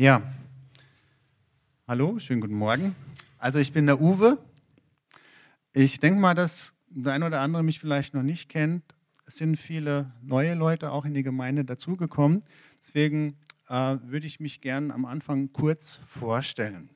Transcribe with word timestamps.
Ja, 0.00 0.22
hallo, 1.88 2.20
schönen 2.20 2.40
guten 2.40 2.54
Morgen. 2.54 2.94
Also 3.36 3.58
ich 3.58 3.72
bin 3.72 3.86
der 3.86 4.00
Uwe. 4.00 4.38
Ich 5.72 5.98
denke 5.98 6.20
mal, 6.20 6.34
dass 6.34 6.72
der 6.86 7.14
ein 7.14 7.24
oder 7.24 7.40
andere 7.40 7.64
mich 7.64 7.80
vielleicht 7.80 8.14
noch 8.14 8.22
nicht 8.22 8.48
kennt. 8.48 8.84
Es 9.26 9.38
sind 9.38 9.56
viele 9.56 10.12
neue 10.22 10.54
Leute 10.54 10.92
auch 10.92 11.04
in 11.04 11.14
die 11.14 11.24
Gemeinde 11.24 11.64
dazugekommen. 11.64 12.44
Deswegen 12.80 13.38
äh, 13.68 13.96
würde 14.04 14.28
ich 14.28 14.38
mich 14.38 14.60
gerne 14.60 14.94
am 14.94 15.04
Anfang 15.04 15.52
kurz 15.52 15.98
vorstellen. 16.06 16.90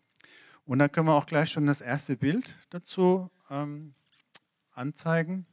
Und 0.64 0.78
dann 0.78 0.92
können 0.92 1.08
wir 1.08 1.14
auch 1.14 1.26
gleich 1.26 1.50
schon 1.50 1.66
das 1.66 1.80
erste 1.80 2.14
Bild 2.16 2.54
dazu 2.70 3.32
ähm, 3.50 3.94
anzeigen. 4.70 5.44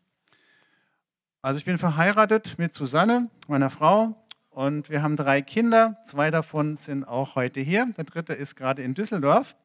Also 1.42 1.58
ich 1.58 1.66
bin 1.66 1.80
verheiratet 1.80 2.60
mit 2.60 2.76
Susanne, 2.76 3.32
meiner 3.48 3.72
Frau, 3.72 4.24
und 4.50 4.90
wir 4.90 5.02
haben 5.02 5.16
drei 5.16 5.42
Kinder. 5.42 5.98
Zwei 6.06 6.32
davon 6.32 6.78
sind 6.78 7.04
auch 7.04 7.36
heute 7.36 7.60
hier. 7.60 7.94
Der 7.98 8.04
dritte 8.04 8.34
ist 8.34 8.56
gerade 8.56 8.82
in 8.82 8.94
Düsseldorf. 8.94 9.56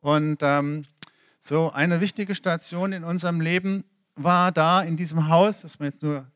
Und 0.00 0.38
ähm, 0.42 0.84
so 1.40 1.70
eine 1.70 2.00
wichtige 2.00 2.34
Station 2.34 2.92
in 2.92 3.04
unserem 3.04 3.40
Leben 3.40 3.84
war 4.14 4.52
da 4.52 4.82
in 4.82 4.96
diesem 4.96 5.28
Haus, 5.28 5.62
das 5.62 5.78
man 5.78 5.88
jetzt 5.88 6.02
nur 6.02 6.26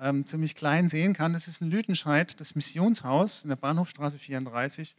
ähm, 0.00 0.26
ziemlich 0.26 0.54
klein 0.54 0.88
sehen 0.88 1.12
kann. 1.12 1.32
Das 1.32 1.48
ist 1.48 1.60
in 1.60 1.70
Lüdenscheid, 1.70 2.40
das 2.40 2.54
Missionshaus 2.54 3.44
in 3.44 3.48
der 3.48 3.56
Bahnhofstraße 3.56 4.18
34. 4.18 4.96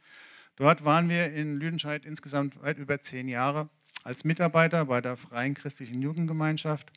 Dort 0.55 0.83
waren 0.83 1.09
wir 1.09 1.31
in 1.33 1.57
Lüdenscheid 1.57 2.05
insgesamt 2.05 2.61
weit 2.61 2.77
über 2.77 2.99
zehn 2.99 3.27
Jahre 3.27 3.69
als 4.03 4.23
Mitarbeiter 4.23 4.85
bei 4.85 5.01
der 5.01 5.17
Freien 5.17 5.53
Christlichen 5.53 6.01
Jugendgemeinschaft. 6.01 6.91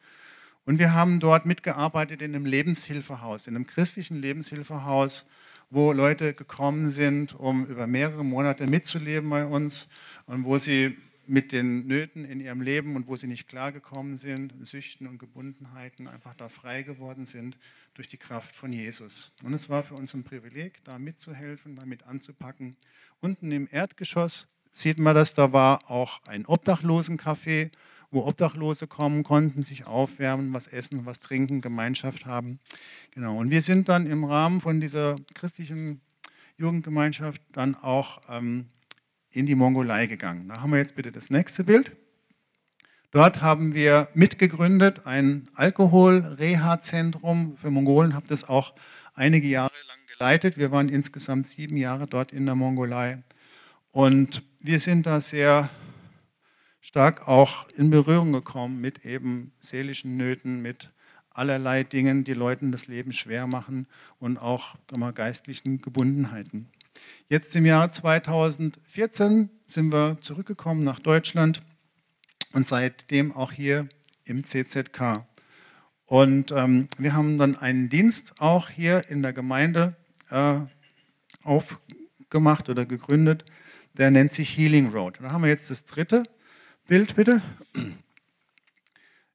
Und 0.66 0.78
wir 0.78 0.94
haben 0.94 1.20
dort 1.20 1.44
mitgearbeitet 1.44 2.22
in 2.22 2.34
einem 2.34 2.46
Lebenshilfehaus, 2.46 3.46
in 3.46 3.54
einem 3.54 3.66
christlichen 3.66 4.20
Lebenshilfehaus, 4.20 5.26
wo 5.70 5.92
Leute 5.92 6.34
gekommen 6.34 6.88
sind, 6.88 7.34
um 7.34 7.66
über 7.66 7.86
mehrere 7.86 8.24
Monate 8.24 8.66
mitzuleben 8.66 9.28
bei 9.28 9.44
uns 9.44 9.88
und 10.26 10.44
wo 10.44 10.58
sie 10.58 10.96
mit 11.26 11.52
den 11.52 11.86
Nöten 11.86 12.24
in 12.24 12.40
ihrem 12.40 12.60
Leben 12.60 12.96
und 12.96 13.08
wo 13.08 13.16
sie 13.16 13.26
nicht 13.26 13.48
klargekommen 13.48 14.16
sind, 14.16 14.54
Süchten 14.62 15.06
und 15.06 15.18
Gebundenheiten, 15.18 16.06
einfach 16.06 16.34
da 16.34 16.48
frei 16.48 16.82
geworden 16.82 17.24
sind 17.24 17.56
durch 17.94 18.08
die 18.08 18.16
Kraft 18.16 18.54
von 18.54 18.72
Jesus. 18.72 19.32
Und 19.42 19.54
es 19.54 19.68
war 19.68 19.82
für 19.82 19.94
uns 19.94 20.14
ein 20.14 20.24
Privileg, 20.24 20.84
da 20.84 20.98
mitzuhelfen, 20.98 21.76
damit 21.76 22.04
anzupacken. 22.04 22.76
Unten 23.20 23.52
im 23.52 23.68
Erdgeschoss 23.70 24.46
sieht 24.70 24.98
man 24.98 25.14
das, 25.14 25.34
da 25.34 25.52
war 25.52 25.90
auch 25.90 26.20
ein 26.26 26.44
Obdachlosencafé, 26.46 27.70
wo 28.14 28.26
Obdachlose 28.26 28.86
kommen 28.86 29.24
konnten, 29.24 29.62
sich 29.62 29.86
aufwärmen, 29.86 30.52
was 30.52 30.68
essen, 30.68 31.04
was 31.04 31.20
trinken, 31.20 31.60
Gemeinschaft 31.60 32.24
haben. 32.24 32.60
Genau. 33.10 33.38
Und 33.38 33.50
wir 33.50 33.60
sind 33.60 33.88
dann 33.88 34.06
im 34.06 34.24
Rahmen 34.24 34.60
von 34.60 34.80
dieser 34.80 35.16
christlichen 35.34 36.00
Jugendgemeinschaft 36.56 37.42
dann 37.52 37.74
auch 37.74 38.22
ähm, 38.28 38.66
in 39.30 39.46
die 39.46 39.56
Mongolei 39.56 40.06
gegangen. 40.06 40.48
Da 40.48 40.60
haben 40.60 40.70
wir 40.70 40.78
jetzt 40.78 40.94
bitte 40.94 41.10
das 41.10 41.28
nächste 41.28 41.64
Bild. 41.64 41.90
Dort 43.10 43.42
haben 43.42 43.74
wir 43.74 44.08
mitgegründet 44.14 45.06
ein 45.06 45.48
Alkohol-Reha-Zentrum 45.54 47.56
für 47.56 47.70
Mongolen, 47.70 48.14
habe 48.14 48.26
das 48.28 48.48
auch 48.48 48.74
einige 49.14 49.48
Jahre 49.48 49.72
lang 49.88 49.98
geleitet. 50.16 50.56
Wir 50.56 50.70
waren 50.70 50.88
insgesamt 50.88 51.46
sieben 51.46 51.76
Jahre 51.76 52.06
dort 52.06 52.32
in 52.32 52.46
der 52.46 52.54
Mongolei. 52.54 53.22
Und 53.90 54.42
wir 54.60 54.80
sind 54.80 55.06
da 55.06 55.20
sehr 55.20 55.68
stark 56.84 57.26
auch 57.26 57.66
in 57.70 57.88
Berührung 57.88 58.32
gekommen 58.32 58.78
mit 58.78 59.06
eben 59.06 59.52
seelischen 59.58 60.18
Nöten, 60.18 60.60
mit 60.60 60.90
allerlei 61.30 61.82
Dingen, 61.82 62.24
die 62.24 62.34
Leuten 62.34 62.72
das 62.72 62.88
Leben 62.88 63.12
schwer 63.12 63.46
machen 63.46 63.86
und 64.18 64.36
auch 64.36 64.76
mal, 64.94 65.14
geistlichen 65.14 65.80
Gebundenheiten. 65.80 66.68
Jetzt 67.26 67.56
im 67.56 67.64
Jahr 67.64 67.90
2014 67.90 69.48
sind 69.66 69.92
wir 69.94 70.18
zurückgekommen 70.20 70.82
nach 70.82 71.00
Deutschland 71.00 71.62
und 72.52 72.66
seitdem 72.66 73.32
auch 73.32 73.50
hier 73.50 73.88
im 74.26 74.44
CZK. 74.44 75.26
Und 76.04 76.52
ähm, 76.52 76.88
wir 76.98 77.14
haben 77.14 77.38
dann 77.38 77.56
einen 77.56 77.88
Dienst 77.88 78.34
auch 78.40 78.68
hier 78.68 79.08
in 79.08 79.22
der 79.22 79.32
Gemeinde 79.32 79.96
äh, 80.28 80.60
aufgemacht 81.42 82.68
oder 82.68 82.84
gegründet, 82.84 83.46
der 83.94 84.10
nennt 84.10 84.32
sich 84.32 84.54
Healing 84.58 84.90
Road. 84.90 85.18
Da 85.22 85.32
haben 85.32 85.44
wir 85.44 85.48
jetzt 85.48 85.70
das 85.70 85.86
dritte 85.86 86.24
Bild, 86.86 87.16
bitte. 87.16 87.40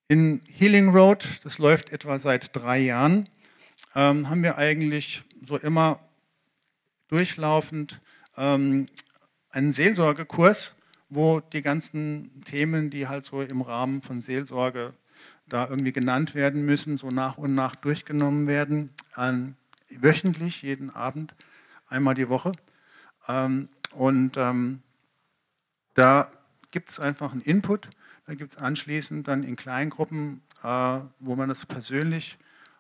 In 0.07 0.43
Healing 0.55 0.89
Road, 0.89 1.27
das 1.43 1.57
läuft 1.57 1.91
etwa 1.91 2.19
seit 2.19 2.55
drei 2.55 2.77
Jahren, 2.77 3.27
ähm, 3.95 4.29
haben 4.29 4.43
wir 4.43 4.59
eigentlich 4.59 5.23
so 5.43 5.57
immer 5.57 5.99
durchlaufend 7.07 8.01
ähm, 8.38 8.85
einen 9.49 9.71
Seelsorgekurs, 9.71 10.75
wo 11.09 11.39
die 11.39 11.63
ganzen 11.63 12.43
Themen, 12.43 12.91
die 12.91 13.07
halt 13.07 13.25
so 13.25 13.41
im 13.41 13.61
Rahmen 13.61 14.03
von 14.03 14.21
Seelsorge 14.21 14.93
da 15.47 15.67
irgendwie 15.67 15.91
genannt 15.91 16.35
werden 16.35 16.63
müssen, 16.67 16.97
so 16.97 17.09
nach 17.09 17.39
und 17.39 17.55
nach 17.55 17.73
durchgenommen 17.73 18.45
werden, 18.45 18.91
an, 19.13 19.57
wöchentlich, 19.89 20.61
jeden 20.61 20.91
Abend, 20.91 21.33
einmal 21.88 22.13
die 22.13 22.29
Woche. 22.29 22.51
Ähm, 23.27 23.69
und 23.93 24.38
ähm, 24.38 24.83
da 25.95 26.31
gibt 26.72 26.90
es 26.90 27.00
einfach 27.00 27.31
einen 27.31 27.41
Input, 27.41 27.90
da 28.25 28.35
gibt 28.35 28.52
es 28.52 28.57
anschließend 28.57 29.28
dann 29.28 29.44
in 29.44 29.56
Kleingruppen, 29.56 30.41
äh, 30.63 31.00
wo 31.19 31.35
man 31.35 31.50
das 31.50 31.66
persönlich 31.66 32.38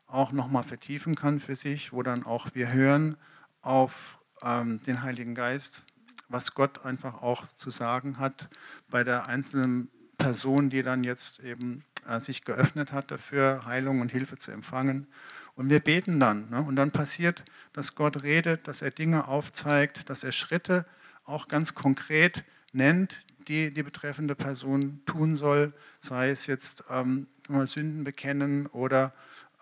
auch 0.07 0.31
nochmal 0.31 0.63
vertiefen 0.63 1.15
kann 1.15 1.39
für 1.39 1.55
sich, 1.55 1.93
wo 1.93 2.03
dann 2.03 2.25
auch 2.25 2.47
wir 2.53 2.71
hören 2.71 3.17
auf 3.61 4.19
ähm, 4.43 4.81
den 4.83 5.01
Heiligen 5.03 5.35
Geist, 5.35 5.83
was 6.27 6.53
Gott 6.53 6.85
einfach 6.85 7.21
auch 7.21 7.47
zu 7.47 7.69
sagen 7.69 8.19
hat 8.19 8.49
bei 8.89 9.03
der 9.03 9.27
einzelnen 9.27 9.89
Person, 10.17 10.69
die 10.69 10.83
dann 10.83 11.03
jetzt 11.03 11.39
eben 11.39 11.83
äh, 12.07 12.19
sich 12.19 12.45
geöffnet 12.45 12.91
hat 12.91 13.11
dafür, 13.11 13.65
Heilung 13.65 14.01
und 14.01 14.11
Hilfe 14.11 14.37
zu 14.37 14.51
empfangen. 14.51 15.07
Und 15.55 15.69
wir 15.69 15.79
beten 15.79 16.19
dann. 16.19 16.49
Ne? 16.49 16.61
Und 16.61 16.75
dann 16.75 16.91
passiert, 16.91 17.43
dass 17.73 17.95
Gott 17.95 18.23
redet, 18.23 18.67
dass 18.67 18.81
er 18.81 18.91
Dinge 18.91 19.27
aufzeigt, 19.27 20.09
dass 20.09 20.23
er 20.23 20.31
Schritte 20.31 20.85
auch 21.25 21.47
ganz 21.47 21.75
konkret 21.75 22.43
nennt, 22.71 23.25
die 23.49 23.73
die 23.73 23.83
betreffende 23.83 24.35
Person 24.35 25.01
tun 25.05 25.35
soll, 25.35 25.73
sei 25.99 26.29
es 26.29 26.47
jetzt 26.47 26.83
ähm, 26.89 27.27
Sünden 27.65 28.03
bekennen 28.03 28.67
oder 28.67 29.13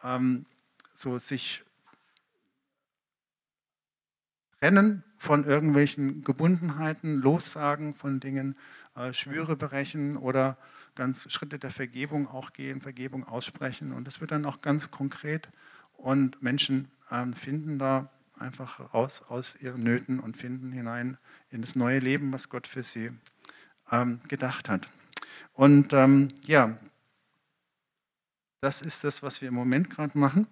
ähm, 0.03 0.45
so 0.91 1.17
sich 1.17 1.63
trennen 4.59 5.03
von 5.17 5.45
irgendwelchen 5.45 6.23
Gebundenheiten, 6.23 7.15
Lossagen 7.15 7.95
von 7.95 8.19
Dingen, 8.19 8.55
äh, 8.95 9.13
Schwüre 9.13 9.55
brechen 9.55 10.17
oder 10.17 10.57
ganz 10.95 11.31
Schritte 11.31 11.57
der 11.57 11.71
Vergebung 11.71 12.27
auch 12.27 12.53
gehen, 12.53 12.81
Vergebung 12.81 13.23
aussprechen. 13.23 13.93
Und 13.93 14.05
das 14.05 14.19
wird 14.19 14.31
dann 14.31 14.45
auch 14.45 14.61
ganz 14.61 14.91
konkret 14.91 15.49
und 15.95 16.41
Menschen 16.43 16.89
ähm, 17.09 17.33
finden 17.33 17.79
da 17.79 18.09
einfach 18.37 18.93
raus 18.93 19.23
aus 19.29 19.59
ihren 19.61 19.83
Nöten 19.83 20.19
und 20.19 20.37
finden 20.37 20.71
hinein 20.71 21.17
in 21.49 21.61
das 21.61 21.75
neue 21.75 21.99
Leben, 21.99 22.31
was 22.31 22.49
Gott 22.49 22.67
für 22.67 22.83
sie 22.83 23.11
ähm, 23.91 24.19
gedacht 24.27 24.69
hat. 24.69 24.87
Und 25.53 25.93
ähm, 25.93 26.29
ja, 26.45 26.77
das 28.61 28.81
ist 28.81 29.03
das, 29.03 29.23
was 29.23 29.41
wir 29.41 29.49
im 29.49 29.55
Moment 29.55 29.89
gerade 29.89 30.17
machen. 30.17 30.47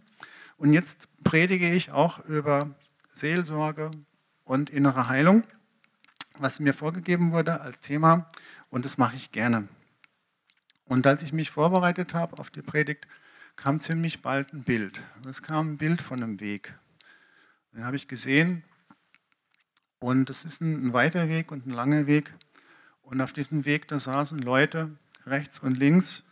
Und 0.57 0.73
jetzt 0.73 1.07
predige 1.23 1.69
ich 1.69 1.91
auch 1.91 2.23
über 2.25 2.75
Seelsorge 3.09 3.91
und 4.43 4.69
innere 4.69 5.09
Heilung, 5.09 5.43
was 6.37 6.59
mir 6.59 6.73
vorgegeben 6.73 7.31
wurde 7.31 7.61
als 7.61 7.79
Thema 7.79 8.29
und 8.69 8.85
das 8.85 8.97
mache 8.97 9.15
ich 9.15 9.31
gerne. 9.31 9.67
Und 10.85 11.07
als 11.07 11.23
ich 11.23 11.33
mich 11.33 11.49
vorbereitet 11.49 12.13
habe 12.13 12.37
auf 12.37 12.49
die 12.51 12.61
Predigt, 12.61 13.07
kam 13.55 13.79
ziemlich 13.79 14.21
bald 14.21 14.53
ein 14.53 14.63
Bild. 14.63 15.01
Es 15.27 15.41
kam 15.41 15.71
ein 15.71 15.77
Bild 15.77 16.01
von 16.01 16.21
einem 16.21 16.39
Weg. 16.39 16.73
Den 17.73 17.85
habe 17.85 17.95
ich 17.95 18.07
gesehen 18.07 18.63
und 19.99 20.29
es 20.29 20.45
ist 20.45 20.61
ein, 20.61 20.93
weiter 20.93 21.29
Weg 21.29 21.51
und 21.51 21.65
ein 21.65 21.71
langer 21.71 22.05
Weg. 22.05 22.33
Und 23.05 23.21
auf 23.21 23.33
diesem 23.33 23.65
Weg, 23.65 23.87
da 23.87 23.99
saßen 23.99 24.39
Leute 24.39 24.89
rechts 25.27 25.59
und 25.59 25.75
links. 25.75 26.23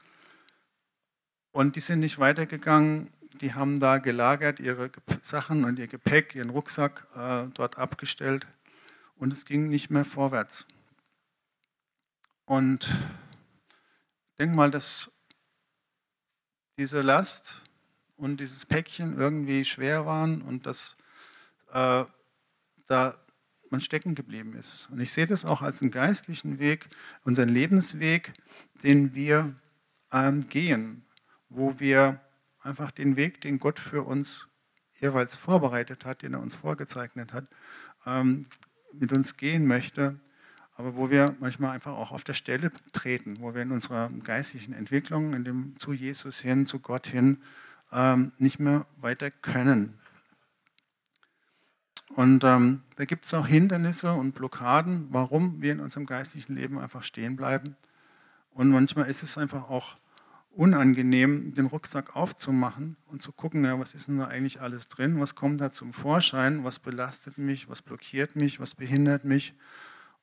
Und 1.51 1.75
die 1.75 1.79
sind 1.79 1.99
nicht 1.99 2.17
weitergegangen. 2.17 3.11
Die 3.41 3.53
haben 3.53 3.79
da 3.79 3.99
gelagert, 3.99 4.59
ihre 4.59 4.91
Sachen 5.21 5.65
und 5.65 5.77
ihr 5.77 5.87
Gepäck, 5.87 6.33
ihren 6.33 6.49
Rucksack 6.49 7.07
äh, 7.15 7.45
dort 7.53 7.77
abgestellt. 7.77 8.47
Und 9.17 9.31
es 9.31 9.45
ging 9.45 9.69
nicht 9.69 9.91
mehr 9.91 10.03
vorwärts. 10.03 10.65
Und 12.45 12.85
ich 12.85 14.35
denke 14.39 14.55
mal, 14.55 14.71
dass 14.71 15.11
diese 16.77 17.01
Last 17.01 17.61
und 18.17 18.39
dieses 18.39 18.65
Päckchen 18.65 19.15
irgendwie 19.15 19.63
schwer 19.63 20.07
waren 20.07 20.41
und 20.41 20.65
dass 20.65 20.95
äh, 21.71 22.03
da 22.87 23.22
man 23.73 23.81
stecken 23.81 24.15
geblieben 24.15 24.53
ist. 24.53 24.87
Und 24.91 25.01
ich 25.01 25.11
sehe 25.11 25.25
das 25.25 25.43
auch 25.43 25.61
als 25.61 25.81
einen 25.81 25.91
geistlichen 25.91 26.59
Weg, 26.59 26.87
unseren 27.23 27.49
Lebensweg, 27.49 28.31
den 28.83 29.15
wir 29.15 29.53
ähm, 30.13 30.47
gehen, 30.47 31.03
wo 31.49 31.79
wir 31.79 32.21
einfach 32.61 32.91
den 32.91 33.17
Weg, 33.17 33.41
den 33.41 33.59
Gott 33.59 33.79
für 33.79 34.03
uns 34.03 34.47
jeweils 35.01 35.35
vorbereitet 35.35 36.05
hat, 36.05 36.21
den 36.21 36.35
er 36.35 36.39
uns 36.39 36.55
vorgezeichnet 36.55 37.33
hat, 37.33 37.47
ähm, 38.05 38.45
mit 38.93 39.11
uns 39.11 39.37
gehen 39.37 39.65
möchte, 39.65 40.19
aber 40.75 40.95
wo 40.95 41.09
wir 41.09 41.35
manchmal 41.39 41.71
einfach 41.71 41.93
auch 41.93 42.11
auf 42.11 42.23
der 42.23 42.35
Stelle 42.35 42.71
treten, 42.93 43.39
wo 43.39 43.55
wir 43.55 43.63
in 43.63 43.71
unserer 43.71 44.09
geistlichen 44.23 44.73
Entwicklung, 44.73 45.33
in 45.33 45.43
dem 45.43 45.77
zu 45.77 45.93
Jesus 45.93 46.39
hin, 46.39 46.67
zu 46.67 46.79
Gott 46.79 47.07
hin, 47.07 47.41
ähm, 47.91 48.33
nicht 48.37 48.59
mehr 48.59 48.85
weiter 48.97 49.31
können. 49.31 49.99
Und 52.15 52.43
ähm, 52.43 52.81
da 52.95 53.05
gibt 53.05 53.25
es 53.25 53.33
auch 53.33 53.47
Hindernisse 53.47 54.13
und 54.13 54.33
Blockaden, 54.33 55.07
warum 55.09 55.61
wir 55.61 55.71
in 55.71 55.79
unserem 55.79 56.05
geistlichen 56.05 56.55
Leben 56.55 56.77
einfach 56.77 57.01
stehen 57.01 57.35
bleiben. 57.35 57.75
Und 58.51 58.69
manchmal 58.69 59.07
ist 59.07 59.23
es 59.23 59.37
einfach 59.37 59.69
auch 59.69 59.95
unangenehm, 60.51 61.55
den 61.55 61.65
Rucksack 61.65 62.15
aufzumachen 62.15 62.97
und 63.07 63.21
zu 63.21 63.31
gucken, 63.31 63.65
ja, 63.65 63.79
was 63.79 63.95
ist 63.95 64.07
denn 64.07 64.19
da 64.19 64.27
eigentlich 64.27 64.61
alles 64.61 64.87
drin, 64.87 65.19
was 65.19 65.33
kommt 65.33 65.59
da 65.59 65.71
zum 65.71 65.93
Vorschein, 65.93 66.63
was 66.63 66.77
belastet 66.77 67.39
mich, 67.39 67.67
was 67.67 67.81
blockiert 67.81 68.35
mich, 68.35 68.59
was 68.59 68.75
behindert 68.75 69.25
mich. 69.25 69.55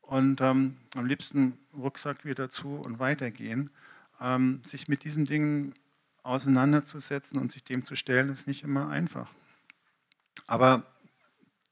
Und 0.00 0.40
ähm, 0.40 0.76
am 0.94 1.06
liebsten 1.06 1.58
Rucksack 1.76 2.24
wieder 2.24 2.50
zu 2.50 2.76
und 2.76 3.00
weitergehen. 3.00 3.70
Ähm, 4.20 4.60
sich 4.64 4.86
mit 4.86 5.02
diesen 5.02 5.24
Dingen 5.24 5.74
auseinanderzusetzen 6.22 7.40
und 7.40 7.50
sich 7.50 7.64
dem 7.64 7.82
zu 7.82 7.96
stellen, 7.96 8.28
ist 8.28 8.46
nicht 8.46 8.62
immer 8.62 8.88
einfach. 8.88 9.28
Aber 10.46 10.84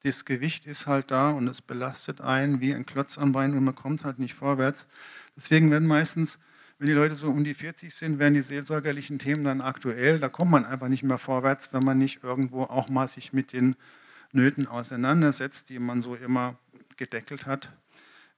das 0.02 0.24
Gewicht 0.24 0.66
ist 0.66 0.86
halt 0.86 1.10
da 1.10 1.30
und 1.30 1.48
es 1.48 1.60
belastet 1.60 2.20
einen 2.20 2.60
wie 2.60 2.74
ein 2.74 2.86
Klotz 2.86 3.18
am 3.18 3.32
Bein 3.32 3.56
und 3.56 3.64
man 3.64 3.74
kommt 3.74 4.04
halt 4.04 4.18
nicht 4.18 4.34
vorwärts. 4.34 4.86
Deswegen 5.36 5.70
werden 5.70 5.88
meistens, 5.88 6.38
wenn 6.78 6.86
die 6.86 6.92
Leute 6.92 7.16
so 7.16 7.28
um 7.28 7.42
die 7.42 7.54
40 7.54 7.92
sind, 7.92 8.18
werden 8.18 8.34
die 8.34 8.42
seelsorgerlichen 8.42 9.18
Themen 9.18 9.42
dann 9.44 9.60
aktuell. 9.60 10.20
Da 10.20 10.28
kommt 10.28 10.52
man 10.52 10.64
einfach 10.64 10.88
nicht 10.88 11.02
mehr 11.02 11.18
vorwärts, 11.18 11.72
wenn 11.72 11.82
man 11.82 11.98
nicht 11.98 12.22
irgendwo 12.22 12.62
auch 12.62 12.88
mal 12.88 13.08
sich 13.08 13.32
mit 13.32 13.52
den 13.52 13.74
Nöten 14.30 14.66
auseinandersetzt, 14.68 15.70
die 15.70 15.78
man 15.78 16.02
so 16.02 16.14
immer 16.14 16.56
gedeckelt 16.96 17.46
hat. 17.46 17.72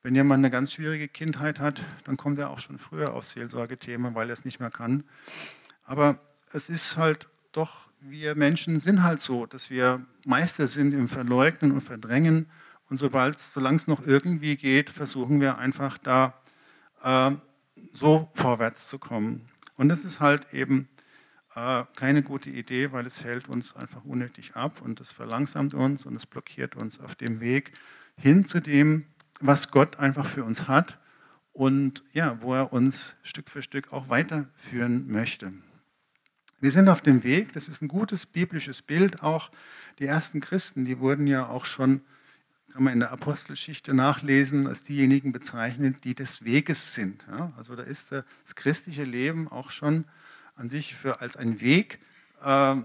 Wenn 0.02 0.14
jemand 0.14 0.38
eine 0.38 0.50
ganz 0.50 0.72
schwierige 0.72 1.08
Kindheit 1.08 1.60
hat, 1.60 1.82
dann 2.04 2.16
kommt 2.16 2.38
er 2.38 2.48
auch 2.50 2.58
schon 2.58 2.78
früher 2.78 3.12
auf 3.12 3.24
Seelsorgethemen, 3.26 4.14
weil 4.14 4.30
er 4.30 4.34
es 4.34 4.46
nicht 4.46 4.60
mehr 4.60 4.70
kann. 4.70 5.04
Aber 5.84 6.18
es 6.52 6.70
ist 6.70 6.96
halt 6.96 7.28
doch 7.52 7.89
wir 8.00 8.34
Menschen 8.34 8.80
sind 8.80 9.02
halt 9.02 9.20
so, 9.20 9.46
dass 9.46 9.70
wir 9.70 10.04
Meister 10.24 10.66
sind 10.66 10.92
im 10.94 11.08
Verleugnen 11.08 11.72
und 11.72 11.82
Verdrängen. 11.82 12.46
Und 12.88 12.96
sobald, 12.96 13.38
solange 13.38 13.76
es 13.76 13.86
noch 13.86 14.06
irgendwie 14.06 14.56
geht, 14.56 14.90
versuchen 14.90 15.40
wir 15.40 15.58
einfach 15.58 15.98
da 15.98 16.34
äh, 17.02 17.32
so 17.92 18.28
vorwärts 18.34 18.88
zu 18.88 18.98
kommen. 18.98 19.48
Und 19.76 19.88
das 19.88 20.04
ist 20.04 20.20
halt 20.20 20.52
eben 20.52 20.88
äh, 21.54 21.84
keine 21.96 22.22
gute 22.22 22.50
Idee, 22.50 22.92
weil 22.92 23.06
es 23.06 23.24
hält 23.24 23.48
uns 23.48 23.76
einfach 23.76 24.04
unnötig 24.04 24.56
ab 24.56 24.82
und 24.82 25.00
es 25.00 25.12
verlangsamt 25.12 25.74
uns 25.74 26.06
und 26.06 26.16
es 26.16 26.26
blockiert 26.26 26.76
uns 26.76 27.00
auf 27.00 27.14
dem 27.14 27.40
Weg 27.40 27.72
hin 28.16 28.44
zu 28.44 28.60
dem, 28.60 29.06
was 29.40 29.70
Gott 29.70 29.98
einfach 29.98 30.26
für 30.26 30.44
uns 30.44 30.68
hat 30.68 30.98
und 31.52 32.02
ja, 32.12 32.40
wo 32.42 32.54
er 32.54 32.72
uns 32.72 33.16
Stück 33.22 33.50
für 33.50 33.62
Stück 33.62 33.92
auch 33.92 34.08
weiterführen 34.08 35.10
möchte. 35.10 35.52
Wir 36.62 36.70
sind 36.70 36.90
auf 36.90 37.00
dem 37.00 37.24
Weg, 37.24 37.54
das 37.54 37.68
ist 37.68 37.80
ein 37.80 37.88
gutes 37.88 38.26
biblisches 38.26 38.82
Bild 38.82 39.22
auch. 39.22 39.50
Die 39.98 40.04
ersten 40.04 40.40
Christen, 40.40 40.84
die 40.84 40.98
wurden 40.98 41.26
ja 41.26 41.48
auch 41.48 41.64
schon, 41.64 42.02
kann 42.70 42.82
man 42.82 42.92
in 42.92 43.00
der 43.00 43.12
Apostelschichte 43.12 43.94
nachlesen, 43.94 44.66
als 44.66 44.82
diejenigen 44.82 45.32
bezeichnet, 45.32 46.04
die 46.04 46.14
des 46.14 46.44
Weges 46.44 46.94
sind. 46.94 47.24
Ja, 47.30 47.50
also 47.56 47.76
da 47.76 47.82
ist 47.82 48.12
das 48.12 48.54
christliche 48.56 49.04
Leben 49.04 49.48
auch 49.48 49.70
schon 49.70 50.04
an 50.54 50.68
sich 50.68 50.94
für, 50.94 51.22
als 51.22 51.38
ein 51.38 51.62
Weg 51.62 51.98
äh, 52.42 52.76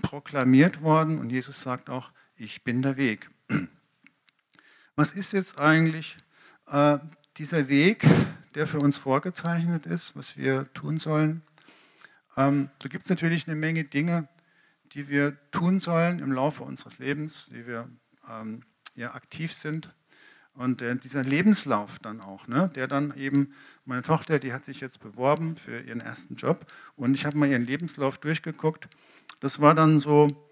proklamiert 0.00 0.80
worden 0.80 1.18
und 1.18 1.28
Jesus 1.28 1.60
sagt 1.60 1.90
auch, 1.90 2.12
ich 2.36 2.64
bin 2.64 2.80
der 2.80 2.96
Weg. 2.96 3.28
Was 4.96 5.12
ist 5.12 5.32
jetzt 5.32 5.58
eigentlich 5.58 6.16
äh, 6.68 6.98
dieser 7.36 7.68
Weg, 7.68 8.06
der 8.54 8.66
für 8.66 8.80
uns 8.80 8.96
vorgezeichnet 8.96 9.84
ist, 9.84 10.16
was 10.16 10.36
wir 10.36 10.72
tun 10.72 10.96
sollen? 10.96 11.42
Ähm, 12.40 12.70
da 12.78 12.88
gibt 12.88 13.04
es 13.04 13.10
natürlich 13.10 13.46
eine 13.46 13.56
Menge 13.56 13.84
Dinge, 13.84 14.26
die 14.92 15.08
wir 15.08 15.36
tun 15.50 15.78
sollen 15.78 16.20
im 16.20 16.32
Laufe 16.32 16.62
unseres 16.62 16.98
Lebens, 16.98 17.50
die 17.52 17.66
wir 17.66 17.88
ähm, 18.30 18.62
ja, 18.94 19.14
aktiv 19.14 19.52
sind. 19.52 19.94
Und 20.54 20.80
äh, 20.80 20.96
dieser 20.96 21.22
Lebenslauf 21.22 21.98
dann 21.98 22.20
auch, 22.20 22.48
ne, 22.48 22.70
der 22.74 22.88
dann 22.88 23.14
eben, 23.16 23.52
meine 23.84 24.02
Tochter, 24.02 24.38
die 24.38 24.52
hat 24.52 24.64
sich 24.64 24.80
jetzt 24.80 25.00
beworben 25.00 25.56
für 25.56 25.80
ihren 25.80 26.00
ersten 26.00 26.36
Job 26.36 26.66
und 26.96 27.14
ich 27.14 27.24
habe 27.26 27.36
mal 27.36 27.48
ihren 27.48 27.66
Lebenslauf 27.66 28.18
durchgeguckt. 28.18 28.88
Das 29.40 29.60
war 29.60 29.74
dann 29.74 29.98
so, 29.98 30.48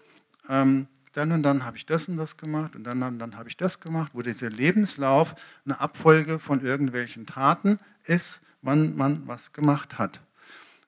ähm, 0.47 0.87
dann 1.13 1.31
und 1.31 1.43
dann 1.43 1.65
habe 1.65 1.77
ich 1.77 1.85
das 1.85 2.07
und 2.07 2.17
das 2.17 2.37
gemacht 2.37 2.75
und 2.75 2.83
dann 2.83 3.01
und 3.01 3.19
dann 3.19 3.35
habe 3.35 3.49
ich 3.49 3.57
das 3.57 3.79
gemacht, 3.79 4.11
wo 4.13 4.21
dieser 4.21 4.49
Lebenslauf 4.49 5.35
eine 5.65 5.79
Abfolge 5.79 6.39
von 6.39 6.63
irgendwelchen 6.63 7.25
Taten 7.25 7.79
ist, 8.03 8.41
wann 8.61 8.95
man 8.95 9.27
was 9.27 9.53
gemacht 9.53 9.97
hat. 9.97 10.21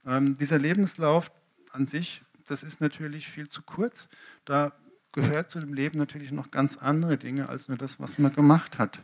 Ähm, 0.06 0.38
dieser 0.38 0.60
Lebenslauf 0.60 1.32
an 1.72 1.86
sich, 1.86 2.24
das 2.48 2.64
ist 2.64 2.82
natürlich 2.82 3.28
viel 3.28 3.48
zu 3.48 3.62
kurz. 3.62 4.10
Da 4.46 4.74
gehört 5.12 5.50
zu 5.50 5.60
dem 5.60 5.74
Leben 5.74 5.98
natürlich 5.98 6.32
noch 6.32 6.52
ganz 6.52 6.78
andere 6.78 7.18
Dinge 7.18 7.50
als 7.50 7.68
nur 7.68 7.78
das, 7.78 8.00
was 8.00 8.18
man 8.18 8.34
gemacht 8.34 8.78
hat. 8.78 9.00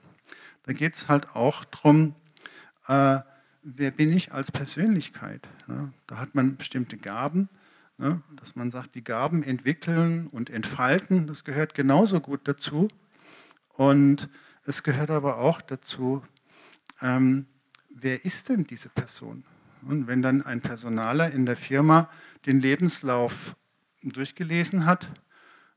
Da 0.64 0.74
geht 0.74 0.96
es 0.96 1.08
halt 1.08 1.36
auch 1.36 1.64
darum, 1.66 2.16
äh, 2.88 3.20
wer 3.64 3.92
bin 3.92 4.12
ich 4.12 4.34
als 4.34 4.52
Persönlichkeit. 4.52 5.48
Ne? 5.68 5.94
Da 6.08 6.18
hat 6.18 6.36
man 6.36 6.58
bestimmte 6.58 6.98
Gaben, 6.98 7.50
ne? 7.98 8.22
dass 8.36 8.56
man 8.56 8.72
sagt, 8.72 8.96
die 8.96 9.04
Gaben 9.04 9.44
entwickeln 9.44 10.28
und 10.28 10.50
entfalten, 10.50 11.28
das 11.28 11.44
gehört 11.44 11.74
genauso 11.74 12.20
gut 12.20 12.48
dazu. 12.48 12.88
Und 13.74 14.30
es 14.64 14.84
gehört 14.84 15.12
aber 15.12 15.38
auch 15.38 15.62
dazu, 15.62 16.24
ähm, 17.02 17.46
wer 17.90 18.26
ist 18.26 18.50
denn 18.50 18.64
diese 18.64 18.90
Person? 18.90 19.44
Und 19.84 20.08
wenn 20.08 20.22
dann 20.22 20.42
ein 20.42 20.62
Personaler 20.62 21.32
in 21.32 21.46
der 21.46 21.58
Firma 21.58 22.10
den 22.46 22.60
Lebenslauf 22.60 23.56
durchgelesen 24.04 24.86
hat, 24.86 25.10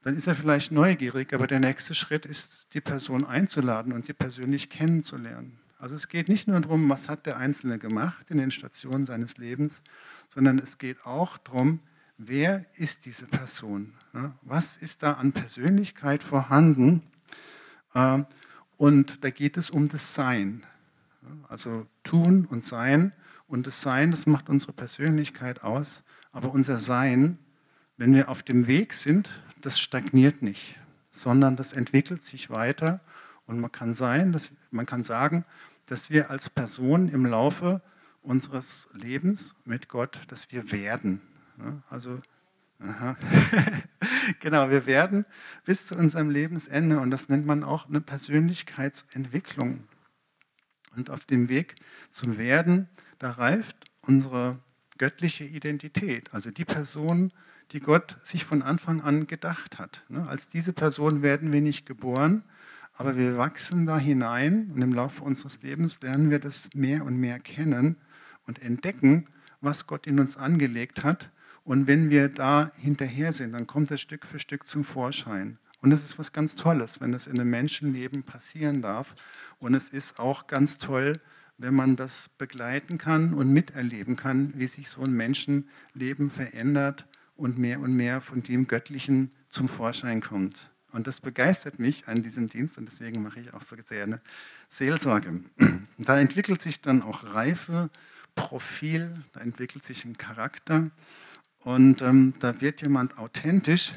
dann 0.02 0.16
ist 0.16 0.26
er 0.26 0.34
vielleicht 0.34 0.72
neugierig, 0.72 1.34
aber 1.34 1.46
der 1.46 1.60
nächste 1.60 1.94
Schritt 1.94 2.24
ist, 2.24 2.68
die 2.72 2.80
Person 2.80 3.26
einzuladen 3.26 3.92
und 3.92 4.04
sie 4.04 4.14
persönlich 4.14 4.70
kennenzulernen. 4.70 5.58
Also 5.78 5.94
es 5.94 6.08
geht 6.08 6.28
nicht 6.28 6.46
nur 6.46 6.60
darum, 6.60 6.88
was 6.88 7.08
hat 7.08 7.26
der 7.26 7.38
Einzelne 7.38 7.78
gemacht 7.78 8.30
in 8.30 8.38
den 8.38 8.50
Stationen 8.50 9.04
seines 9.06 9.38
Lebens, 9.38 9.82
sondern 10.28 10.58
es 10.58 10.78
geht 10.78 11.04
auch 11.06 11.38
darum, 11.38 11.80
wer 12.18 12.64
ist 12.76 13.06
diese 13.06 13.26
Person? 13.26 13.94
Was 14.42 14.76
ist 14.76 15.02
da 15.02 15.12
an 15.12 15.32
Persönlichkeit 15.32 16.22
vorhanden? 16.22 17.02
Ähm, 17.94 18.26
und 18.76 19.24
da 19.24 19.30
geht 19.30 19.56
es 19.56 19.70
um 19.70 19.88
das 19.88 20.14
Sein. 20.14 20.64
Also 21.48 21.86
tun 22.02 22.46
und 22.46 22.64
sein 22.64 23.12
und 23.50 23.66
das 23.66 23.82
Sein, 23.82 24.12
das 24.12 24.26
macht 24.26 24.48
unsere 24.48 24.72
Persönlichkeit 24.72 25.62
aus. 25.62 26.02
Aber 26.30 26.52
unser 26.52 26.78
Sein, 26.78 27.38
wenn 27.96 28.14
wir 28.14 28.28
auf 28.28 28.44
dem 28.44 28.68
Weg 28.68 28.94
sind, 28.94 29.28
das 29.60 29.80
stagniert 29.80 30.40
nicht, 30.40 30.76
sondern 31.10 31.56
das 31.56 31.72
entwickelt 31.72 32.22
sich 32.22 32.50
weiter. 32.50 33.00
Und 33.46 33.60
man 33.60 33.72
kann 33.72 33.92
sein, 33.92 34.30
dass, 34.30 34.52
man 34.70 34.86
kann 34.86 35.02
sagen, 35.02 35.44
dass 35.86 36.10
wir 36.10 36.30
als 36.30 36.48
Person 36.48 37.08
im 37.08 37.26
Laufe 37.26 37.82
unseres 38.22 38.88
Lebens 38.92 39.56
mit 39.64 39.88
Gott, 39.88 40.20
dass 40.28 40.52
wir 40.52 40.70
werden. 40.70 41.20
Also 41.88 42.20
genau, 44.40 44.70
wir 44.70 44.86
werden 44.86 45.26
bis 45.64 45.88
zu 45.88 45.96
unserem 45.96 46.30
Lebensende 46.30 47.00
und 47.00 47.10
das 47.10 47.28
nennt 47.28 47.46
man 47.46 47.64
auch 47.64 47.88
eine 47.88 48.00
Persönlichkeitsentwicklung. 48.00 49.84
Und 50.96 51.10
auf 51.10 51.24
dem 51.24 51.48
Weg 51.48 51.74
zum 52.10 52.38
Werden 52.38 52.88
da 53.20 53.32
reift 53.32 53.76
unsere 54.00 54.58
göttliche 54.98 55.44
Identität, 55.44 56.34
also 56.34 56.50
die 56.50 56.64
Person, 56.64 57.32
die 57.70 57.80
Gott 57.80 58.16
sich 58.20 58.44
von 58.44 58.62
Anfang 58.62 59.02
an 59.02 59.28
gedacht 59.28 59.78
hat. 59.78 60.02
Ne? 60.08 60.26
Als 60.26 60.48
diese 60.48 60.72
Person 60.72 61.22
werden 61.22 61.52
wir 61.52 61.60
nicht 61.60 61.86
geboren, 61.86 62.42
aber 62.94 63.16
wir 63.16 63.38
wachsen 63.38 63.86
da 63.86 63.98
hinein 63.98 64.72
und 64.74 64.82
im 64.82 64.92
Laufe 64.92 65.22
unseres 65.22 65.62
Lebens 65.62 66.00
lernen 66.00 66.30
wir 66.30 66.38
das 66.38 66.70
mehr 66.74 67.04
und 67.04 67.18
mehr 67.18 67.38
kennen 67.38 67.96
und 68.46 68.60
entdecken, 68.62 69.28
was 69.60 69.86
Gott 69.86 70.06
in 70.06 70.18
uns 70.18 70.36
angelegt 70.36 71.04
hat. 71.04 71.30
Und 71.62 71.86
wenn 71.86 72.10
wir 72.10 72.28
da 72.28 72.72
hinterher 72.76 73.32
sind, 73.32 73.52
dann 73.52 73.66
kommt 73.66 73.90
das 73.90 74.00
Stück 74.00 74.26
für 74.26 74.38
Stück 74.38 74.64
zum 74.64 74.82
Vorschein. 74.82 75.58
Und 75.82 75.90
das 75.90 76.04
ist 76.04 76.18
was 76.18 76.32
ganz 76.32 76.56
Tolles, 76.56 77.00
wenn 77.00 77.12
das 77.12 77.26
in 77.26 77.38
einem 77.38 77.50
Menschenleben 77.50 78.22
passieren 78.22 78.82
darf. 78.82 79.14
Und 79.58 79.74
es 79.74 79.90
ist 79.90 80.18
auch 80.18 80.46
ganz 80.46 80.78
toll, 80.78 81.20
wenn 81.60 81.74
man 81.74 81.94
das 81.94 82.30
begleiten 82.38 82.96
kann 82.96 83.34
und 83.34 83.52
miterleben 83.52 84.16
kann, 84.16 84.52
wie 84.56 84.66
sich 84.66 84.88
so 84.88 85.02
ein 85.02 85.12
Menschenleben 85.12 86.30
verändert 86.30 87.06
und 87.36 87.58
mehr 87.58 87.80
und 87.80 87.94
mehr 87.94 88.22
von 88.22 88.42
dem 88.42 88.66
Göttlichen 88.66 89.30
zum 89.48 89.68
Vorschein 89.68 90.22
kommt. 90.22 90.70
Und 90.92 91.06
das 91.06 91.20
begeistert 91.20 91.78
mich 91.78 92.08
an 92.08 92.22
diesem 92.22 92.48
Dienst 92.48 92.78
und 92.78 92.86
deswegen 92.86 93.22
mache 93.22 93.40
ich 93.40 93.52
auch 93.52 93.62
so 93.62 93.76
sehr 93.78 94.04
eine 94.04 94.20
Seelsorge. 94.68 95.42
Da 95.98 96.18
entwickelt 96.18 96.62
sich 96.62 96.80
dann 96.80 97.02
auch 97.02 97.34
Reife, 97.34 97.90
Profil, 98.34 99.22
da 99.32 99.40
entwickelt 99.40 99.84
sich 99.84 100.06
ein 100.06 100.16
Charakter 100.16 100.90
und 101.58 102.00
ähm, 102.00 102.32
da 102.40 102.58
wird 102.62 102.80
jemand 102.80 103.18
authentisch 103.18 103.92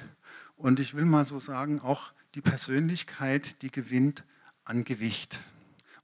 und 0.57 0.81
ich 0.81 0.95
will 0.95 1.05
mal 1.05 1.23
so 1.23 1.39
sagen, 1.39 1.79
auch 1.79 2.11
die 2.35 2.41
Persönlichkeit, 2.41 3.61
die 3.61 3.71
gewinnt 3.71 4.25
an 4.65 4.83
Gewicht. 4.83 5.39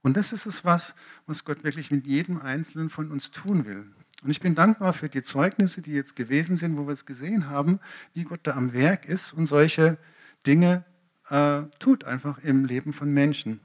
Und 0.02 0.16
das 0.16 0.32
ist 0.32 0.46
es 0.46 0.64
was, 0.64 0.94
was 1.26 1.44
Gott 1.44 1.62
wirklich 1.62 1.90
mit 1.90 2.06
jedem 2.06 2.40
Einzelnen 2.40 2.90
von 2.90 3.10
uns 3.10 3.30
tun 3.30 3.66
will. 3.66 3.86
Und 4.22 4.30
ich 4.30 4.40
bin 4.40 4.54
dankbar 4.54 4.92
für 4.92 5.08
die 5.08 5.22
Zeugnisse, 5.22 5.82
die 5.82 5.92
jetzt 5.92 6.16
gewesen 6.16 6.56
sind, 6.56 6.76
wo 6.76 6.86
wir 6.86 6.92
es 6.92 7.06
gesehen 7.06 7.48
haben, 7.48 7.80
wie 8.12 8.24
Gott 8.24 8.40
da 8.42 8.52
am 8.54 8.72
Werk 8.72 9.08
ist 9.08 9.32
und 9.32 9.46
solche 9.46 9.98
Dinge 10.46 10.84
äh, 11.28 11.62
tut 11.78 12.04
einfach 12.04 12.38
im 12.38 12.64
Leben 12.64 12.92
von 12.92 13.12
Menschen. 13.12 13.60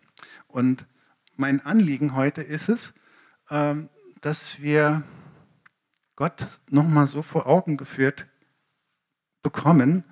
Und 0.47 0.85
mein 1.35 1.65
Anliegen 1.65 2.15
heute 2.15 2.41
ist 2.41 2.69
es, 2.69 2.93
äh, 3.49 3.75
dass 4.21 4.61
wir 4.61 5.03
Gott 6.15 6.45
nochmal 6.69 7.07
so 7.07 7.21
vor 7.21 7.47
Augen 7.47 7.75
geführt 7.75 8.27
bekommen, 9.43 10.05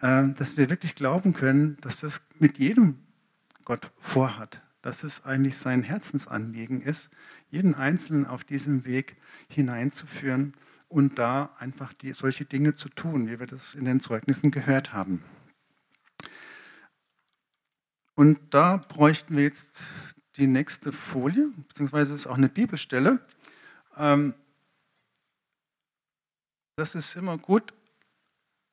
äh, 0.00 0.28
dass 0.34 0.56
wir 0.58 0.68
wirklich 0.68 0.94
glauben 0.94 1.32
können, 1.32 1.78
dass 1.80 2.00
das 2.00 2.20
mit 2.38 2.58
jedem 2.58 2.98
Gott 3.64 3.90
vorhat, 3.98 4.60
dass 4.82 5.04
es 5.04 5.24
eigentlich 5.24 5.56
sein 5.56 5.82
Herzensanliegen 5.82 6.80
ist, 6.80 7.10
jeden 7.50 7.74
Einzelnen 7.74 8.26
auf 8.26 8.44
diesem 8.44 8.84
Weg 8.84 9.16
hineinzuführen 9.48 10.54
und 10.88 11.18
da 11.18 11.54
einfach 11.58 11.92
die, 11.92 12.12
solche 12.12 12.44
Dinge 12.44 12.74
zu 12.74 12.88
tun, 12.88 13.28
wie 13.28 13.38
wir 13.38 13.46
das 13.46 13.74
in 13.74 13.84
den 13.84 14.00
Zeugnissen 14.00 14.50
gehört 14.50 14.92
haben. 14.92 15.22
Und 18.14 18.38
da 18.50 18.76
bräuchten 18.76 19.36
wir 19.36 19.44
jetzt 19.44 19.82
die 20.36 20.46
nächste 20.46 20.92
Folie, 20.92 21.52
beziehungsweise 21.68 22.14
es 22.14 22.20
ist 22.20 22.26
auch 22.26 22.36
eine 22.36 22.48
Bibelstelle. 22.48 23.20
Ähm, 23.96 24.34
das 26.76 26.94
ist 26.94 27.16
immer 27.16 27.38
gut, 27.38 27.72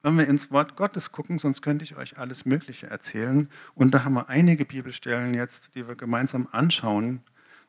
wenn 0.07 0.17
wir 0.17 0.27
ins 0.27 0.51
Wort 0.51 0.77
Gottes 0.77 1.11
gucken, 1.11 1.37
sonst 1.37 1.61
könnte 1.61 1.83
ich 1.83 1.97
euch 1.97 2.17
alles 2.17 2.45
Mögliche 2.45 2.87
erzählen. 2.87 3.49
Und 3.75 3.91
da 3.91 4.05
haben 4.05 4.13
wir 4.13 4.29
einige 4.29 4.63
Bibelstellen 4.63 5.33
jetzt, 5.33 5.75
die 5.75 5.85
wir 5.85 5.95
gemeinsam 5.95 6.47
anschauen, 6.53 7.21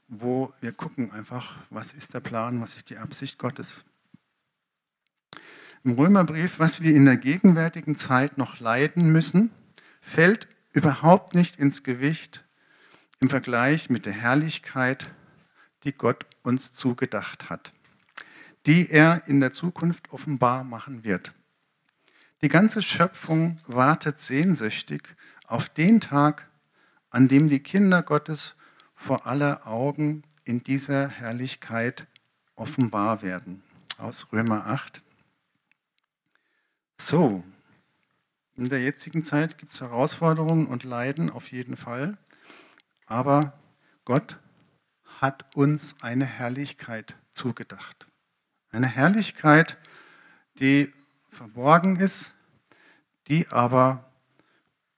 wo 0.06 0.52
wir 0.60 0.70
gucken 0.70 1.10
einfach, 1.10 1.56
was 1.70 1.94
ist 1.94 2.14
der 2.14 2.20
Plan, 2.20 2.60
was 2.60 2.76
ist 2.76 2.90
die 2.90 2.98
Absicht 2.98 3.38
Gottes. 3.38 3.84
Im 5.82 5.94
Römerbrief, 5.94 6.60
was 6.60 6.80
wir 6.80 6.94
in 6.94 7.06
der 7.06 7.16
gegenwärtigen 7.16 7.96
Zeit 7.96 8.38
noch 8.38 8.60
leiden 8.60 9.10
müssen, 9.10 9.50
fällt 10.00 10.46
überhaupt 10.72 11.34
nicht 11.34 11.58
ins 11.58 11.82
Gewicht 11.82 12.44
im 13.18 13.30
Vergleich 13.30 13.90
mit 13.90 14.06
der 14.06 14.12
Herrlichkeit, 14.12 15.10
die 15.82 15.92
Gott 15.92 16.24
uns 16.44 16.72
zugedacht 16.72 17.50
hat, 17.50 17.72
die 18.64 18.90
er 18.90 19.22
in 19.26 19.40
der 19.40 19.50
Zukunft 19.50 20.12
offenbar 20.12 20.62
machen 20.62 21.02
wird. 21.02 21.32
Die 22.40 22.48
ganze 22.48 22.82
Schöpfung 22.82 23.58
wartet 23.66 24.20
sehnsüchtig 24.20 25.16
auf 25.48 25.68
den 25.68 26.00
Tag, 26.00 26.48
an 27.10 27.26
dem 27.26 27.48
die 27.48 27.58
Kinder 27.58 28.02
Gottes 28.02 28.54
vor 28.94 29.26
aller 29.26 29.66
Augen 29.66 30.22
in 30.44 30.62
dieser 30.62 31.08
Herrlichkeit 31.08 32.06
offenbar 32.54 33.22
werden. 33.22 33.64
Aus 33.96 34.32
Römer 34.32 34.66
8. 34.66 35.02
So, 37.00 37.42
in 38.54 38.68
der 38.68 38.82
jetzigen 38.82 39.24
Zeit 39.24 39.58
gibt 39.58 39.72
es 39.72 39.80
Herausforderungen 39.80 40.66
und 40.66 40.84
Leiden 40.84 41.30
auf 41.30 41.50
jeden 41.50 41.76
Fall, 41.76 42.18
aber 43.06 43.52
Gott 44.04 44.38
hat 45.20 45.56
uns 45.56 45.96
eine 46.02 46.24
Herrlichkeit 46.24 47.16
zugedacht. 47.32 48.06
Eine 48.70 48.86
Herrlichkeit, 48.86 49.76
die 50.60 50.92
verborgen 51.38 51.96
ist, 51.96 52.34
die 53.28 53.46
aber 53.48 54.10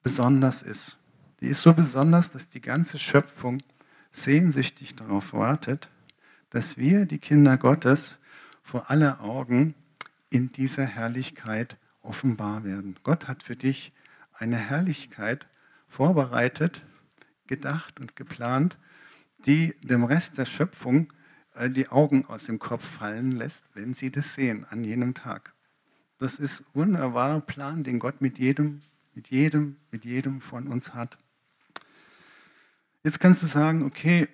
besonders 0.03 0.63
ist. 0.63 0.97
Die 1.41 1.49
ist 1.49 1.61
so 1.61 1.75
besonders, 1.75 2.31
dass 2.31 2.49
die 2.49 2.63
ganze 2.63 2.99
Schöpfung 2.99 3.63
sehnsüchtig 4.11 4.97
darauf 4.97 5.35
wartet, 5.35 5.91
dass 6.49 6.79
wir, 6.79 7.05
die 7.05 7.19
Kinder 7.19 7.59
Gottes, 7.59 8.17
vor 8.63 8.91
aller 8.91 9.21
Augen 9.21 9.75
in 10.31 10.51
dieser 10.51 10.87
Herrlichkeit 10.87 11.77
offenbar 12.01 12.65
werden. 12.65 12.97
Gott 13.03 13.29
hat 13.29 13.43
für 13.43 13.57
dich 13.57 13.93
eine 14.33 14.57
Herrlichkeit 14.57 15.47
vorbereitet, 15.89 16.83
gedacht 17.49 18.01
und 18.01 18.17
geplant, 18.17 18.79
die 19.45 19.75
dem 19.83 20.05
Rest 20.05 20.39
der 20.39 20.47
Schöpfung 20.47 21.13
äh, 21.55 21.69
die 21.69 21.89
Augen 21.89 22.25
aus 22.25 22.45
dem 22.45 22.59
Kopf 22.59 22.89
fallen 22.89 23.33
lässt, 23.33 23.65
wenn 23.75 23.93
sie 23.93 24.11
das 24.11 24.35
sehen 24.35 24.65
an 24.71 24.85
jenem 24.85 25.13
Tag. 25.13 25.53
Das 26.21 26.39
ist 26.39 26.65
wunderbarer 26.75 27.41
Plan, 27.41 27.83
den 27.83 27.99
Gott 27.99 28.21
mit 28.21 28.39
jedem, 28.39 28.83
mit 29.15 29.29
jedem, 29.29 29.77
mit 29.91 30.05
jedem 30.05 30.43
von 30.43 30.69
uns 30.69 30.93
hat. 30.93 31.17
Jetzt 33.03 33.21
kannst 33.21 33.43
du 33.43 33.47
sagen, 33.47 33.83
okay, 33.85 34.29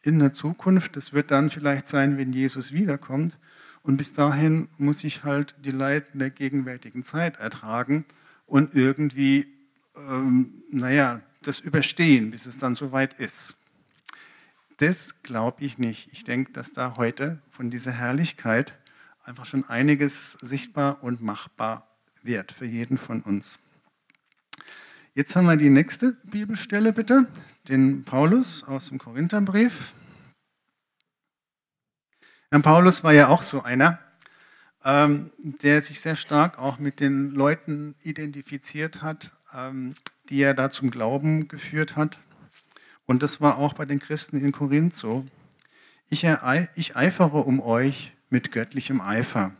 in 0.00 0.18
der 0.18 0.32
Zukunft, 0.32 0.96
das 0.96 1.12
wird 1.12 1.30
dann 1.30 1.50
vielleicht 1.50 1.88
sein, 1.88 2.16
wenn 2.16 2.32
Jesus 2.32 2.72
wiederkommt. 2.72 3.36
Und 3.82 3.98
bis 3.98 4.14
dahin 4.14 4.68
muss 4.78 5.04
ich 5.04 5.24
halt 5.24 5.54
die 5.62 5.72
Leiden 5.72 6.20
der 6.20 6.30
gegenwärtigen 6.30 7.02
Zeit 7.02 7.36
ertragen 7.36 8.06
und 8.46 8.74
irgendwie, 8.74 9.46
ähm, 9.94 10.62
naja, 10.70 11.20
das 11.42 11.60
überstehen, 11.60 12.30
bis 12.30 12.46
es 12.46 12.56
dann 12.56 12.74
soweit 12.74 13.12
ist. 13.20 13.56
Das 14.78 15.22
glaube 15.22 15.64
ich 15.64 15.76
nicht. 15.76 16.08
Ich 16.12 16.24
denke, 16.24 16.52
dass 16.52 16.72
da 16.72 16.96
heute 16.96 17.42
von 17.50 17.68
dieser 17.70 17.92
Herrlichkeit 17.92 18.72
einfach 19.26 19.44
schon 19.44 19.68
einiges 19.68 20.34
sichtbar 20.34 21.02
und 21.02 21.20
machbar 21.20 21.88
wird 22.22 22.52
für 22.52 22.64
jeden 22.64 22.96
von 22.96 23.22
uns. 23.22 23.58
Jetzt 25.14 25.34
haben 25.34 25.46
wir 25.46 25.56
die 25.56 25.70
nächste 25.70 26.12
Bibelstelle 26.24 26.92
bitte, 26.92 27.26
den 27.68 28.04
Paulus 28.04 28.62
aus 28.62 28.88
dem 28.88 28.98
Korintherbrief. 28.98 29.94
Herr 32.50 32.60
Paulus 32.60 33.02
war 33.02 33.12
ja 33.12 33.26
auch 33.26 33.42
so 33.42 33.62
einer, 33.62 33.98
ähm, 34.84 35.32
der 35.38 35.82
sich 35.82 36.00
sehr 36.00 36.16
stark 36.16 36.58
auch 36.60 36.78
mit 36.78 37.00
den 37.00 37.32
Leuten 37.32 37.96
identifiziert 38.02 39.02
hat, 39.02 39.32
ähm, 39.52 39.96
die 40.28 40.40
er 40.40 40.54
da 40.54 40.70
zum 40.70 40.92
Glauben 40.92 41.48
geführt 41.48 41.96
hat. 41.96 42.18
Und 43.06 43.24
das 43.24 43.40
war 43.40 43.58
auch 43.58 43.72
bei 43.72 43.86
den 43.86 43.98
Christen 43.98 44.36
in 44.36 44.52
Korinth 44.52 44.94
so. 44.94 45.26
Ich, 46.08 46.24
ich 46.76 46.96
eifere 46.96 47.38
um 47.38 47.60
euch, 47.60 48.15
mit 48.30 48.52
göttlichem 48.52 49.00
Eifer. 49.00 49.52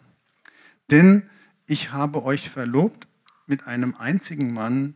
Denn 0.91 1.29
ich 1.67 1.93
habe 1.93 2.25
euch 2.25 2.51
verlobt 2.51 3.07
mit 3.47 3.67
einem 3.67 3.95
einzigen 3.95 4.53
Mann, 4.53 4.95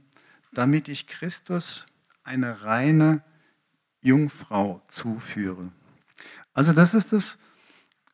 damit 0.52 0.88
ich 0.88 1.06
Christus 1.06 1.86
eine 2.24 2.62
reine 2.62 3.22
Jungfrau 4.02 4.82
zuführe. 4.86 5.70
Also 6.54 6.72
das 6.72 6.94
ist 6.94 7.12
es, 7.12 7.38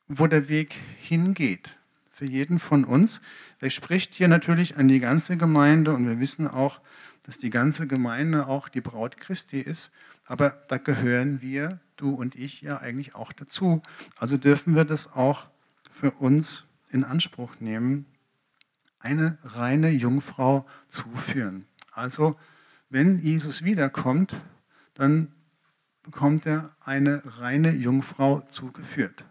wo 0.09 0.27
der 0.27 0.49
Weg 0.49 0.75
hingeht 1.01 1.77
für 2.13 2.27
jeden 2.27 2.61
von 2.61 2.85
uns. 2.85 3.21
Er 3.61 3.71
spricht 3.71 4.15
hier 4.15 4.29
natürlich 4.29 4.77
an 4.77 4.89
die 4.89 5.01
ganze 5.01 5.37
Gemeinde 5.37 5.93
und 5.93 6.07
wir 6.07 6.19
wissen 6.19 6.49
auch, 6.49 6.81
dass 7.25 7.39
die 7.39 7.51
ganze 7.51 7.87
Gemeinde 7.87 8.47
auch 8.47 8.69
die 8.69 8.81
Braut 8.81 9.17
Christi 9.17 9.61
ist. 9.61 9.91
Aber 10.27 10.51
da 10.69 10.79
gehören 10.79 11.41
wir, 11.41 11.81
du 11.97 12.11
und 12.11 12.35
ich, 12.35 12.61
ja 12.61 12.79
eigentlich 12.79 13.15
auch 13.15 13.33
dazu. 13.33 13.83
Also 14.17 14.37
dürfen 14.37 14.75
wir 14.75 14.85
das 14.85 15.13
auch 15.13 15.47
für 15.91 16.11
uns 16.11 16.65
in 16.91 17.05
Anspruch 17.05 17.61
nehmen, 17.61 18.07
eine 18.99 19.39
reine 19.45 19.91
Jungfrau 19.91 20.67
zuführen. 20.89 21.67
Also 21.93 22.37
wenn 22.91 23.19
Jesus 23.19 23.65
wiederkommt, 23.65 24.35
dann 24.95 25.33
bekommt 26.03 26.47
er 26.47 26.75
eine 26.81 27.23
reine 27.39 27.73
Jungfrau 27.73 28.41
zugeführt. 28.41 29.25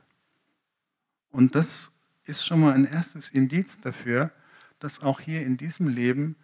Und 1.31 1.55
das 1.55 1.91
ist 2.25 2.45
schon 2.45 2.61
mal 2.61 2.73
ein 2.73 2.85
erstes 2.85 3.29
Indiz 3.29 3.79
dafür, 3.79 4.31
dass 4.79 5.01
auch 5.01 5.19
hier 5.19 5.41
in 5.41 5.57
diesem 5.57 5.87
Leben 5.87 6.35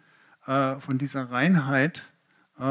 äh, 0.46 0.76
von 0.80 0.98
dieser 0.98 1.30
Reinheit, 1.30 2.02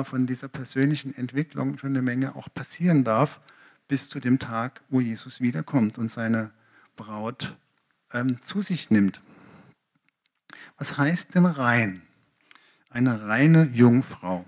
von 0.04 0.26
dieser 0.26 0.48
persönlichen 0.48 1.16
Entwicklung 1.16 1.78
schon 1.78 1.92
eine 1.92 2.02
Menge 2.02 2.36
auch 2.36 2.48
passieren 2.54 3.04
darf, 3.04 3.40
bis 3.88 4.10
zu 4.10 4.20
dem 4.20 4.40
Tag, 4.40 4.82
wo 4.90 5.02
Jesus 5.02 5.42
wiederkommt 5.42 5.98
und 5.98 6.10
seine 6.10 6.52
Braut 6.96 7.56
ähm, 8.14 8.42
zu 8.42 8.62
sich 8.62 8.90
nimmt. 8.90 9.22
Was 10.78 10.98
heißt 10.98 11.36
denn 11.36 11.46
rein? 11.46 12.02
Eine 12.90 13.22
reine 13.28 13.70
Jungfrau. 13.72 14.46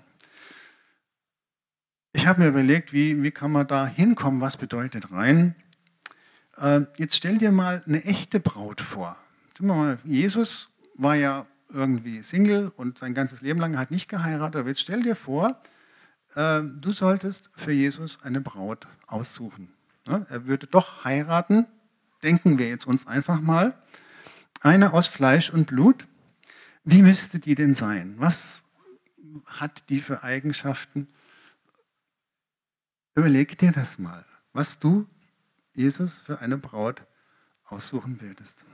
Ich 2.14 2.28
habe 2.28 2.42
mir 2.42 2.48
überlegt, 2.48 2.94
wie, 2.94 3.22
wie 3.24 3.32
kann 3.32 3.52
man 3.52 3.68
da 3.68 3.88
hinkommen? 3.88 4.42
Was 4.42 4.58
bedeutet 4.58 5.12
rein? 5.12 5.56
Äh, 6.58 6.82
jetzt 6.98 7.16
stell 7.16 7.38
dir 7.38 7.52
mal 7.52 7.84
eine 7.86 8.04
echte 8.06 8.40
Braut 8.40 8.82
vor. 8.82 9.18
Jesus 10.04 10.70
war 10.96 11.16
ja 11.16 11.46
irgendwie 11.74 12.24
Single 12.24 12.72
und 12.76 12.98
sein 12.98 13.14
ganzes 13.14 13.42
Leben 13.42 13.60
lang 13.60 13.78
hat 13.78 13.92
nicht 13.92 14.08
geheiratet. 14.08 14.60
Aber 14.62 14.70
jetzt 14.70 14.82
stell 14.82 15.04
dir 15.04 15.16
vor, 15.16 15.62
äh, 16.36 16.62
du 16.62 16.92
solltest 16.92 17.50
für 17.56 17.72
Jesus 17.72 18.20
eine 18.24 18.42
Braut 18.42 18.88
aussuchen. 19.08 19.74
Ne? 20.06 20.26
Er 20.30 20.48
würde 20.48 20.68
doch 20.68 21.04
heiraten, 21.04 21.66
denken 22.22 22.58
wir 22.58 22.70
jetzt 22.70 22.88
uns 22.88 23.08
einfach 23.08 23.42
mal, 23.42 23.74
eine 24.62 24.94
aus 24.94 25.08
Fleisch 25.08 25.50
und 25.50 25.68
Blut. 25.68 26.08
Wie 26.84 27.02
müsste 27.02 27.40
die 27.40 27.56
denn 27.56 27.74
sein? 27.74 28.16
Was, 28.18 28.64
hat 29.46 29.90
die 29.90 30.02
für 30.02 30.24
Eigenschaften? 30.24 31.08
Überleg 33.16 33.58
dir 33.58 33.72
das 33.72 34.00
mal, 34.00 34.26
was 34.54 34.80
du, 34.80 35.08
Jesus, 35.74 36.20
für 36.20 36.40
eine 36.40 36.58
Braut 36.58 37.04
aussuchen 37.66 38.22
würdest. 38.22 38.66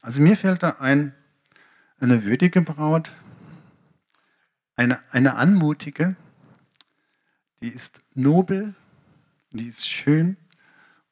Also 0.00 0.20
mir 0.20 0.36
fällt 0.36 0.62
da 0.62 0.70
ein, 0.78 1.14
eine 1.98 2.24
würdige 2.24 2.62
Braut, 2.62 3.10
eine, 4.76 5.02
eine 5.12 5.36
anmutige, 5.36 6.16
die 7.60 7.68
ist 7.68 8.00
nobel, 8.14 8.74
die 9.50 9.68
ist 9.68 9.88
schön 9.88 10.36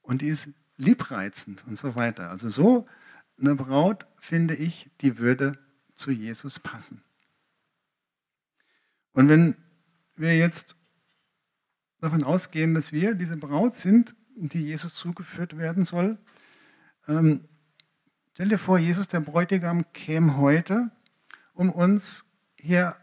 und 0.02 0.22
die 0.22 0.28
ist 0.28 0.48
liebreizend 0.76 1.64
und 1.66 1.78
so 1.78 1.94
weiter. 1.94 2.30
Also 2.30 2.50
so 2.50 2.86
eine 3.38 3.54
Braut, 3.54 4.06
finde 4.18 4.54
ich, 4.54 4.90
die 5.00 5.18
würde 5.18 5.58
zu 5.94 6.10
Jesus 6.10 6.58
passen. 6.58 7.02
Und 9.12 9.28
wenn 9.28 9.56
wir 10.16 10.36
jetzt 10.36 10.76
davon 12.00 12.24
ausgehen, 12.24 12.74
dass 12.74 12.92
wir 12.92 13.14
diese 13.14 13.36
Braut 13.36 13.74
sind, 13.76 14.14
die 14.36 14.64
Jesus 14.64 14.94
zugeführt 14.94 15.56
werden 15.56 15.84
soll, 15.84 16.18
ähm, 17.08 17.48
stell 18.34 18.48
dir 18.48 18.58
vor, 18.58 18.78
Jesus, 18.78 19.06
der 19.08 19.20
Bräutigam, 19.20 19.84
käme 19.92 20.36
heute, 20.36 20.90
um 21.54 21.70
uns 21.70 22.24
hier 22.56 22.96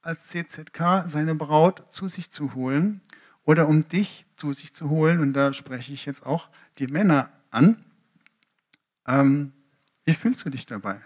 als 0.00 0.28
CZK 0.28 1.04
seine 1.06 1.34
Braut 1.34 1.92
zu 1.92 2.08
sich 2.08 2.30
zu 2.30 2.54
holen 2.54 3.02
oder 3.44 3.68
um 3.68 3.86
dich 3.86 4.26
zu 4.32 4.52
sich 4.54 4.74
zu 4.74 4.88
holen. 4.88 5.20
Und 5.20 5.34
da 5.34 5.52
spreche 5.52 5.92
ich 5.92 6.06
jetzt 6.06 6.24
auch 6.24 6.48
die 6.78 6.86
Männer 6.86 7.30
an. 7.50 7.84
Ähm, 9.06 9.52
wie 10.04 10.14
fühlst 10.14 10.44
du 10.46 10.50
dich 10.50 10.64
dabei? 10.64 10.98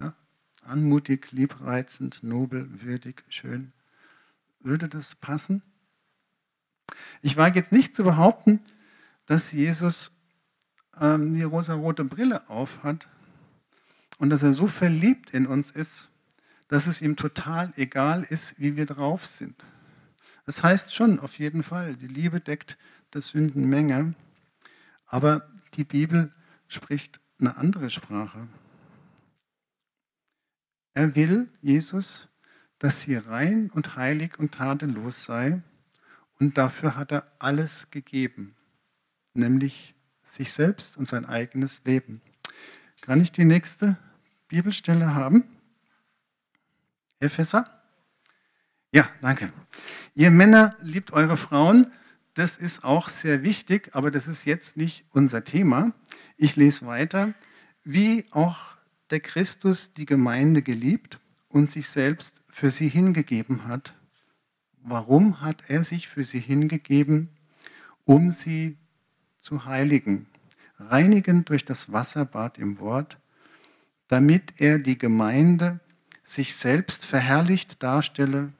Ja? 0.00 0.14
Anmutig, 0.62 1.30
liebreizend, 1.30 2.22
nobel, 2.22 2.82
würdig, 2.82 3.24
schön. 3.28 3.72
Würde 4.58 4.88
das 4.88 5.14
passen? 5.14 5.62
Ich 7.22 7.36
wage 7.36 7.56
jetzt 7.56 7.70
nicht 7.70 7.94
zu 7.94 8.02
behaupten, 8.02 8.60
dass 9.26 9.52
Jesus 9.52 10.17
ähm, 11.00 11.34
die 11.34 11.42
rosarote 11.42 12.04
Brille 12.04 12.48
aufhat 12.48 13.08
und 14.18 14.30
dass 14.30 14.42
er 14.42 14.52
so 14.52 14.66
verliebt 14.66 15.34
in 15.34 15.46
uns 15.46 15.70
ist, 15.70 16.08
dass 16.68 16.86
es 16.86 17.00
ihm 17.00 17.16
total 17.16 17.72
egal 17.76 18.24
ist, 18.24 18.58
wie 18.58 18.76
wir 18.76 18.86
drauf 18.86 19.26
sind. 19.26 19.64
Das 20.44 20.62
heißt 20.62 20.94
schon 20.94 21.20
auf 21.20 21.38
jeden 21.38 21.62
Fall, 21.62 21.96
die 21.96 22.06
Liebe 22.06 22.40
deckt 22.40 22.78
das 23.10 23.28
Sündenmenge, 23.28 24.14
aber 25.06 25.48
die 25.74 25.84
Bibel 25.84 26.32
spricht 26.68 27.20
eine 27.40 27.56
andere 27.56 27.90
Sprache. 27.90 28.46
Er 30.94 31.14
will, 31.14 31.48
Jesus, 31.60 32.28
dass 32.78 33.02
sie 33.02 33.16
rein 33.16 33.70
und 33.70 33.96
heilig 33.96 34.38
und 34.38 34.52
tadellos 34.52 35.24
sei 35.24 35.62
und 36.38 36.58
dafür 36.58 36.96
hat 36.96 37.12
er 37.12 37.30
alles 37.38 37.90
gegeben, 37.90 38.56
nämlich 39.34 39.94
sich 40.28 40.52
selbst 40.52 40.96
und 40.96 41.06
sein 41.06 41.26
eigenes 41.26 41.82
Leben. 41.84 42.20
Kann 43.00 43.20
ich 43.20 43.32
die 43.32 43.44
nächste 43.44 43.96
Bibelstelle 44.48 45.14
haben? 45.14 45.44
Epheser? 47.20 47.70
Ja, 48.92 49.08
danke. 49.20 49.52
Ihr 50.14 50.30
Männer 50.30 50.76
liebt 50.80 51.12
eure 51.12 51.36
Frauen. 51.36 51.92
Das 52.34 52.56
ist 52.56 52.84
auch 52.84 53.08
sehr 53.08 53.42
wichtig, 53.42 53.90
aber 53.94 54.10
das 54.10 54.28
ist 54.28 54.44
jetzt 54.44 54.76
nicht 54.76 55.04
unser 55.10 55.44
Thema. 55.44 55.92
Ich 56.36 56.56
lese 56.56 56.86
weiter. 56.86 57.34
Wie 57.84 58.26
auch 58.30 58.56
der 59.10 59.20
Christus 59.20 59.92
die 59.92 60.06
Gemeinde 60.06 60.62
geliebt 60.62 61.18
und 61.48 61.68
sich 61.68 61.88
selbst 61.88 62.42
für 62.48 62.70
sie 62.70 62.88
hingegeben 62.88 63.66
hat. 63.66 63.94
Warum 64.82 65.40
hat 65.40 65.64
er 65.68 65.84
sich 65.84 66.08
für 66.08 66.24
sie 66.24 66.40
hingegeben? 66.40 67.28
Um 68.04 68.30
sie 68.30 68.78
zu 69.38 69.64
heiligen, 69.64 70.26
reinigen 70.78 71.44
durch 71.44 71.64
das 71.64 71.92
Wasserbad 71.92 72.58
im 72.58 72.78
Wort, 72.80 73.18
damit 74.08 74.60
er 74.60 74.78
die 74.78 74.98
Gemeinde 74.98 75.80
sich 76.22 76.54
selbst 76.54 77.06
verherrlicht 77.06 77.82
darstelle, 77.82 78.52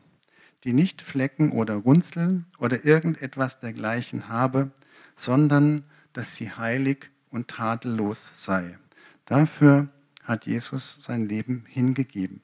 die 0.64 0.72
nicht 0.72 1.02
Flecken 1.02 1.52
oder 1.52 1.74
Runzeln 1.74 2.46
oder 2.58 2.84
irgendetwas 2.84 3.60
dergleichen 3.60 4.28
habe, 4.28 4.70
sondern 5.14 5.84
dass 6.12 6.36
sie 6.36 6.50
heilig 6.50 7.10
und 7.30 7.48
tadellos 7.48 8.44
sei. 8.44 8.78
Dafür 9.24 9.88
hat 10.24 10.46
Jesus 10.46 10.98
sein 11.00 11.28
Leben 11.28 11.64
hingegeben. 11.66 12.42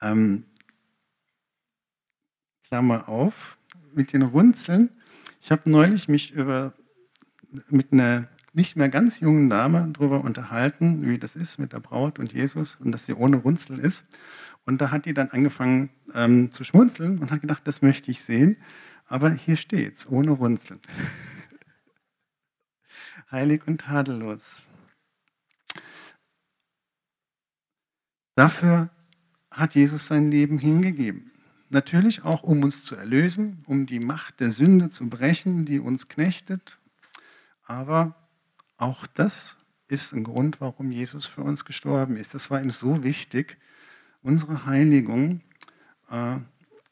Ähm, 0.00 0.44
Klammer 2.66 3.08
auf, 3.08 3.58
mit 3.92 4.12
den 4.12 4.22
Runzeln. 4.22 4.90
Ich 5.44 5.50
habe 5.50 5.70
neulich 5.70 6.08
mich 6.08 6.32
über, 6.32 6.72
mit 7.68 7.92
einer 7.92 8.28
nicht 8.54 8.76
mehr 8.76 8.88
ganz 8.88 9.20
jungen 9.20 9.50
Dame 9.50 9.90
darüber 9.92 10.24
unterhalten, 10.24 11.06
wie 11.06 11.18
das 11.18 11.36
ist 11.36 11.58
mit 11.58 11.74
der 11.74 11.80
Braut 11.80 12.18
und 12.18 12.32
Jesus 12.32 12.76
und 12.76 12.92
dass 12.92 13.04
sie 13.04 13.12
ohne 13.12 13.36
Runzel 13.36 13.78
ist. 13.78 14.06
Und 14.64 14.80
da 14.80 14.90
hat 14.90 15.04
die 15.04 15.12
dann 15.12 15.28
angefangen 15.28 15.90
ähm, 16.14 16.50
zu 16.50 16.64
schmunzeln 16.64 17.18
und 17.18 17.30
hat 17.30 17.42
gedacht, 17.42 17.60
das 17.66 17.82
möchte 17.82 18.10
ich 18.10 18.22
sehen. 18.22 18.56
Aber 19.04 19.28
hier 19.28 19.56
steht's, 19.56 20.08
ohne 20.08 20.30
Runzeln. 20.30 20.80
Heilig 23.30 23.66
und 23.66 23.82
tadellos. 23.82 24.62
Dafür 28.34 28.88
hat 29.50 29.74
Jesus 29.74 30.06
sein 30.06 30.30
Leben 30.30 30.58
hingegeben. 30.58 31.33
Natürlich 31.74 32.24
auch, 32.24 32.44
um 32.44 32.62
uns 32.62 32.84
zu 32.84 32.94
erlösen, 32.94 33.64
um 33.66 33.84
die 33.84 33.98
Macht 33.98 34.38
der 34.38 34.52
Sünde 34.52 34.90
zu 34.90 35.08
brechen, 35.08 35.64
die 35.64 35.80
uns 35.80 36.06
knechtet. 36.06 36.78
Aber 37.64 38.14
auch 38.76 39.08
das 39.08 39.56
ist 39.88 40.12
ein 40.12 40.22
Grund, 40.22 40.60
warum 40.60 40.92
Jesus 40.92 41.26
für 41.26 41.42
uns 41.42 41.64
gestorben 41.64 42.16
ist. 42.16 42.32
Das 42.32 42.48
war 42.48 42.62
ihm 42.62 42.70
so 42.70 43.02
wichtig, 43.02 43.58
unsere 44.22 44.66
Heiligung, 44.66 45.40
äh, 46.10 46.36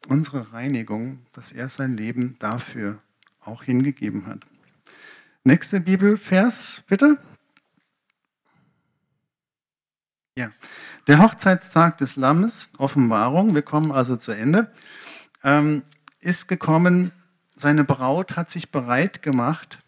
unsere 0.09 0.53
Reinigung, 0.53 1.21
dass 1.31 1.53
er 1.53 1.68
sein 1.68 1.97
Leben 1.97 2.35
dafür 2.40 3.01
auch 3.38 3.62
hingegeben 3.62 4.27
hat. 4.27 4.40
Nächste 5.45 5.79
Bibelvers, 5.81 6.83
bitte. 6.88 7.18
Ja, 10.35 10.51
der 11.06 11.20
Hochzeitstag 11.20 11.98
des 11.98 12.16
Lammes, 12.16 12.68
Offenbarung, 12.78 13.54
wir 13.54 13.62
kommen 13.62 13.92
also 13.92 14.16
zu 14.16 14.32
Ende, 14.32 14.72
ähm, 15.44 15.82
ist 16.20 16.48
gekommen, 16.48 17.12
seine 17.54 17.84
Braut 17.84 18.36
hat 18.36 18.50
sich 18.50 18.70
bereit 18.70 19.22
gemacht 19.22 19.82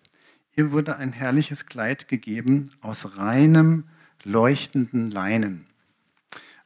Ihr 0.56 0.70
wurde 0.70 0.96
ein 0.96 1.12
herrliches 1.12 1.66
Kleid 1.66 2.06
gegeben 2.06 2.72
aus 2.80 3.16
reinem, 3.16 3.88
leuchtenden 4.22 5.10
Leinen. 5.10 5.66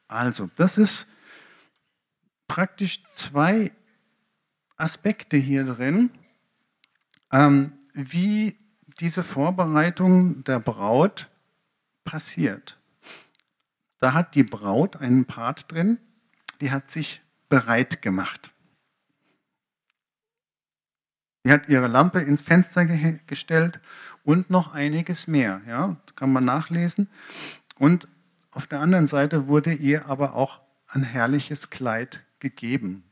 Also, 0.09 0.51
das 0.57 0.77
ist 0.77 1.07
praktisch 2.47 3.03
zwei 3.05 3.73
Aspekte 4.77 5.37
hier 5.37 5.65
drin, 5.65 6.11
ähm, 7.33 7.73
wie 7.95 8.57
diese 9.01 9.25
Vorbereitung 9.25 10.45
der 10.45 10.61
Braut 10.61 11.29
passiert. 12.05 12.78
Da 13.99 14.13
hat 14.13 14.35
die 14.35 14.45
Braut 14.45 14.97
einen 14.97 15.25
Part 15.25 15.71
drin, 15.73 15.99
die 16.61 16.71
hat 16.71 16.91
sich 16.91 17.23
bereit 17.49 18.03
gemacht. 18.03 18.53
Sie 21.45 21.53
hat 21.53 21.69
ihre 21.69 21.89
Lampe 21.89 22.21
ins 22.21 22.43
Fenster 22.43 22.85
ge 22.85 23.19
gestellt 23.27 23.81
und 24.23 24.51
noch 24.51 24.75
einiges 24.75 25.27
mehr. 25.27 25.63
Ja, 25.67 25.97
kann 26.15 26.33
man 26.33 26.45
nachlesen. 26.45 27.09
Und 27.77 28.09
auf 28.51 28.67
der 28.67 28.81
anderen 28.81 29.07
Seite 29.07 29.49
wurde 29.49 29.73
ihr 29.73 30.07
aber 30.07 30.35
auch 30.35 30.61
ein 30.89 31.03
herrliches 31.03 31.71
Kleid 31.71 32.25
gegeben. 32.39 33.05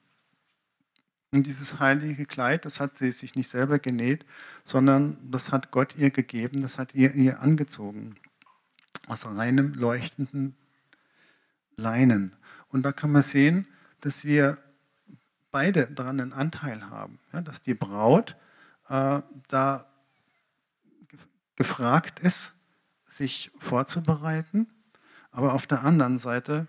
Und 1.33 1.47
dieses 1.47 1.81
heilige 1.81 2.27
Kleid, 2.27 2.65
das 2.65 2.81
hat 2.81 2.97
sie 2.97 3.11
sich 3.11 3.35
nicht 3.35 3.49
selber 3.49 3.79
genäht, 3.79 4.27
sondern 4.65 5.19
das 5.31 5.51
hat 5.53 5.71
Gott 5.71 5.97
ihr 5.97 6.11
gegeben, 6.11 6.63
das 6.63 6.79
hat 6.79 6.95
ihr 6.95 7.15
ihr 7.15 7.41
angezogen. 7.41 8.15
Aus 9.07 9.27
reinem, 9.27 9.75
leuchtenden 9.75 10.57
Leinen. 11.77 12.35
Und 12.69 12.83
da 12.83 12.93
kann 12.93 13.13
man 13.13 13.23
sehen, 13.23 13.67
dass 14.01 14.25
wir 14.25 14.59
beide 15.51 15.87
daran 15.87 16.21
einen 16.21 16.33
Anteil 16.33 16.91
haben, 16.91 17.19
ja, 17.33 17.41
dass 17.41 17.63
die 17.63 17.75
Braut 17.75 18.37
äh, 18.89 19.23
da 19.49 19.87
gefragt 21.57 22.21
ist, 22.21 22.53
sich 23.05 23.51
vorzubereiten, 23.59 24.69
aber 25.31 25.55
auf 25.55 25.67
der 25.67 25.83
anderen 25.83 26.19
Seite, 26.19 26.67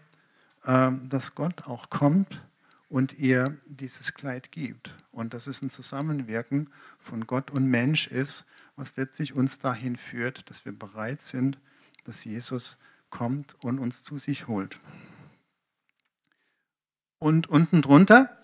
äh, 0.64 0.92
dass 1.04 1.36
Gott 1.36 1.68
auch 1.68 1.90
kommt 1.90 2.42
und 2.90 3.20
ihr 3.20 3.58
dieses 3.66 4.14
Kleid 4.14 4.52
gibt. 4.52 4.94
Und 5.12 5.34
dass 5.34 5.48
es 5.48 5.62
ein 5.62 5.70
Zusammenwirken 5.70 6.70
von 7.00 7.28
Gott 7.28 7.52
und 7.52 7.66
Mensch 7.66 8.08
ist, 8.08 8.46
was 8.76 8.96
letztlich 8.96 9.34
uns 9.34 9.60
dahin 9.60 9.98
führt, 9.98 10.50
dass 10.50 10.66
wir 10.66 10.72
bereit 10.72 11.22
sind, 11.22 11.58
dass 12.06 12.24
Jesus 12.24 12.78
kommt 13.10 13.56
und 13.64 13.80
uns 13.80 14.04
zu 14.04 14.18
sich 14.18 14.48
holt. 14.48 14.80
Und 17.20 17.48
unten 17.48 17.82
drunter, 17.82 18.38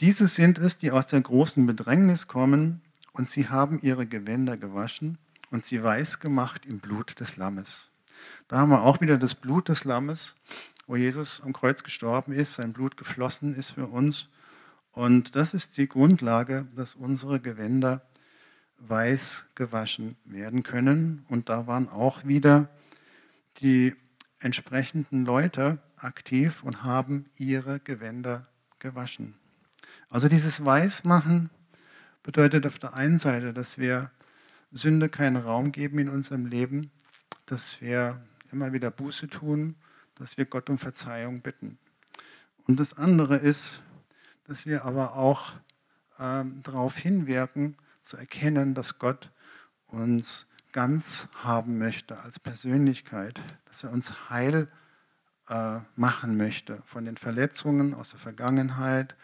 diese 0.00 0.26
sind 0.26 0.58
es, 0.58 0.76
die 0.76 0.90
aus 0.90 1.06
der 1.06 1.20
großen 1.20 1.66
Bedrängnis 1.66 2.26
kommen, 2.26 2.82
und 3.12 3.28
sie 3.28 3.48
haben 3.48 3.80
ihre 3.80 4.06
Gewänder 4.06 4.56
gewaschen 4.56 5.18
und 5.50 5.64
sie 5.64 5.82
weiß 5.82 6.20
gemacht 6.20 6.64
im 6.66 6.78
Blut 6.78 7.18
des 7.20 7.36
Lammes. 7.36 7.90
Da 8.48 8.58
haben 8.58 8.70
wir 8.70 8.82
auch 8.82 9.00
wieder 9.00 9.18
das 9.18 9.34
Blut 9.34 9.68
des 9.68 9.84
Lammes, 9.84 10.36
wo 10.86 10.96
Jesus 10.96 11.40
am 11.40 11.52
Kreuz 11.52 11.82
gestorben 11.82 12.32
ist, 12.32 12.54
sein 12.54 12.72
Blut 12.72 12.96
geflossen 12.96 13.54
ist 13.56 13.72
für 13.72 13.86
uns. 13.86 14.28
Und 14.92 15.36
das 15.36 15.54
ist 15.54 15.76
die 15.76 15.88
Grundlage, 15.88 16.66
dass 16.74 16.94
unsere 16.94 17.40
Gewänder 17.40 18.02
weiß 18.78 19.46
gewaschen 19.54 20.16
werden 20.24 20.62
können. 20.62 21.24
Und 21.28 21.48
da 21.48 21.66
waren 21.66 21.88
auch 21.88 22.24
wieder 22.24 22.68
die 23.60 23.94
entsprechenden 24.40 25.24
Leute 25.24 25.78
aktiv 25.96 26.62
und 26.62 26.82
haben 26.82 27.26
ihre 27.36 27.80
Gewänder 27.80 28.46
gewaschen. 28.78 29.34
Also 30.08 30.28
dieses 30.28 30.64
Weißmachen 30.64 31.50
bedeutet 32.22 32.66
auf 32.66 32.78
der 32.78 32.94
einen 32.94 33.18
Seite, 33.18 33.52
dass 33.52 33.78
wir 33.78 34.10
Sünde 34.72 35.08
keinen 35.08 35.36
Raum 35.36 35.72
geben 35.72 35.98
in 35.98 36.08
unserem 36.08 36.46
Leben, 36.46 36.90
dass 37.46 37.80
wir 37.80 38.20
immer 38.52 38.72
wieder 38.72 38.90
Buße 38.90 39.28
tun, 39.28 39.74
dass 40.14 40.36
wir 40.36 40.46
Gott 40.46 40.70
um 40.70 40.78
Verzeihung 40.78 41.40
bitten. 41.40 41.78
Und 42.66 42.78
das 42.78 42.96
andere 42.96 43.36
ist, 43.36 43.80
dass 44.44 44.66
wir 44.66 44.84
aber 44.84 45.16
auch 45.16 45.52
ähm, 46.18 46.62
darauf 46.62 46.96
hinwirken, 46.96 47.76
zu 48.02 48.16
erkennen, 48.16 48.74
dass 48.74 48.98
Gott 48.98 49.30
uns 49.88 50.46
ganz 50.72 51.28
haben 51.34 51.78
möchte 51.78 52.18
als 52.20 52.38
Persönlichkeit, 52.38 53.40
dass 53.66 53.84
er 53.84 53.90
uns 53.90 54.30
heil 54.30 54.68
äh, 55.48 55.80
machen 55.96 56.36
möchte 56.36 56.80
von 56.84 57.04
den 57.04 57.16
Verletzungen 57.16 57.94
aus 57.94 58.10
der 58.10 58.20
Vergangenheit, 58.20 59.16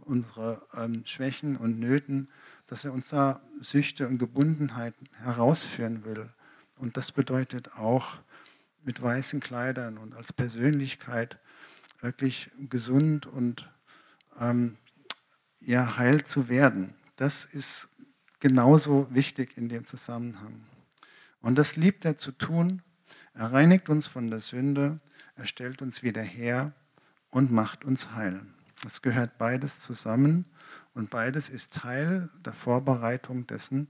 unsere 0.00 0.62
ähm, 0.74 1.02
Schwächen 1.04 1.56
und 1.56 1.78
Nöten, 1.78 2.28
dass 2.66 2.84
er 2.84 2.92
uns 2.92 3.08
da 3.08 3.40
Süchte 3.60 4.06
und 4.08 4.18
Gebundenheiten 4.18 5.08
herausführen 5.18 6.04
will. 6.04 6.30
Und 6.76 6.96
das 6.96 7.12
bedeutet 7.12 7.72
auch 7.74 8.18
mit 8.84 9.02
weißen 9.02 9.40
Kleidern 9.40 9.98
und 9.98 10.14
als 10.14 10.32
Persönlichkeit 10.32 11.38
wirklich 12.00 12.50
gesund 12.70 13.26
und 13.26 13.68
ähm, 14.40 14.76
ja, 15.60 15.96
heil 15.96 16.22
zu 16.22 16.48
werden. 16.48 16.94
Das 17.16 17.44
ist 17.44 17.88
genauso 18.38 19.08
wichtig 19.10 19.56
in 19.56 19.68
dem 19.68 19.84
Zusammenhang. 19.84 20.64
Und 21.46 21.54
das 21.54 21.76
liebt 21.76 22.04
er 22.04 22.16
zu 22.16 22.32
tun. 22.32 22.82
Er 23.32 23.52
reinigt 23.52 23.88
uns 23.88 24.08
von 24.08 24.30
der 24.30 24.40
Sünde, 24.40 24.98
er 25.36 25.46
stellt 25.46 25.80
uns 25.80 26.02
wieder 26.02 26.20
her 26.20 26.72
und 27.30 27.52
macht 27.52 27.84
uns 27.84 28.10
heil. 28.14 28.44
Es 28.84 29.00
gehört 29.00 29.38
beides 29.38 29.78
zusammen 29.78 30.44
und 30.92 31.08
beides 31.08 31.48
ist 31.48 31.72
Teil 31.72 32.30
der 32.44 32.52
Vorbereitung 32.52 33.46
dessen, 33.46 33.86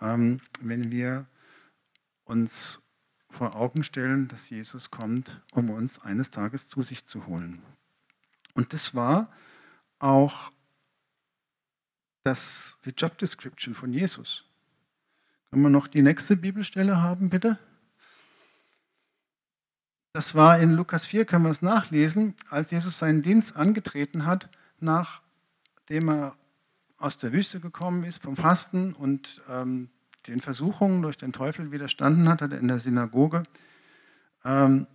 ähm, 0.00 0.40
wenn 0.60 0.92
wir 0.92 1.26
uns 2.22 2.80
vor 3.28 3.56
Augen 3.56 3.82
stellen, 3.82 4.28
dass 4.28 4.48
Jesus 4.50 4.92
kommt, 4.92 5.42
um 5.50 5.70
uns 5.70 6.00
eines 6.00 6.30
Tages 6.30 6.68
zu 6.68 6.84
sich 6.84 7.04
zu 7.04 7.26
holen. 7.26 7.64
Und 8.54 8.72
das 8.72 8.94
war 8.94 9.32
auch 9.98 10.52
das, 12.22 12.78
die 12.84 12.90
Job 12.90 13.18
Description 13.18 13.74
von 13.74 13.92
Jesus. 13.92 14.51
Können 15.52 15.64
wir 15.64 15.68
noch 15.68 15.86
die 15.86 16.00
nächste 16.00 16.34
Bibelstelle 16.34 17.02
haben, 17.02 17.28
bitte? 17.28 17.58
Das 20.14 20.34
war 20.34 20.58
in 20.58 20.70
Lukas 20.70 21.04
4, 21.04 21.26
können 21.26 21.44
wir 21.44 21.50
es 21.50 21.60
nachlesen, 21.60 22.34
als 22.48 22.70
Jesus 22.70 22.96
seinen 22.96 23.20
Dienst 23.20 23.54
angetreten 23.54 24.24
hat, 24.24 24.48
nachdem 24.80 26.08
er 26.08 26.36
aus 26.96 27.18
der 27.18 27.34
Wüste 27.34 27.60
gekommen 27.60 28.04
ist 28.04 28.22
vom 28.22 28.34
Fasten 28.34 28.94
und 28.94 29.42
ähm, 29.50 29.90
den 30.26 30.40
Versuchungen 30.40 31.02
durch 31.02 31.18
den 31.18 31.34
Teufel 31.34 31.70
widerstanden 31.70 32.30
hat, 32.30 32.40
hat 32.40 32.52
er 32.52 32.58
in 32.58 32.68
der 32.68 32.78
Synagoge 32.78 33.42
ähm, 34.46 34.86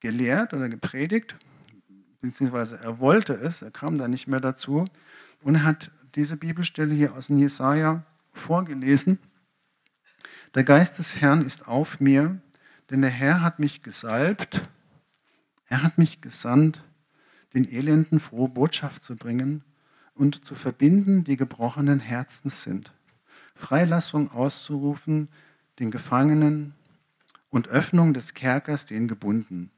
gelehrt 0.00 0.54
oder 0.54 0.70
gepredigt, 0.70 1.36
beziehungsweise 2.22 2.80
er 2.80 2.98
wollte 2.98 3.34
es, 3.34 3.60
er 3.60 3.70
kam 3.70 3.98
da 3.98 4.08
nicht 4.08 4.26
mehr 4.26 4.40
dazu 4.40 4.86
und 5.42 5.64
hat 5.64 5.90
diese 6.14 6.38
Bibelstelle 6.38 6.94
hier 6.94 7.12
aus 7.12 7.26
dem 7.26 7.36
Jesaja 7.36 8.02
vorgelesen. 8.32 9.18
Der 10.54 10.64
Geist 10.64 10.98
des 10.98 11.20
Herrn 11.20 11.44
ist 11.44 11.68
auf 11.68 12.00
mir, 12.00 12.40
denn 12.90 13.02
der 13.02 13.10
Herr 13.10 13.40
hat 13.40 13.60
mich 13.60 13.82
gesalbt, 13.82 14.68
er 15.66 15.84
hat 15.84 15.96
mich 15.96 16.20
gesandt, 16.20 16.82
den 17.54 17.70
Elenden 17.70 18.18
frohe 18.18 18.48
Botschaft 18.48 19.00
zu 19.00 19.14
bringen 19.14 19.62
und 20.14 20.44
zu 20.44 20.56
verbinden, 20.56 21.22
die 21.22 21.36
gebrochenen 21.36 22.00
Herzens 22.00 22.64
sind. 22.64 22.92
Freilassung 23.54 24.32
auszurufen 24.32 25.28
den 25.78 25.92
Gefangenen 25.92 26.74
und 27.48 27.68
Öffnung 27.68 28.12
des 28.12 28.34
Kerkers 28.34 28.86
den 28.86 29.06
Gebunden. 29.06 29.70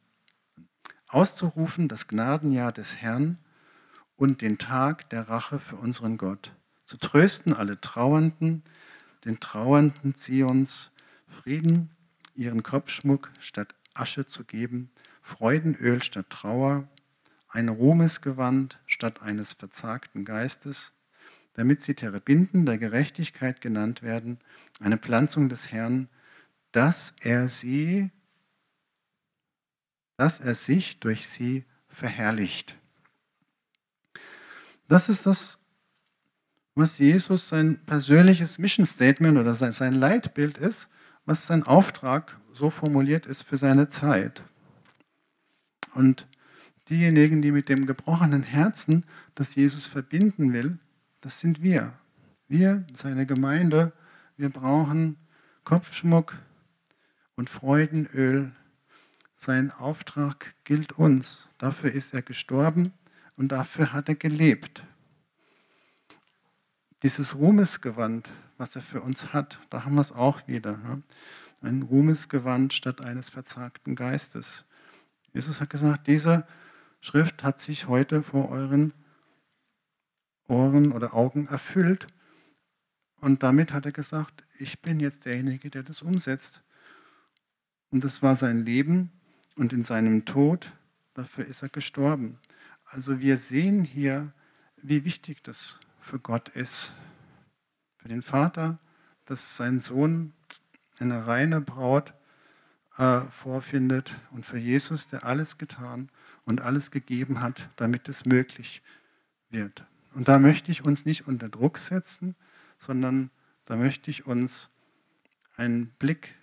Auszurufen 1.06 1.88
das 1.88 2.08
Gnadenjahr 2.08 2.72
des 2.72 2.96
Herrn 2.96 3.36
und 4.16 4.40
den 4.40 4.56
Tag 4.56 5.10
der 5.10 5.28
Rache 5.28 5.60
für 5.60 5.76
unseren 5.76 6.16
Gott. 6.16 6.52
Zu 6.84 6.96
trösten 6.96 7.52
alle 7.52 7.78
Trauernden, 7.78 8.62
den 9.24 9.40
Trauernden 9.40 10.14
Zions, 10.14 10.90
Frieden, 11.26 11.90
ihren 12.34 12.62
Kopfschmuck 12.62 13.30
statt 13.38 13.74
Asche 13.94 14.26
zu 14.26 14.44
geben, 14.44 14.90
Freudenöl 15.22 16.02
statt 16.02 16.30
Trauer, 16.30 16.88
ein 17.48 17.68
Ruhmesgewand 17.68 18.78
statt 18.86 19.22
eines 19.22 19.52
verzagten 19.52 20.24
Geistes, 20.24 20.92
damit 21.54 21.82
sie 21.82 21.94
Terebinden 21.94 22.64
der 22.64 22.78
Gerechtigkeit 22.78 23.60
genannt 23.60 24.02
werden, 24.02 24.38
eine 24.80 24.96
Pflanzung 24.96 25.48
des 25.48 25.70
Herrn, 25.70 26.08
dass 26.72 27.14
er 27.20 27.48
sie, 27.48 28.10
dass 30.16 30.40
er 30.40 30.54
sich 30.54 30.98
durch 31.00 31.28
sie 31.28 31.64
verherrlicht. 31.88 32.76
Das 34.88 35.08
ist 35.08 35.26
das, 35.26 35.58
was 36.74 36.98
Jesus 36.98 37.48
sein 37.48 37.78
persönliches 37.84 38.58
Mission 38.58 38.86
Statement 38.86 39.38
oder 39.38 39.54
sein 39.54 39.94
Leitbild 39.94 40.58
ist, 40.58 40.88
was 41.24 41.46
sein 41.46 41.62
Auftrag 41.62 42.38
so 42.52 42.70
formuliert 42.70 43.26
ist 43.26 43.42
für 43.42 43.56
seine 43.56 43.88
Zeit. 43.88 44.42
Und 45.94 46.26
diejenigen, 46.88 47.42
die 47.42 47.52
mit 47.52 47.68
dem 47.68 47.86
gebrochenen 47.86 48.42
Herzen 48.42 49.04
das 49.34 49.54
Jesus 49.54 49.86
verbinden 49.86 50.52
will, 50.52 50.78
das 51.20 51.40
sind 51.40 51.62
wir. 51.62 51.92
Wir, 52.48 52.86
seine 52.92 53.26
Gemeinde, 53.26 53.92
wir 54.36 54.50
brauchen 54.50 55.16
Kopfschmuck 55.64 56.38
und 57.36 57.48
Freudenöl. 57.48 58.52
Sein 59.34 59.70
Auftrag 59.70 60.54
gilt 60.64 60.92
uns. 60.92 61.48
Dafür 61.58 61.92
ist 61.92 62.14
er 62.14 62.22
gestorben 62.22 62.92
und 63.36 63.52
dafür 63.52 63.92
hat 63.92 64.08
er 64.08 64.14
gelebt. 64.14 64.84
Dieses 67.02 67.36
Ruhmesgewand, 67.36 68.32
was 68.58 68.76
er 68.76 68.82
für 68.82 69.00
uns 69.00 69.32
hat, 69.32 69.58
da 69.70 69.84
haben 69.84 69.96
wir 69.96 70.02
es 70.02 70.12
auch 70.12 70.46
wieder. 70.46 70.78
Ein 71.60 71.82
Ruhmesgewand 71.82 72.72
statt 72.72 73.00
eines 73.00 73.28
verzagten 73.28 73.96
Geistes. 73.96 74.64
Jesus 75.32 75.60
hat 75.60 75.70
gesagt, 75.70 76.06
diese 76.06 76.46
Schrift 77.00 77.42
hat 77.42 77.58
sich 77.58 77.88
heute 77.88 78.22
vor 78.22 78.50
euren 78.50 78.92
Ohren 80.46 80.92
oder 80.92 81.14
Augen 81.14 81.46
erfüllt. 81.46 82.06
Und 83.20 83.42
damit 83.42 83.72
hat 83.72 83.86
er 83.86 83.92
gesagt, 83.92 84.44
ich 84.58 84.80
bin 84.80 85.00
jetzt 85.00 85.26
derjenige, 85.26 85.70
der 85.70 85.82
das 85.82 86.02
umsetzt. 86.02 86.62
Und 87.90 88.04
das 88.04 88.22
war 88.22 88.36
sein 88.36 88.64
Leben 88.64 89.10
und 89.56 89.72
in 89.72 89.82
seinem 89.82 90.24
Tod, 90.24 90.72
dafür 91.14 91.46
ist 91.46 91.62
er 91.62 91.68
gestorben. 91.68 92.38
Also 92.84 93.20
wir 93.20 93.38
sehen 93.38 93.82
hier, 93.82 94.32
wie 94.76 95.04
wichtig 95.04 95.42
das 95.42 95.80
für 96.02 96.18
Gott 96.18 96.50
ist. 96.50 96.92
Für 97.96 98.08
den 98.08 98.22
Vater, 98.22 98.78
dass 99.24 99.56
sein 99.56 99.78
Sohn 99.78 100.32
eine 100.98 101.26
reine 101.26 101.60
Braut 101.60 102.12
äh, 102.98 103.20
vorfindet 103.22 104.12
und 104.32 104.44
für 104.44 104.58
Jesus, 104.58 105.08
der 105.08 105.24
alles 105.24 105.56
getan 105.56 106.10
und 106.44 106.60
alles 106.60 106.90
gegeben 106.90 107.40
hat, 107.40 107.70
damit 107.76 108.08
es 108.08 108.26
möglich 108.26 108.82
wird. 109.48 109.86
Und 110.14 110.28
da 110.28 110.38
möchte 110.38 110.70
ich 110.70 110.84
uns 110.84 111.06
nicht 111.06 111.26
unter 111.26 111.48
Druck 111.48 111.78
setzen, 111.78 112.34
sondern 112.78 113.30
da 113.64 113.76
möchte 113.76 114.10
ich 114.10 114.26
uns 114.26 114.68
einen 115.56 115.86
Blick 115.98 116.34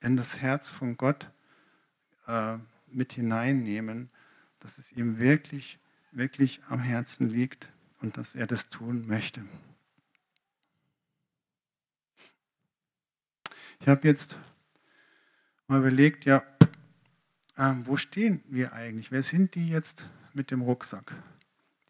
in 0.00 0.16
das 0.16 0.38
Herz 0.38 0.70
von 0.70 0.96
Gott 0.96 1.30
äh, 2.26 2.58
mit 2.86 3.14
hineinnehmen, 3.14 4.10
dass 4.60 4.78
es 4.78 4.92
ihm 4.92 5.18
wirklich, 5.18 5.78
wirklich 6.12 6.60
am 6.68 6.80
Herzen 6.80 7.28
liegt 7.28 7.68
und 8.00 8.16
dass 8.16 8.34
er 8.34 8.46
das 8.46 8.68
tun 8.68 9.06
möchte. 9.06 9.44
Ich 13.80 13.88
habe 13.88 14.06
jetzt 14.06 14.36
mal 15.66 15.80
überlegt, 15.80 16.24
ja, 16.24 16.42
ähm, 17.56 17.86
wo 17.86 17.96
stehen 17.96 18.42
wir 18.48 18.72
eigentlich? 18.72 19.10
Wer 19.10 19.22
sind 19.22 19.54
die 19.54 19.68
jetzt 19.68 20.06
mit 20.32 20.50
dem 20.50 20.62
Rucksack, 20.62 21.14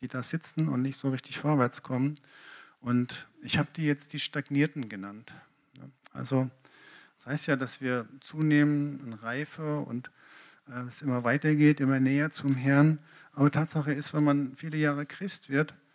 die 0.01 0.09
da 0.09 0.23
sitzen 0.23 0.69
und 0.69 0.83
nicht 0.83 0.97
so 0.97 1.11
richtig 1.11 1.39
vorwärts 1.39 1.83
kommen? 1.83 2.19
Und 2.81 3.27
ich 3.43 3.59
habe 3.59 3.69
die 3.75 3.85
jetzt 3.85 4.13
die 4.13 4.19
Stagnierten 4.19 4.89
genannt. 4.89 5.33
Also 6.13 6.51
das 7.19 7.27
heißt 7.27 7.47
ja, 7.49 7.57
dass 7.57 7.81
wir 7.81 8.09
zunehmen 8.21 9.01
in 9.07 9.13
Reife 9.15 9.81
und 9.81 10.11
äh, 10.69 10.81
es 10.83 11.03
immer 11.03 11.25
weitergeht, 11.25 11.81
immer 11.81 12.01
näher 12.01 12.31
zum 12.31 12.55
Herrn. 12.55 12.99
Aber 13.33 13.51
Tatsache 13.51 13.93
ist, 13.93 14.15
wenn 14.15 14.25
man 14.25 14.57
viele 14.57 14.77
Jahre 14.77 15.07
Christ 15.07 15.51
wird, 15.51 15.73
äh, 15.73 15.88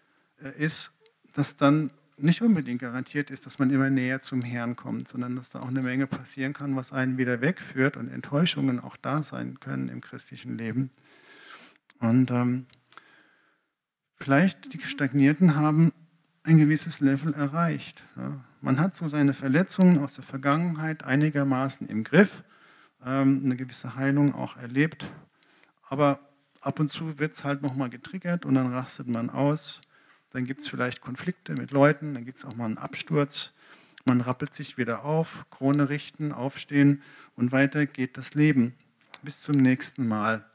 ist, 0.49 0.91
dass 1.34 1.58
dann 1.58 1.91
nicht 2.17 2.41
unbedingt 2.41 2.82
garantiert 2.82 3.32
ist, 3.32 3.45
dass 3.45 3.60
man 3.60 3.71
immer 3.71 3.89
näher 3.89 4.21
zum 4.21 4.41
Herrn 4.41 4.75
kommt, 4.75 5.08
sondern 5.08 5.36
dass 5.36 5.49
da 5.49 5.62
auch 5.62 5.67
eine 5.67 5.82
Menge 5.82 6.08
passieren 6.08 6.53
kann, 6.53 6.75
was 6.75 6.93
einen 6.93 7.17
wieder 7.17 7.41
wegführt 7.41 7.97
und 7.97 8.10
Enttäuschungen 8.10 8.79
auch 8.79 8.97
da 8.97 9.23
sein 9.23 9.60
können 9.60 9.89
im 9.89 10.01
christlichen 10.01 10.58
Leben. 10.58 10.91
Und 11.99 12.32
ähm, 12.32 12.65
vielleicht 14.17 14.73
die 14.73 14.82
Stagnierten 14.82 15.56
haben 15.56 15.91
ein 16.43 16.58
gewisses 16.58 16.99
Level 16.99 17.34
erreicht. 17.34 18.03
Ja. 18.15 18.43
Man 18.62 18.79
hat 18.79 18.93
so 18.95 19.08
seine 19.08 19.34
Verletzungen 19.34 19.99
aus 19.99 20.13
der 20.13 20.23
Vergangenheit 20.23 21.03
einigermaßen 21.03 21.88
im 21.88 22.03
Griff, 22.03 22.43
ähm, 23.06 23.41
eine 23.43 23.56
gewisse 23.56 23.95
Heilung 23.95 24.36
auch 24.36 24.58
erlebt, 24.58 25.06
aber 25.89 26.19
ab 26.62 26.79
und 26.79 26.89
zu 26.89 27.19
wird 27.19 27.34
es 27.34 27.43
halt 27.43 27.62
nochmal 27.62 27.89
getriggert 27.89 28.45
und 28.45 28.56
dann 28.56 28.71
rastet 28.71 29.08
man 29.08 29.29
aus 29.29 29.82
dann 30.34 30.46
gibt 30.46 30.62
es 30.62 30.67
vielleicht 30.67 31.02
Konflikte 31.02 31.54
mit 31.54 31.72
Leuten, 31.72 32.15
dann 32.15 32.26
gibt 32.26 32.39
es 32.39 32.46
auch 32.46 32.56
mal 32.56 32.65
einen 32.65 32.78
Absturz, 32.78 33.54
man 34.06 34.19
rappelt 34.19 34.54
sich 34.54 34.78
wieder 34.78 35.06
auf, 35.06 35.46
Krone 35.50 35.89
richten, 35.89 36.34
aufstehen 36.34 37.02
und 37.36 37.52
weiter 37.52 37.86
geht 37.86 38.17
das 38.17 38.34
Leben 38.34 38.74
bis 39.22 39.41
zum 39.41 39.58
nächsten 39.58 40.08
Mal 40.08 40.46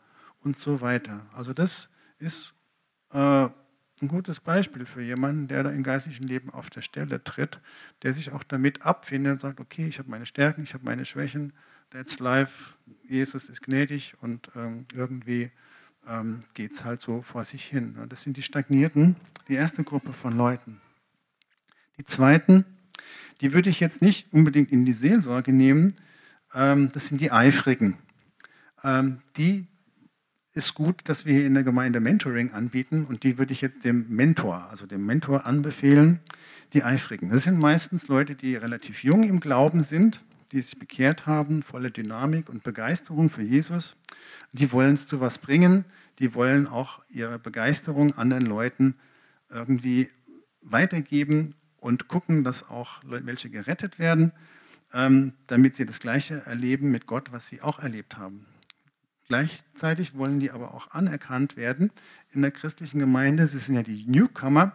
und 0.42 0.56
so 0.56 0.80
weiter. 0.80 1.24
Also 1.32 1.54
das 1.54 1.88
ist 2.18 2.54
äh, 3.12 3.48
ein 4.00 4.08
gutes 4.08 4.40
Beispiel 4.40 4.84
für 4.84 5.02
jemanden, 5.02 5.48
der 5.48 5.62
da 5.62 5.70
im 5.70 5.82
geistlichen 5.82 6.26
Leben 6.26 6.50
auf 6.50 6.70
der 6.70 6.82
Stelle 6.82 7.22
tritt, 7.24 7.58
der 8.02 8.12
sich 8.12 8.32
auch 8.32 8.44
damit 8.44 8.82
abfindet 8.82 9.32
und 9.32 9.38
sagt, 9.40 9.60
okay, 9.60 9.86
ich 9.86 9.98
habe 9.98 10.10
meine 10.10 10.26
Stärken, 10.26 10.62
ich 10.62 10.74
habe 10.74 10.84
meine 10.84 11.04
Schwächen, 11.04 11.52
that's 11.90 12.18
life, 12.18 12.74
Jesus 13.08 13.48
ist 13.48 13.62
gnädig 13.62 14.14
und 14.20 14.50
ähm, 14.54 14.86
irgendwie 14.92 15.50
ähm, 16.08 16.40
geht 16.54 16.72
es 16.72 16.84
halt 16.84 17.00
so 17.00 17.22
vor 17.22 17.44
sich 17.44 17.64
hin. 17.64 17.96
Das 18.08 18.22
sind 18.22 18.36
die 18.36 18.42
Stagnierten, 18.42 19.16
die 19.48 19.54
erste 19.54 19.84
Gruppe 19.84 20.12
von 20.12 20.36
Leuten. 20.36 20.80
Die 21.98 22.04
zweiten, 22.04 22.64
die 23.40 23.52
würde 23.52 23.70
ich 23.70 23.80
jetzt 23.80 24.02
nicht 24.02 24.32
unbedingt 24.32 24.72
in 24.72 24.84
die 24.84 24.92
Seelsorge 24.92 25.52
nehmen, 25.52 25.94
ähm, 26.54 26.90
das 26.92 27.06
sind 27.06 27.20
die 27.20 27.30
Eifrigen. 27.30 27.98
Ähm, 28.82 29.20
die 29.36 29.66
ist 30.54 30.74
gut, 30.74 31.02
dass 31.04 31.24
wir 31.24 31.34
hier 31.34 31.46
in 31.46 31.54
der 31.54 31.62
Gemeinde 31.62 32.00
Mentoring 32.00 32.52
anbieten 32.52 33.04
und 33.04 33.22
die 33.22 33.38
würde 33.38 33.52
ich 33.52 33.60
jetzt 33.60 33.84
dem 33.84 34.08
Mentor, 34.08 34.68
also 34.70 34.86
dem 34.86 35.06
Mentor 35.06 35.46
anbefehlen, 35.46 36.20
die 36.72 36.82
Eifrigen. 36.82 37.30
Das 37.30 37.44
sind 37.44 37.58
meistens 37.58 38.08
Leute, 38.08 38.34
die 38.34 38.56
relativ 38.56 39.04
jung 39.04 39.24
im 39.24 39.40
Glauben 39.40 39.82
sind, 39.82 40.24
die 40.52 40.62
sich 40.62 40.78
bekehrt 40.78 41.26
haben, 41.26 41.62
volle 41.62 41.90
Dynamik 41.90 42.48
und 42.48 42.62
Begeisterung 42.62 43.30
für 43.30 43.42
Jesus. 43.42 43.96
Die 44.52 44.72
wollen 44.72 44.94
es 44.94 45.06
zu 45.06 45.20
was 45.20 45.38
bringen, 45.38 45.84
die 46.18 46.34
wollen 46.34 46.66
auch 46.66 47.02
ihre 47.08 47.38
Begeisterung 47.38 48.14
anderen 48.16 48.46
Leuten 48.46 48.94
irgendwie 49.50 50.08
weitergeben 50.62 51.54
und 51.80 52.08
gucken, 52.08 52.44
dass 52.44 52.68
auch 52.68 53.00
welche 53.04 53.50
gerettet 53.50 53.98
werden, 53.98 54.32
ähm, 54.92 55.32
damit 55.46 55.74
sie 55.74 55.86
das 55.86 56.00
Gleiche 56.00 56.42
erleben 56.46 56.90
mit 56.90 57.06
Gott, 57.06 57.30
was 57.32 57.48
sie 57.48 57.60
auch 57.60 57.78
erlebt 57.78 58.16
haben. 58.16 58.46
Gleichzeitig 59.28 60.16
wollen 60.16 60.40
die 60.40 60.50
aber 60.50 60.74
auch 60.74 60.90
anerkannt 60.90 61.56
werden 61.56 61.90
in 62.32 62.40
der 62.40 62.50
christlichen 62.50 62.98
Gemeinde. 62.98 63.46
Sie 63.46 63.58
sind 63.58 63.74
ja 63.74 63.82
die 63.82 64.06
Newcomer 64.06 64.72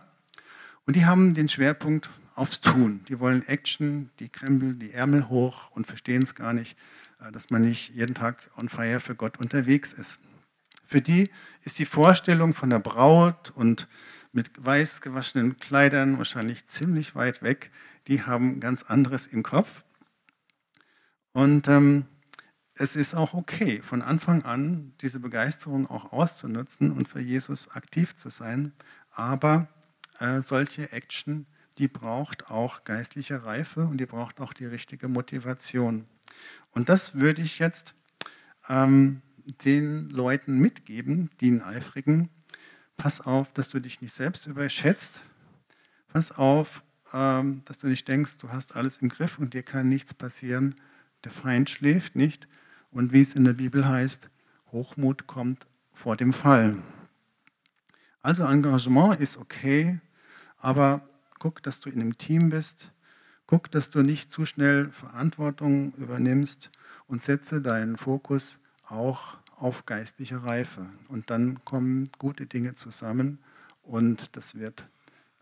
und 0.86 0.96
die 0.96 1.06
haben 1.06 1.34
den 1.34 1.50
Schwerpunkt 1.50 2.10
aufs 2.36 2.62
Tun. 2.62 3.04
Die 3.08 3.20
wollen 3.20 3.48
Action, 3.48 4.10
die 4.20 4.30
krempeln 4.30 4.80
die 4.80 4.92
Ärmel 4.92 5.30
hoch 5.30 5.72
und 5.72 5.88
verstehen 5.88 6.24
es 6.24 6.36
gar 6.36 6.54
nicht, 6.54 6.78
äh, 7.20 7.32
dass 7.32 7.50
man 7.50 7.62
nicht 7.62 7.90
jeden 7.94 8.16
Tag 8.16 8.50
on 8.58 8.70
fire 8.70 9.00
für 9.00 9.16
Gott 9.16 9.40
unterwegs 9.40 9.94
ist. 9.94 10.20
Für 10.86 11.02
die 11.02 11.30
ist 11.64 11.80
die 11.80 11.86
Vorstellung 11.86 12.54
von 12.54 12.70
der 12.70 12.80
Braut 12.80 13.52
und 13.56 13.88
mit 14.32 14.52
weiß 14.64 15.02
gewaschenen 15.02 15.58
Kleidern 15.58 16.18
wahrscheinlich 16.18 16.66
ziemlich 16.66 17.16
weit 17.16 17.42
weg. 17.42 17.72
Die 18.08 18.24
haben 18.24 18.60
ganz 18.60 18.84
anderes 18.84 19.28
im 19.28 19.44
Kopf. 19.44 19.84
Und 21.32 21.68
ähm, 21.68 22.06
es 22.76 22.96
ist 22.96 23.16
auch 23.16 23.34
okay, 23.34 23.82
von 23.82 24.02
Anfang 24.02 24.44
an 24.44 24.94
diese 25.02 25.20
Begeisterung 25.20 25.90
auch 25.90 26.12
auszunutzen 26.12 26.92
und 26.92 27.08
für 27.08 27.22
Jesus 27.22 27.70
aktiv 27.70 28.16
zu 28.16 28.30
sein. 28.30 28.74
Aber 29.12 29.68
äh, 30.20 30.42
solche 30.42 30.92
Action, 30.92 31.46
die 31.78 31.88
braucht 31.88 32.50
auch 32.50 32.84
geistliche 32.84 33.46
Reife 33.46 33.86
und 33.86 33.98
die 33.98 34.06
braucht 34.06 34.40
auch 34.40 34.54
die 34.54 34.66
richtige 34.66 35.08
Motivation. 35.08 36.06
Und 36.72 36.90
das 36.90 37.16
würde 37.16 37.42
ich 37.42 37.60
jetzt 37.60 37.94
ähm, 38.70 39.22
den 39.66 40.10
Leuten 40.10 40.58
mitgeben, 40.60 41.30
den 41.42 41.62
Eifrigen, 41.62 42.30
pass 42.98 43.22
auf, 43.22 43.52
dass 43.54 43.70
du 43.70 43.80
dich 43.80 44.02
nicht 44.02 44.14
selbst 44.14 44.48
überschätzt. 44.48 45.22
Pass 46.08 46.32
auf, 46.32 46.84
ähm, 47.14 47.64
dass 47.66 47.80
du 47.80 47.88
nicht 47.88 48.08
denkst, 48.08 48.38
du 48.38 48.50
hast 48.50 48.76
alles 48.76 48.98
im 48.98 49.10
Griff 49.10 49.40
und 49.40 49.54
dir 49.54 49.64
kann 49.64 49.90
nichts 49.90 50.14
passieren. 50.14 50.76
Der 51.24 51.32
Feind 51.32 51.70
schläft 51.70 52.16
nicht. 52.16 52.48
Und 52.92 53.12
wie 53.12 53.22
es 53.22 53.34
in 53.34 53.44
der 53.44 53.54
Bibel 53.54 53.88
heißt, 53.88 54.30
Hochmut 54.72 55.28
kommt 55.28 55.68
vor 55.92 56.16
dem 56.16 56.34
Fall. 56.34 56.78
Also 58.22 58.46
Engagement 58.46 59.20
ist 59.20 59.38
okay, 59.38 60.00
aber 60.58 61.08
guck, 61.44 61.62
dass 61.62 61.82
du 61.82 61.90
in 61.90 62.00
einem 62.00 62.18
Team 62.18 62.52
bist. 62.52 62.90
Guck, 63.48 63.70
dass 63.70 63.90
du 63.90 64.02
nicht 64.02 64.32
zu 64.32 64.46
schnell 64.46 64.90
Verantwortung 64.92 65.94
übernimmst 65.96 66.72
und 67.06 67.22
setze 67.22 67.62
deinen 67.62 67.98
Fokus 67.98 68.60
auch 68.88 69.36
auf 69.58 69.86
geistliche 69.86 70.46
Reife. 70.46 70.86
Und 71.10 71.30
dann 71.30 71.60
kommen 71.66 72.10
gute 72.18 72.46
Dinge 72.46 72.76
zusammen 72.76 73.40
und 73.82 74.38
das 74.38 74.56
wird 74.56 74.86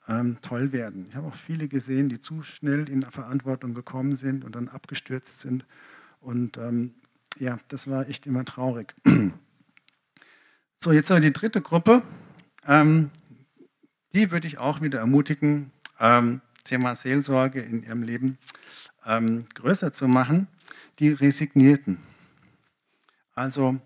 ähm, 0.08 0.40
toll 0.42 0.72
werden. 0.72 1.06
Ich 1.08 1.16
habe 1.16 1.28
auch 1.28 1.36
viele 1.36 1.68
gesehen, 1.68 2.10
die 2.10 2.20
zu 2.20 2.42
schnell 2.42 2.90
in 2.90 3.04
Verantwortung 3.04 3.76
gekommen 3.76 4.16
sind 4.16 4.44
und 4.44 4.56
dann 4.56 4.70
abgestürzt 4.70 5.40
sind. 5.40 5.68
Und 6.20 6.58
ähm, 6.58 6.96
ja, 7.38 7.60
das 7.68 7.88
war 7.88 8.10
echt 8.10 8.26
immer 8.26 8.44
traurig. 8.44 8.96
So, 10.84 10.92
jetzt 10.92 11.12
aber 11.12 11.20
die 11.20 11.32
dritte 11.32 11.62
Gruppe. 11.62 12.02
Ähm, 12.68 13.12
die 14.14 14.32
würde 14.32 14.48
ich 14.48 14.58
auch 14.58 14.82
wieder 14.82 14.98
ermutigen, 14.98 15.70
ähm, 16.02 16.42
Thema 16.66 16.96
Seelsorge 16.96 17.62
in 17.62 17.84
ihrem 17.84 18.04
Leben 18.04 18.38
ähm, 19.06 19.46
größer 19.54 19.94
zu 19.94 20.10
machen. 20.10 20.48
Die 21.00 21.10
Resignierten. 21.10 22.00
Also 23.34 23.80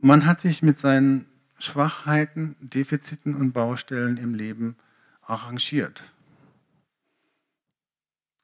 man 0.00 0.24
hat 0.24 0.40
sich 0.40 0.62
mit 0.62 0.78
seinen 0.78 1.26
Schwachheiten, 1.58 2.56
Defiziten 2.60 3.34
und 3.34 3.52
Baustellen 3.52 4.16
im 4.16 4.34
Leben 4.34 4.76
arrangiert. 5.20 6.02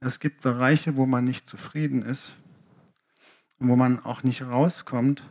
Es 0.01 0.21
gibt 0.21 0.43
Bereiche, 0.43 0.97
wo 0.97 1.07
man 1.07 1.25
nicht 1.25 1.47
zufrieden 1.47 2.03
ist 2.03 2.35
wo 3.59 3.77
man 3.77 4.05
auch 4.05 4.23
nicht 4.23 4.43
rauskommt. 4.43 5.23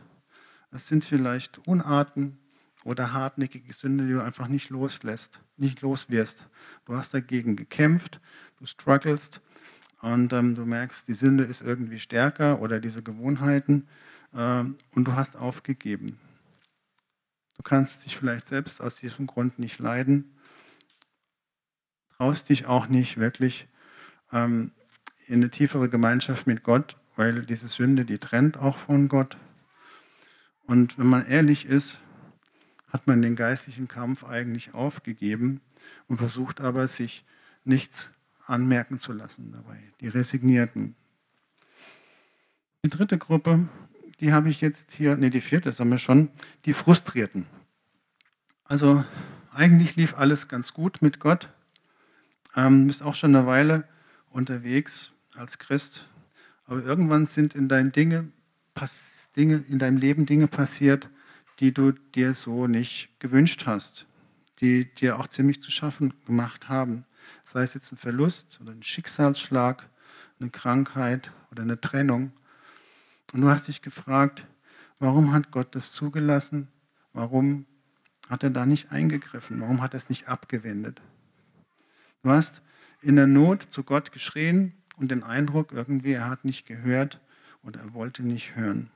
Es 0.70 0.88
sind 0.88 1.04
vielleicht 1.04 1.58
Unarten 1.66 2.38
oder 2.84 3.12
hartnäckige 3.12 3.72
Sünde, 3.72 4.06
die 4.06 4.12
du 4.12 4.22
einfach 4.22 4.48
nicht 4.48 4.70
loslässt, 4.70 5.40
nicht 5.56 5.80
loswirst. 5.80 6.46
Du 6.84 6.96
hast 6.96 7.14
dagegen 7.14 7.56
gekämpft, 7.56 8.20
du 8.58 8.66
strugglest 8.66 9.40
und 10.00 10.32
ähm, 10.32 10.54
du 10.54 10.66
merkst, 10.66 11.08
die 11.08 11.14
Sünde 11.14 11.44
ist 11.44 11.62
irgendwie 11.62 11.98
stärker 11.98 12.60
oder 12.60 12.78
diese 12.80 13.02
Gewohnheiten 13.02 13.88
ähm, 14.34 14.76
und 14.94 15.04
du 15.06 15.14
hast 15.14 15.36
aufgegeben. 15.36 16.20
Du 17.56 17.62
kannst 17.62 18.04
dich 18.04 18.16
vielleicht 18.16 18.44
selbst 18.44 18.80
aus 18.80 18.96
diesem 18.96 19.26
Grund 19.26 19.58
nicht 19.58 19.78
leiden, 19.78 20.36
traust 22.16 22.50
dich 22.50 22.66
auch 22.66 22.88
nicht 22.88 23.16
wirklich 23.16 23.66
ähm, 24.32 24.72
in 25.26 25.36
eine 25.36 25.50
tiefere 25.50 25.88
Gemeinschaft 25.88 26.46
mit 26.46 26.62
Gott, 26.62 26.96
weil 27.16 27.46
diese 27.46 27.68
Sünde, 27.68 28.04
die 28.04 28.18
trennt 28.18 28.58
auch 28.58 28.76
von 28.76 29.08
Gott. 29.08 29.38
Und 30.66 30.98
wenn 30.98 31.06
man 31.06 31.26
ehrlich 31.26 31.66
ist, 31.66 31.98
hat 32.94 33.06
man 33.06 33.20
den 33.20 33.36
geistlichen 33.36 33.88
Kampf 33.88 34.24
eigentlich 34.24 34.72
aufgegeben 34.72 35.60
und 36.08 36.16
versucht 36.16 36.62
aber, 36.62 36.88
sich 36.88 37.26
nichts 37.64 38.10
anmerken 38.46 38.98
zu 38.98 39.12
lassen 39.12 39.52
dabei. 39.52 39.78
Die 40.00 40.08
Resignierten. 40.08 40.94
Die 42.82 42.88
dritte 42.88 43.18
Gruppe 43.18 43.68
die 44.20 44.32
habe 44.32 44.48
ich 44.48 44.60
jetzt 44.60 44.92
hier, 44.92 45.16
ne, 45.16 45.30
die 45.30 45.40
vierte, 45.40 45.68
das 45.68 45.80
haben 45.80 45.90
wir 45.90 45.98
schon, 45.98 46.30
die 46.64 46.72
Frustrierten. 46.72 47.46
Also 48.64 49.04
eigentlich 49.50 49.96
lief 49.96 50.16
alles 50.16 50.48
ganz 50.48 50.72
gut 50.72 51.02
mit 51.02 51.20
Gott. 51.20 51.50
Ähm, 52.56 52.86
bist 52.86 53.02
auch 53.02 53.14
schon 53.14 53.34
eine 53.34 53.46
Weile 53.46 53.84
unterwegs 54.30 55.12
als 55.36 55.58
Christ. 55.58 56.08
Aber 56.66 56.82
irgendwann 56.82 57.26
sind 57.26 57.54
in 57.54 57.68
deinen 57.68 57.92
Dinge, 57.92 58.28
Dinge 59.36 59.62
in 59.68 59.78
deinem 59.78 59.98
Leben 59.98 60.26
Dinge 60.26 60.46
passiert, 60.46 61.08
die 61.60 61.72
du 61.72 61.92
dir 61.92 62.34
so 62.34 62.66
nicht 62.66 63.08
gewünscht 63.20 63.64
hast, 63.66 64.06
die 64.60 64.92
dir 64.94 65.18
auch 65.18 65.28
ziemlich 65.28 65.60
zu 65.60 65.70
schaffen 65.70 66.14
gemacht 66.26 66.68
haben. 66.68 67.04
Sei 67.44 67.62
es 67.62 67.74
jetzt 67.74 67.92
ein 67.92 67.96
Verlust 67.96 68.58
oder 68.60 68.72
ein 68.72 68.82
Schicksalsschlag, 68.82 69.88
eine 70.40 70.50
Krankheit 70.50 71.30
oder 71.50 71.62
eine 71.62 71.80
Trennung. 71.80 72.32
Und 73.32 73.40
du 73.40 73.48
hast 73.48 73.68
dich 73.68 73.82
gefragt, 73.82 74.46
warum 74.98 75.32
hat 75.32 75.50
Gott 75.50 75.74
das 75.74 75.92
zugelassen? 75.92 76.68
Warum 77.12 77.66
hat 78.28 78.42
er 78.42 78.50
da 78.50 78.66
nicht 78.66 78.90
eingegriffen? 78.90 79.60
Warum 79.60 79.80
hat 79.80 79.94
er 79.94 79.98
es 79.98 80.08
nicht 80.08 80.28
abgewendet? 80.28 81.00
Du 82.22 82.30
hast 82.30 82.62
in 83.02 83.16
der 83.16 83.26
Not 83.26 83.62
zu 83.62 83.84
Gott 83.84 84.12
geschrien 84.12 84.72
und 84.96 85.10
den 85.10 85.22
Eindruck, 85.22 85.72
irgendwie 85.72 86.12
er 86.12 86.28
hat 86.28 86.44
nicht 86.44 86.66
gehört 86.66 87.20
oder 87.62 87.80
er 87.80 87.94
wollte 87.94 88.22
nicht 88.22 88.56
hören. 88.56 88.90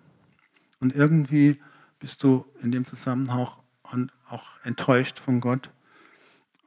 Und 0.80 0.94
irgendwie 0.94 1.60
bist 1.98 2.22
du 2.22 2.46
in 2.62 2.70
dem 2.70 2.84
Zusammenhang 2.84 3.48
auch 4.28 4.46
enttäuscht 4.62 5.18
von 5.18 5.40
Gott 5.40 5.70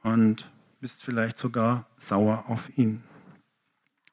und 0.02 0.50
bist 0.80 1.02
vielleicht 1.02 1.36
sogar 1.36 1.86
sauer 1.96 2.44
auf 2.48 2.76
ihn. 2.76 3.02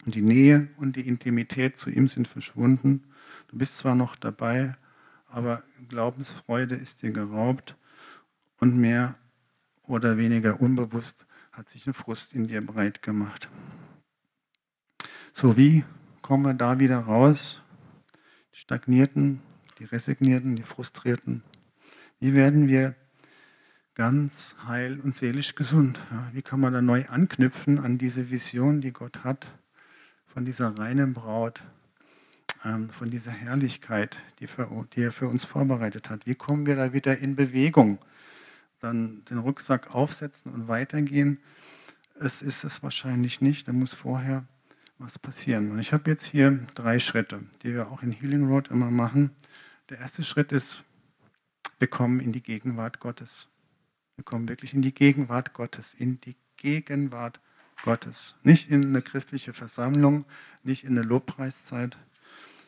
Und 0.05 0.15
die 0.15 0.21
Nähe 0.21 0.69
und 0.77 0.95
die 0.95 1.07
Intimität 1.07 1.77
zu 1.77 1.89
ihm 1.89 2.07
sind 2.07 2.27
verschwunden. 2.27 3.03
Du 3.47 3.57
bist 3.57 3.77
zwar 3.77 3.95
noch 3.95 4.15
dabei, 4.15 4.75
aber 5.27 5.63
Glaubensfreude 5.89 6.75
ist 6.75 7.01
dir 7.01 7.11
geraubt 7.11 7.75
und 8.59 8.77
mehr 8.77 9.15
oder 9.83 10.17
weniger 10.17 10.61
unbewusst 10.61 11.25
hat 11.51 11.67
sich 11.69 11.85
eine 11.85 11.93
Frust 11.93 12.33
in 12.33 12.47
dir 12.47 12.65
breit 12.65 13.01
gemacht. 13.01 13.49
So, 15.33 15.57
wie 15.57 15.83
kommen 16.21 16.45
wir 16.45 16.53
da 16.53 16.79
wieder 16.79 16.99
raus? 16.99 17.61
Die 18.53 18.59
Stagnierten, 18.59 19.41
die 19.79 19.85
Resignierten, 19.85 20.55
die 20.55 20.63
Frustrierten. 20.63 21.43
Wie 22.19 22.33
werden 22.33 22.67
wir 22.67 22.95
ganz 23.95 24.55
heil 24.67 24.99
und 24.99 25.15
seelisch 25.15 25.55
gesund? 25.55 25.99
Ja, 26.11 26.29
wie 26.33 26.41
kann 26.41 26.59
man 26.59 26.73
da 26.73 26.81
neu 26.81 27.05
anknüpfen 27.07 27.79
an 27.79 27.97
diese 27.97 28.29
Vision, 28.29 28.81
die 28.81 28.91
Gott 28.91 29.23
hat, 29.23 29.47
von 30.27 30.45
dieser 30.45 30.77
reinen 30.77 31.13
Braut, 31.13 31.61
ähm, 32.65 32.89
von 32.89 33.09
dieser 33.09 33.31
Herrlichkeit, 33.31 34.17
die, 34.39 34.47
für, 34.47 34.67
die 34.93 35.03
er 35.03 35.11
für 35.11 35.27
uns 35.27 35.45
vorbereitet 35.45 36.09
hat? 36.09 36.25
Wie 36.25 36.35
kommen 36.35 36.65
wir 36.65 36.75
da 36.75 36.93
wieder 36.93 37.17
in 37.17 37.35
Bewegung? 37.35 37.99
Dann 38.81 39.23
den 39.29 39.39
Rucksack 39.39 39.93
aufsetzen 39.95 40.53
und 40.53 40.67
weitergehen. 40.67 41.39
Es 42.15 42.41
ist 42.41 42.63
es 42.63 42.83
wahrscheinlich 42.83 43.41
nicht. 43.41 43.67
Da 43.67 43.73
muss 43.73 43.93
vorher 43.93 44.45
was 44.97 45.17
passieren. 45.17 45.71
Und 45.71 45.79
ich 45.79 45.93
habe 45.93 46.09
jetzt 46.09 46.25
hier 46.25 46.59
drei 46.75 46.99
Schritte, 46.99 47.41
die 47.63 47.73
wir 47.73 47.89
auch 47.89 48.03
in 48.03 48.11
Healing 48.11 48.47
Road 48.47 48.69
immer 48.69 48.91
machen. 48.91 49.31
Der 49.89 49.97
erste 49.97 50.23
Schritt 50.23 50.51
ist, 50.51 50.83
wir 51.79 51.87
kommen 51.87 52.19
in 52.19 52.31
die 52.31 52.43
Gegenwart 52.43 52.99
Gottes. 52.99 53.47
Wir 54.17 54.23
kommen 54.23 54.47
wirklich 54.47 54.75
in 54.75 54.83
die 54.83 54.93
Gegenwart 54.93 55.53
Gottes, 55.53 55.95
in 55.95 56.21
die 56.21 56.35
Gegenwart 56.57 57.39
Gottes. 57.81 58.35
Nicht 58.43 58.69
in 58.69 58.83
eine 58.83 59.01
christliche 59.01 59.51
Versammlung, 59.51 60.25
nicht 60.61 60.83
in 60.83 60.91
eine 60.91 61.07
Lobpreiszeit. 61.07 61.97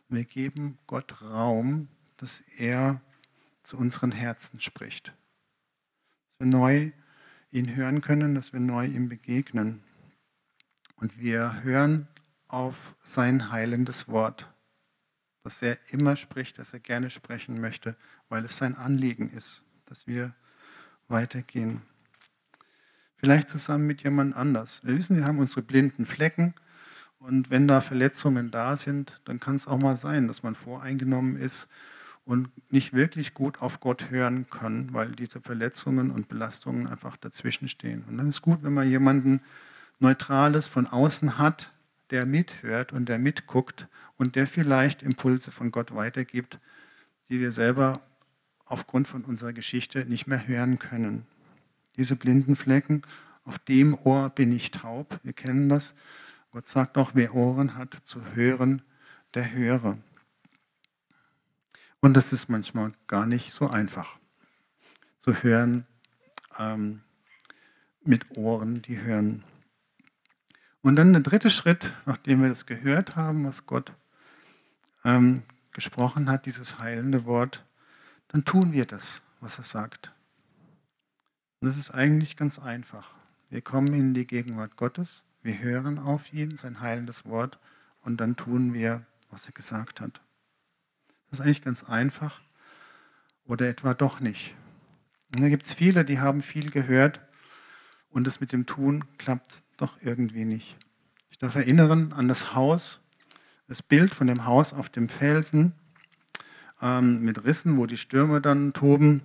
Wir 0.10 0.24
geben 0.24 0.80
Gott 0.88 1.22
Raum, 1.22 1.90
dass 2.18 2.42
er 2.58 3.00
zu 3.62 3.78
unseren 3.78 4.12
Herzen 4.12 4.60
spricht. 4.60 5.10
Dass 5.10 6.40
wir 6.40 6.48
neu 6.48 6.92
ihn 7.52 7.76
hören 7.76 8.02
können, 8.02 8.34
dass 8.34 8.52
wir 8.52 8.60
neu 8.60 8.86
ihm 8.86 9.10
begegnen. 9.10 9.84
Und 10.96 11.20
wir 11.20 11.62
hören 11.62 12.08
auf 12.48 12.96
sein 13.00 13.52
heilendes 13.52 14.08
Wort, 14.08 14.51
dass 15.44 15.62
er 15.62 15.78
immer 15.92 16.16
spricht, 16.16 16.60
dass 16.60 16.74
er 16.74 16.80
gerne 16.80 17.10
sprechen 17.10 17.60
möchte, 17.60 17.96
weil 18.30 18.46
es 18.46 18.58
sein 18.58 18.76
Anliegen 18.76 19.30
ist, 19.32 19.64
dass 19.86 20.08
wir 20.08 20.34
weitergehen. 21.08 21.82
Vielleicht 23.18 23.50
zusammen 23.50 23.86
mit 23.86 24.04
jemand 24.04 24.36
anders. 24.36 24.82
Wir 24.84 24.98
wissen, 24.98 25.18
wir 25.18 25.26
haben 25.26 25.40
unsere 25.40 25.62
blinden 25.62 26.06
Flecken 26.06 26.54
und 27.20 27.52
wenn 27.52 27.68
da 27.68 27.82
Verletzungen 27.82 28.50
da 28.50 28.78
sind, 28.78 29.22
dann 29.26 29.40
kann 29.40 29.56
es 29.56 29.68
auch 29.68 29.78
mal 29.78 29.96
sein, 29.96 30.28
dass 30.28 30.42
man 30.42 30.56
voreingenommen 30.56 31.36
ist 31.38 31.68
und 32.26 32.50
nicht 32.72 32.94
wirklich 32.94 33.34
gut 33.34 33.62
auf 33.62 33.80
Gott 33.80 34.10
hören 34.10 34.50
kann, 34.50 34.94
weil 34.94 35.12
diese 35.12 35.40
Verletzungen 35.40 36.12
und 36.12 36.28
Belastungen 36.28 36.88
einfach 36.88 37.18
dazwischen 37.18 37.68
stehen. 37.68 38.04
Und 38.08 38.18
dann 38.18 38.30
ist 38.30 38.42
gut, 38.42 38.64
wenn 38.64 38.74
man 38.74 38.90
jemanden 38.90 39.42
Neutrales 40.00 40.68
von 40.68 40.88
außen 40.88 41.38
hat, 41.38 41.71
der 42.12 42.26
mithört 42.26 42.94
und 42.94 43.08
der 43.10 43.18
mitguckt 43.18 43.88
und 44.18 44.36
der 44.36 44.48
vielleicht 44.48 45.02
Impulse 45.02 45.52
von 45.52 45.72
Gott 45.72 45.96
weitergibt, 45.96 46.60
die 47.30 47.40
wir 47.40 47.52
selber 47.52 48.02
aufgrund 48.66 49.08
von 49.08 49.24
unserer 49.24 49.54
Geschichte 49.54 50.06
nicht 50.06 50.28
mehr 50.28 50.48
hören 50.48 50.80
können. 50.80 51.26
Diese 51.98 52.16
blinden 52.16 52.56
Flecken, 52.56 53.02
auf 53.44 53.60
dem 53.60 53.96
Ohr 53.96 54.30
bin 54.30 54.52
ich 54.52 54.72
taub, 54.72 55.20
wir 55.24 55.34
kennen 55.34 55.68
das. 55.68 55.94
Gott 56.52 56.68
sagt 56.68 56.98
auch, 56.98 57.12
wer 57.14 57.34
Ohren 57.34 57.76
hat 57.76 57.98
zu 58.04 58.24
hören, 58.36 58.82
der 59.34 59.52
höre. 59.52 59.98
Und 62.02 62.16
das 62.16 62.34
ist 62.34 62.50
manchmal 62.50 62.94
gar 63.08 63.26
nicht 63.26 63.52
so 63.54 63.70
einfach 63.70 64.18
zu 65.18 65.44
hören 65.44 65.86
ähm, 66.58 67.02
mit 68.04 68.38
Ohren, 68.38 68.82
die 68.82 69.00
hören. 69.00 69.44
Und 70.82 70.96
dann 70.96 71.14
der 71.14 71.22
dritte 71.22 71.52
Schritt, 71.52 71.92
nachdem 72.06 72.42
wir 72.42 72.50
das 72.50 72.66
gehört 72.66 73.16
haben, 73.16 73.46
was 73.46 73.66
Gott 73.68 73.94
ähm, 75.06 75.44
gesprochen 75.72 76.30
hat, 76.30 76.46
dieses 76.46 76.80
heilende 76.80 77.26
Wort, 77.26 77.64
dann 78.30 78.46
tun 78.46 78.72
wir 78.72 78.86
das, 78.86 79.22
was 79.42 79.58
er 79.58 79.64
sagt. 79.64 80.12
Und 81.60 81.68
das 81.68 81.78
ist 81.78 81.92
eigentlich 81.92 82.36
ganz 82.36 82.58
einfach. 82.58 83.12
Wir 83.50 83.62
kommen 83.62 83.94
in 83.94 84.14
die 84.14 84.26
Gegenwart 84.26 84.76
Gottes, 84.76 85.24
wir 85.44 85.60
hören 85.60 86.00
auf 86.00 86.34
ihn, 86.34 86.58
sein 86.58 86.80
heilendes 86.80 87.26
Wort, 87.26 87.60
und 88.02 88.18
dann 88.18 88.36
tun 88.36 88.74
wir, 88.74 89.06
was 89.30 89.46
er 89.46 89.52
gesagt 89.52 90.02
hat. 90.02 90.22
Das 91.30 91.40
ist 91.40 91.46
eigentlich 91.46 91.62
ganz 91.62 91.84
einfach 91.84 92.42
oder 93.46 93.68
etwa 93.68 93.94
doch 93.94 94.20
nicht. 94.20 94.56
Und 95.36 95.44
da 95.44 95.50
gibt 95.50 95.64
es 95.64 95.74
viele, 95.74 96.04
die 96.06 96.20
haben 96.20 96.42
viel 96.42 96.72
gehört 96.72 97.20
und 98.10 98.26
das 98.26 98.42
mit 98.42 98.52
dem 98.52 98.66
Tun 98.66 99.06
klappt 99.18 99.62
doch 99.82 99.98
irgendwie 100.02 100.46
nicht. 100.46 100.78
Ich 101.32 101.40
darf 101.40 101.56
erinnern 101.56 102.14
an 102.14 102.28
das 102.28 102.54
Haus, 102.54 103.02
das 103.68 103.82
Bild 103.82 104.14
von 104.14 104.28
dem 104.28 104.46
Haus 104.46 104.74
auf 104.74 104.90
dem 104.90 105.10
Felsen 105.10 105.74
ähm, 106.82 107.22
mit 107.22 107.44
Rissen, 107.46 107.78
wo 107.78 107.88
die 107.88 107.98
Stürme 107.98 108.42
dann 108.42 108.74
toben 108.74 109.22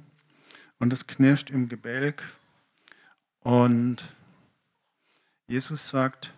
und 0.79 0.93
es 0.93 1.07
knirscht 1.07 1.51
im 1.51 1.69
Gebälk. 1.69 2.23
Und 3.41 4.05
Jesus 5.47 5.91
sagt, 5.91 6.33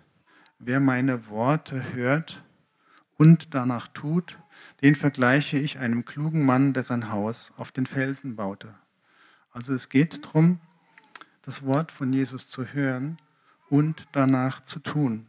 wer 0.59 0.81
meine 0.81 1.29
Worte 1.29 1.93
hört 1.93 2.43
und 3.17 3.55
danach 3.55 3.89
tut, 3.89 4.37
den 4.83 4.97
vergleiche 4.97 5.59
ich 5.59 5.79
einem 5.79 6.05
klugen 6.05 6.45
Mann, 6.45 6.73
der 6.73 6.83
sein 6.83 7.11
Haus 7.13 7.53
auf 7.57 7.71
den 7.71 7.87
Felsen 7.87 8.35
baute. 8.35 8.75
Also 9.53 9.73
es 9.75 9.89
geht 9.89 10.25
darum, 10.27 10.61
das 11.43 11.65
Wort 11.65 11.93
von 11.93 12.13
Jesus 12.13 12.51
zu 12.51 12.67
hören 12.67 13.19
und 13.71 14.07
danach 14.13 14.63
zu 14.63 14.79
tun. 14.79 15.27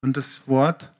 Und 0.00 0.16
das 0.16 0.46
Wort 0.46 0.92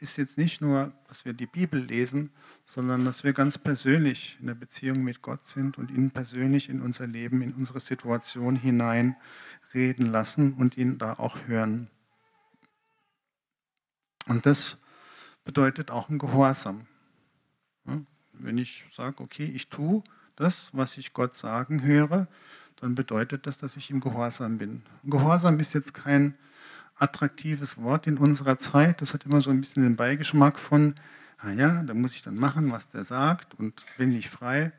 ist 0.00 0.16
jetzt 0.16 0.38
nicht 0.38 0.60
nur, 0.60 0.92
dass 1.08 1.24
wir 1.24 1.32
die 1.32 1.46
Bibel 1.46 1.80
lesen, 1.80 2.30
sondern 2.64 3.04
dass 3.04 3.24
wir 3.24 3.32
ganz 3.32 3.58
persönlich 3.58 4.36
in 4.40 4.46
der 4.46 4.54
Beziehung 4.54 5.02
mit 5.04 5.22
Gott 5.22 5.44
sind 5.44 5.78
und 5.78 5.90
ihn 5.90 6.10
persönlich 6.10 6.68
in 6.68 6.80
unser 6.80 7.06
Leben, 7.06 7.42
in 7.42 7.54
unsere 7.54 7.80
Situation 7.80 8.56
hinein 8.56 9.16
reden 9.72 10.06
lassen 10.06 10.54
und 10.54 10.76
ihn 10.76 10.98
da 10.98 11.14
auch 11.14 11.46
hören. 11.46 11.88
Und 14.26 14.46
das 14.46 14.78
bedeutet 15.44 15.90
auch 15.90 16.08
ein 16.08 16.18
Gehorsam. 16.18 16.86
Wenn 18.32 18.58
ich 18.58 18.84
sage, 18.92 19.22
okay, 19.22 19.44
ich 19.44 19.68
tue 19.68 20.02
das, 20.36 20.70
was 20.72 20.96
ich 20.96 21.12
Gott 21.12 21.36
sagen 21.36 21.82
höre, 21.82 22.26
dann 22.84 22.94
bedeutet 22.94 23.46
das, 23.46 23.56
dass 23.56 23.78
ich 23.78 23.90
im 23.90 24.00
Gehorsam 24.00 24.58
bin. 24.58 24.82
Gehorsam 25.04 25.58
ist 25.58 25.72
jetzt 25.72 25.94
kein 25.94 26.34
attraktives 26.96 27.78
Wort 27.78 28.06
in 28.06 28.18
unserer 28.18 28.58
Zeit. 28.58 29.00
Das 29.00 29.14
hat 29.14 29.24
immer 29.24 29.40
so 29.40 29.48
ein 29.48 29.62
bisschen 29.62 29.84
den 29.84 29.96
Beigeschmack 29.96 30.58
von, 30.58 30.94
naja, 31.42 31.82
da 31.82 31.94
muss 31.94 32.14
ich 32.14 32.22
dann 32.22 32.34
machen, 32.34 32.70
was 32.70 32.88
der 32.88 33.04
sagt 33.04 33.54
und 33.54 33.86
bin 33.96 34.12
ich 34.12 34.28
frei. 34.28 34.70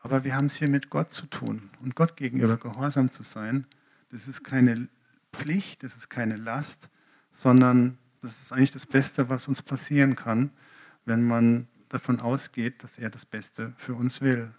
Aber 0.00 0.24
wir 0.24 0.34
haben 0.34 0.46
es 0.46 0.56
hier 0.56 0.68
mit 0.68 0.88
Gott 0.88 1.12
zu 1.12 1.26
tun. 1.26 1.68
Und 1.82 1.94
Gott 1.94 2.16
gegenüber 2.16 2.56
gehorsam 2.56 3.10
zu 3.10 3.22
sein, 3.22 3.66
das 4.10 4.26
ist 4.26 4.42
keine 4.42 4.88
Pflicht, 5.30 5.82
das 5.82 5.96
ist 5.96 6.08
keine 6.08 6.36
Last, 6.36 6.88
sondern 7.30 7.98
das 8.22 8.40
ist 8.40 8.52
eigentlich 8.54 8.72
das 8.72 8.86
Beste, 8.86 9.28
was 9.28 9.48
uns 9.48 9.60
passieren 9.60 10.16
kann, 10.16 10.50
wenn 11.04 11.28
man 11.28 11.68
davon 11.90 12.20
ausgeht, 12.20 12.82
dass 12.82 12.96
er 12.96 13.10
das 13.10 13.26
Beste 13.26 13.74
für 13.76 13.94
uns 13.94 14.22
will. 14.22 14.50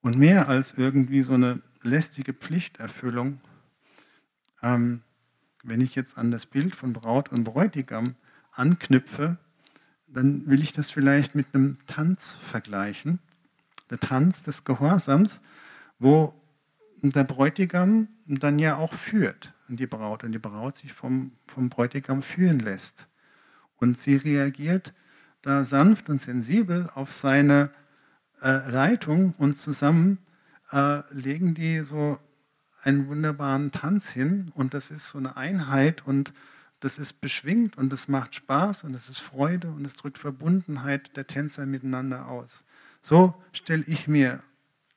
Und 0.00 0.18
mehr 0.18 0.48
als 0.48 0.74
irgendwie 0.74 1.22
so 1.22 1.34
eine 1.34 1.62
lästige 1.82 2.32
Pflichterfüllung, 2.32 3.40
ähm, 4.62 5.02
wenn 5.64 5.80
ich 5.80 5.94
jetzt 5.94 6.16
an 6.18 6.30
das 6.30 6.46
Bild 6.46 6.74
von 6.74 6.92
Braut 6.92 7.30
und 7.30 7.44
Bräutigam 7.44 8.14
anknüpfe, 8.52 9.38
dann 10.06 10.46
will 10.46 10.62
ich 10.62 10.72
das 10.72 10.90
vielleicht 10.90 11.34
mit 11.34 11.46
einem 11.52 11.78
Tanz 11.86 12.34
vergleichen. 12.34 13.18
Der 13.90 14.00
Tanz 14.00 14.42
des 14.42 14.64
Gehorsams, 14.64 15.40
wo 15.98 16.34
der 17.02 17.24
Bräutigam 17.24 18.08
dann 18.26 18.58
ja 18.58 18.76
auch 18.76 18.94
führt 18.94 19.54
und 19.68 19.78
die 19.78 19.86
Braut 19.86 20.24
und 20.24 20.32
die 20.32 20.38
Braut 20.38 20.76
sich 20.76 20.92
vom, 20.92 21.32
vom 21.46 21.68
Bräutigam 21.68 22.22
führen 22.22 22.58
lässt. 22.58 23.08
Und 23.76 23.98
sie 23.98 24.16
reagiert 24.16 24.92
da 25.42 25.64
sanft 25.64 26.08
und 26.08 26.20
sensibel 26.20 26.90
auf 26.94 27.12
seine 27.12 27.70
äh, 28.42 28.70
Leitung 28.70 29.34
und 29.38 29.56
zusammen 29.56 30.18
äh, 30.70 31.02
legen 31.12 31.54
die 31.54 31.80
so 31.80 32.18
einen 32.82 33.08
wunderbaren 33.08 33.72
Tanz 33.72 34.10
hin 34.10 34.52
und 34.54 34.74
das 34.74 34.90
ist 34.90 35.08
so 35.08 35.18
eine 35.18 35.36
Einheit 35.36 36.06
und 36.06 36.32
das 36.80 36.98
ist 36.98 37.20
beschwingt 37.20 37.76
und 37.76 37.90
das 37.92 38.06
macht 38.08 38.34
Spaß 38.36 38.84
und 38.84 38.94
es 38.94 39.08
ist 39.08 39.18
Freude 39.18 39.68
und 39.68 39.84
es 39.84 39.96
drückt 39.96 40.18
Verbundenheit 40.18 41.16
der 41.16 41.26
Tänzer 41.26 41.66
miteinander 41.66 42.28
aus. 42.28 42.62
So 43.02 43.34
stelle 43.52 43.84
ich 43.86 44.06
mir 44.06 44.42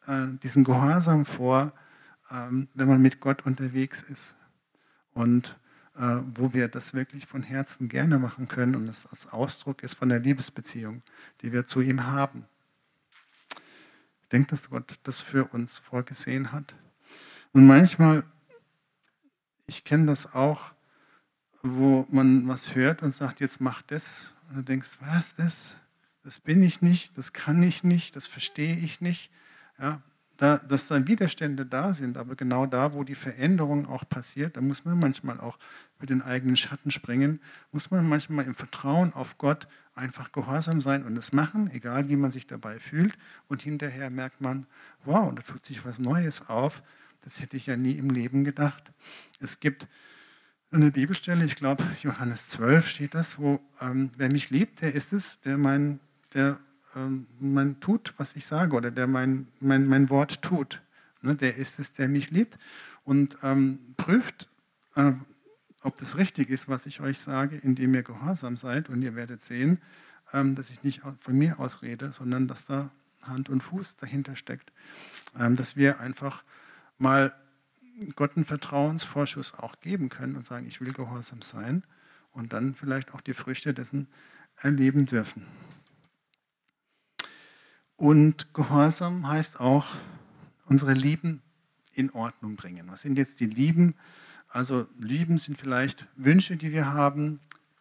äh, 0.06 0.28
diesen 0.44 0.64
Gehorsam 0.64 1.26
vor, 1.26 1.74
ähm, 2.30 2.68
wenn 2.76 2.88
man 2.88 3.02
mit 3.02 3.20
Gott 3.20 3.46
unterwegs 3.46 4.04
ist 4.04 4.36
und 5.14 5.58
äh, 5.98 6.18
wo 6.36 6.54
wir 6.54 6.68
das 6.68 6.94
wirklich 6.94 7.26
von 7.26 7.44
Herzen 7.44 7.90
gerne 7.90 8.20
machen 8.20 8.48
können 8.48 8.76
und 8.76 8.88
es 8.88 9.06
als 9.08 9.32
Ausdruck 9.32 9.84
ist 9.84 9.96
von 9.96 10.10
der 10.10 10.20
Liebesbeziehung, 10.20 11.02
die 11.42 11.52
wir 11.52 11.66
zu 11.66 11.82
ihm 11.82 12.06
haben. 12.06 12.46
Ich 14.32 14.34
denke, 14.34 14.52
dass 14.52 14.70
Gott 14.70 14.98
das 15.04 15.20
für 15.20 15.44
uns 15.44 15.80
vorgesehen 15.80 16.54
hat. 16.54 16.74
Und 17.52 17.68
manchmal, 17.68 18.24
ich 19.68 19.84
kenne 19.84 20.06
das 20.06 20.34
auch, 20.34 20.74
wo 21.64 22.08
man 22.10 22.48
was 22.48 22.74
hört 22.74 23.04
und 23.04 23.12
sagt, 23.12 23.42
jetzt 23.42 23.60
mach 23.60 23.82
das. 23.82 24.32
Und 24.48 24.56
du 24.56 24.64
denkst, 24.64 24.92
was 25.02 25.36
das? 25.36 25.76
Das 26.24 26.40
bin 26.40 26.64
ich 26.64 26.82
nicht, 26.82 27.18
das 27.18 27.34
kann 27.34 27.62
ich 27.62 27.84
nicht, 27.84 28.16
das 28.16 28.26
verstehe 28.26 28.78
ich 28.78 29.02
nicht. 29.02 29.32
Ja, 29.78 30.02
da, 30.42 30.58
dass 30.58 30.88
da 30.88 31.06
Widerstände 31.06 31.68
da 31.68 31.94
sind, 31.94 32.18
aber 32.18 32.36
genau 32.36 32.66
da, 32.66 32.96
wo 32.96 33.04
die 33.04 33.14
Veränderung 33.14 33.88
auch 33.88 34.10
passiert, 34.10 34.58
da 34.58 34.62
muss 34.62 34.86
man 34.86 35.00
manchmal 35.00 35.40
auch 35.40 35.60
mit 36.00 36.10
den 36.10 36.24
eigenen 36.24 36.58
Schatten 36.58 36.90
springen, 36.90 37.40
muss 37.72 37.92
man 37.92 38.10
manchmal 38.10 38.46
im 38.46 38.56
Vertrauen 38.56 39.14
auf 39.14 39.38
Gott 39.38 39.68
einfach 39.94 40.32
gehorsam 40.32 40.82
sein 40.82 41.06
und 41.06 41.16
es 41.16 41.32
machen, 41.32 41.70
egal 41.70 42.10
wie 42.10 42.16
man 42.16 42.32
sich 42.32 42.48
dabei 42.48 42.80
fühlt. 42.80 43.20
Und 43.50 43.62
hinterher 43.62 44.10
merkt 44.10 44.42
man, 44.42 44.66
wow, 45.06 45.32
da 45.36 45.44
tut 45.44 45.64
sich 45.64 45.86
was 45.86 46.00
Neues 46.00 46.50
auf. 46.50 46.82
Das 47.24 47.40
hätte 47.40 47.56
ich 47.56 47.68
ja 47.68 47.78
nie 47.78 47.94
im 47.94 48.10
Leben 48.10 48.44
gedacht. 48.44 48.92
Es 49.40 49.60
gibt 49.60 49.88
eine 50.72 50.90
Bibelstelle, 50.90 51.46
ich 51.46 51.56
glaube 51.56 51.84
Johannes 52.02 52.50
12 52.50 52.88
steht 52.88 53.14
das, 53.14 53.38
wo 53.38 53.60
ähm, 53.80 54.10
wer 54.18 54.32
mich 54.32 54.50
liebt, 54.50 54.82
der 54.82 54.96
ist 54.96 55.14
es, 55.14 55.40
der 55.42 55.60
mein, 55.60 56.00
der 56.34 56.58
man 57.40 57.80
tut, 57.80 58.14
was 58.18 58.36
ich 58.36 58.46
sage 58.46 58.76
oder 58.76 58.92
der 58.92 59.08
mein, 59.08 59.48
mein, 59.60 59.88
mein 59.88 60.10
Wort 60.10 60.42
tut. 60.42 60.82
Ne, 61.22 61.36
der 61.36 61.56
ist 61.56 61.80
es, 61.80 61.94
der 61.94 62.08
mich 62.08 62.32
liebt 62.32 62.58
und 63.04 63.38
ähm, 63.44 63.80
prüft, 63.98 64.50
äh, 64.96 65.12
ob 65.84 65.98
das 65.98 66.18
richtig 66.18 66.50
ist, 66.50 66.68
was 66.68 66.86
ich 66.86 67.02
euch 67.02 67.20
sage, 67.20 67.58
indem 67.58 67.94
ihr 67.94 68.04
gehorsam 68.04 68.58
seid 68.58 68.90
und 68.90 69.02
ihr 69.02 69.16
werdet 69.16 69.42
sehen, 69.42 69.80
ähm, 70.34 70.56
dass 70.56 70.70
ich 70.70 70.84
nicht 70.84 71.02
von 71.20 71.38
mir 71.38 71.60
aus 71.60 71.82
rede, 71.82 72.12
sondern 72.12 72.48
dass 72.48 72.66
da 72.66 72.90
Hand 73.24 73.50
und 73.50 73.62
Fuß 73.62 73.98
dahinter 73.98 74.36
steckt. 74.36 74.72
Ähm, 75.40 75.56
dass 75.56 75.76
wir 75.76 76.00
einfach 76.00 76.44
mal 76.98 77.34
Gott 78.16 78.36
einen 78.36 78.46
Vertrauensvorschuss 78.46 79.54
auch 79.60 79.80
geben 79.80 80.10
können 80.10 80.36
und 80.36 80.44
sagen, 80.44 80.66
ich 80.68 80.82
will 80.82 80.94
gehorsam 80.94 81.42
sein 81.42 81.84
und 82.32 82.54
dann 82.54 82.74
vielleicht 82.74 83.14
auch 83.14 83.22
die 83.22 83.34
Früchte 83.34 83.74
dessen 83.74 84.08
erleben 84.58 85.06
dürfen. 85.06 85.46
Und 88.02 88.52
Gehorsam 88.56 89.28
heißt 89.28 89.60
auch, 89.60 89.86
unsere 90.66 90.94
Lieben 90.94 91.44
in 91.94 92.10
Ordnung 92.10 92.56
bringen. 92.56 92.88
Was 92.90 93.04
sind 93.04 93.16
jetzt 93.16 93.40
die 93.40 93.46
Lieben? 93.46 93.94
Also 94.50 94.88
Lieben 94.98 95.38
sind 95.38 95.60
vielleicht 95.60 96.08
Wünsche, 96.16 96.58
die 96.58 96.72
wir 96.72 96.94
haben, 96.94 97.40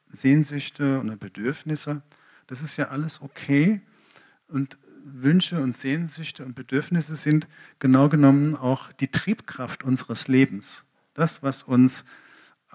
Sehnsüchte 0.09 1.01
oder 1.01 1.17
Bedürfnisse. 1.17 2.03
Das 2.49 2.61
ist 2.61 2.77
ja 2.77 2.89
alles 2.89 3.23
okay. 3.23 3.81
Und 4.47 4.77
Wünsche 5.07 5.59
und 5.59 5.75
Sehnsüchte 5.75 6.45
und 6.45 6.55
Bedürfnisse 6.55 7.17
sind 7.17 7.49
genau 7.79 8.11
genommen 8.11 8.55
auch 8.57 8.93
die 8.93 9.09
Triebkraft 9.09 9.85
unseres 9.85 10.29
Lebens. 10.29 10.85
Das, 11.15 11.43
was 11.43 11.63
uns 11.63 12.05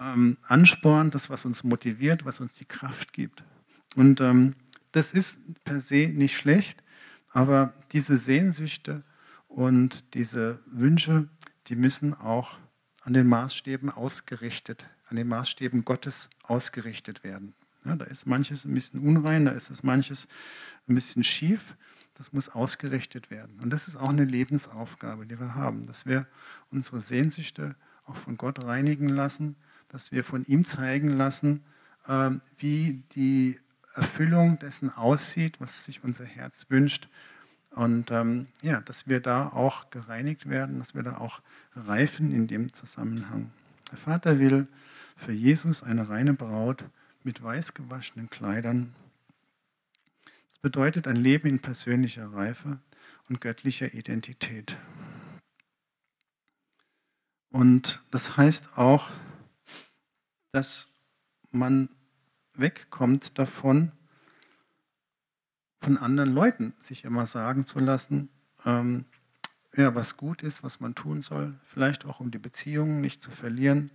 ähm, 0.00 0.36
anspornt, 0.42 1.14
das, 1.14 1.30
was 1.30 1.44
uns 1.44 1.62
motiviert, 1.62 2.24
was 2.24 2.40
uns 2.40 2.56
die 2.56 2.64
Kraft 2.64 3.12
gibt. 3.12 3.44
Und 3.94 4.20
ähm, 4.20 4.56
das 4.90 5.14
ist 5.14 5.38
per 5.62 5.78
se 5.78 6.08
nicht 6.08 6.36
schlecht. 6.36 6.82
Aber 7.30 7.72
diese 7.92 8.16
Sehnsüchte 8.16 9.04
und 9.48 10.14
diese 10.14 10.60
Wünsche, 10.66 11.28
die 11.66 11.76
müssen 11.76 12.14
auch 12.14 12.56
an 13.02 13.12
den 13.12 13.28
Maßstäben 13.28 13.90
ausgerichtet, 13.90 14.86
an 15.08 15.16
den 15.16 15.28
Maßstäben 15.28 15.84
Gottes 15.84 16.28
ausgerichtet 16.42 17.24
werden. 17.24 17.54
Ja, 17.84 17.94
da 17.94 18.04
ist 18.06 18.26
manches 18.26 18.64
ein 18.64 18.74
bisschen 18.74 19.00
unrein, 19.00 19.44
da 19.44 19.52
ist 19.52 19.70
es 19.70 19.82
manches 19.82 20.26
ein 20.88 20.94
bisschen 20.94 21.22
schief. 21.22 21.76
Das 22.14 22.32
muss 22.32 22.48
ausgerichtet 22.48 23.30
werden. 23.30 23.60
Und 23.60 23.70
das 23.70 23.88
ist 23.88 23.96
auch 23.96 24.08
eine 24.08 24.24
Lebensaufgabe, 24.24 25.26
die 25.26 25.38
wir 25.38 25.54
haben, 25.54 25.86
dass 25.86 26.06
wir 26.06 26.26
unsere 26.70 27.00
Sehnsüchte 27.00 27.76
auch 28.06 28.16
von 28.16 28.38
Gott 28.38 28.64
reinigen 28.64 29.08
lassen, 29.08 29.54
dass 29.88 30.12
wir 30.12 30.24
von 30.24 30.42
ihm 30.44 30.64
zeigen 30.64 31.10
lassen, 31.10 31.62
ähm, 32.08 32.40
wie 32.56 33.04
die 33.14 33.58
Erfüllung 33.96 34.58
dessen 34.58 34.90
aussieht, 34.90 35.60
was 35.60 35.84
sich 35.84 36.04
unser 36.04 36.24
Herz 36.24 36.66
wünscht. 36.68 37.08
Und 37.70 38.10
ähm, 38.10 38.46
ja, 38.62 38.80
dass 38.80 39.06
wir 39.06 39.20
da 39.20 39.48
auch 39.48 39.90
gereinigt 39.90 40.48
werden, 40.48 40.78
dass 40.78 40.94
wir 40.94 41.02
da 41.02 41.18
auch 41.18 41.40
reifen 41.74 42.32
in 42.32 42.46
dem 42.46 42.72
Zusammenhang. 42.72 43.50
Der 43.90 43.98
Vater 43.98 44.38
will 44.38 44.66
für 45.16 45.32
Jesus 45.32 45.82
eine 45.82 46.08
reine 46.08 46.34
Braut 46.34 46.84
mit 47.22 47.42
weiß 47.42 47.74
gewaschenen 47.74 48.30
Kleidern. 48.30 48.94
Das 50.48 50.58
bedeutet 50.58 51.06
ein 51.06 51.16
Leben 51.16 51.48
in 51.48 51.60
persönlicher 51.60 52.32
Reife 52.32 52.78
und 53.28 53.40
göttlicher 53.40 53.92
Identität. 53.94 54.76
Und 57.50 58.02
das 58.10 58.36
heißt 58.36 58.76
auch, 58.78 59.10
dass 60.52 60.88
man 61.52 61.88
wegkommt 62.58 63.38
davon, 63.38 63.92
von 65.80 65.98
anderen 65.98 66.32
Leuten 66.32 66.74
sich 66.80 67.04
immer 67.04 67.26
sagen 67.26 67.64
zu 67.64 67.78
lassen, 67.78 68.28
ähm, 68.64 69.04
ja, 69.76 69.94
was 69.94 70.16
gut 70.16 70.42
ist, 70.42 70.62
was 70.62 70.80
man 70.80 70.94
tun 70.94 71.22
soll, 71.22 71.54
vielleicht 71.64 72.06
auch 72.06 72.20
um 72.20 72.30
die 72.30 72.38
Beziehungen 72.38 73.00
nicht 73.00 73.20
zu 73.20 73.30
verlieren. 73.30 73.92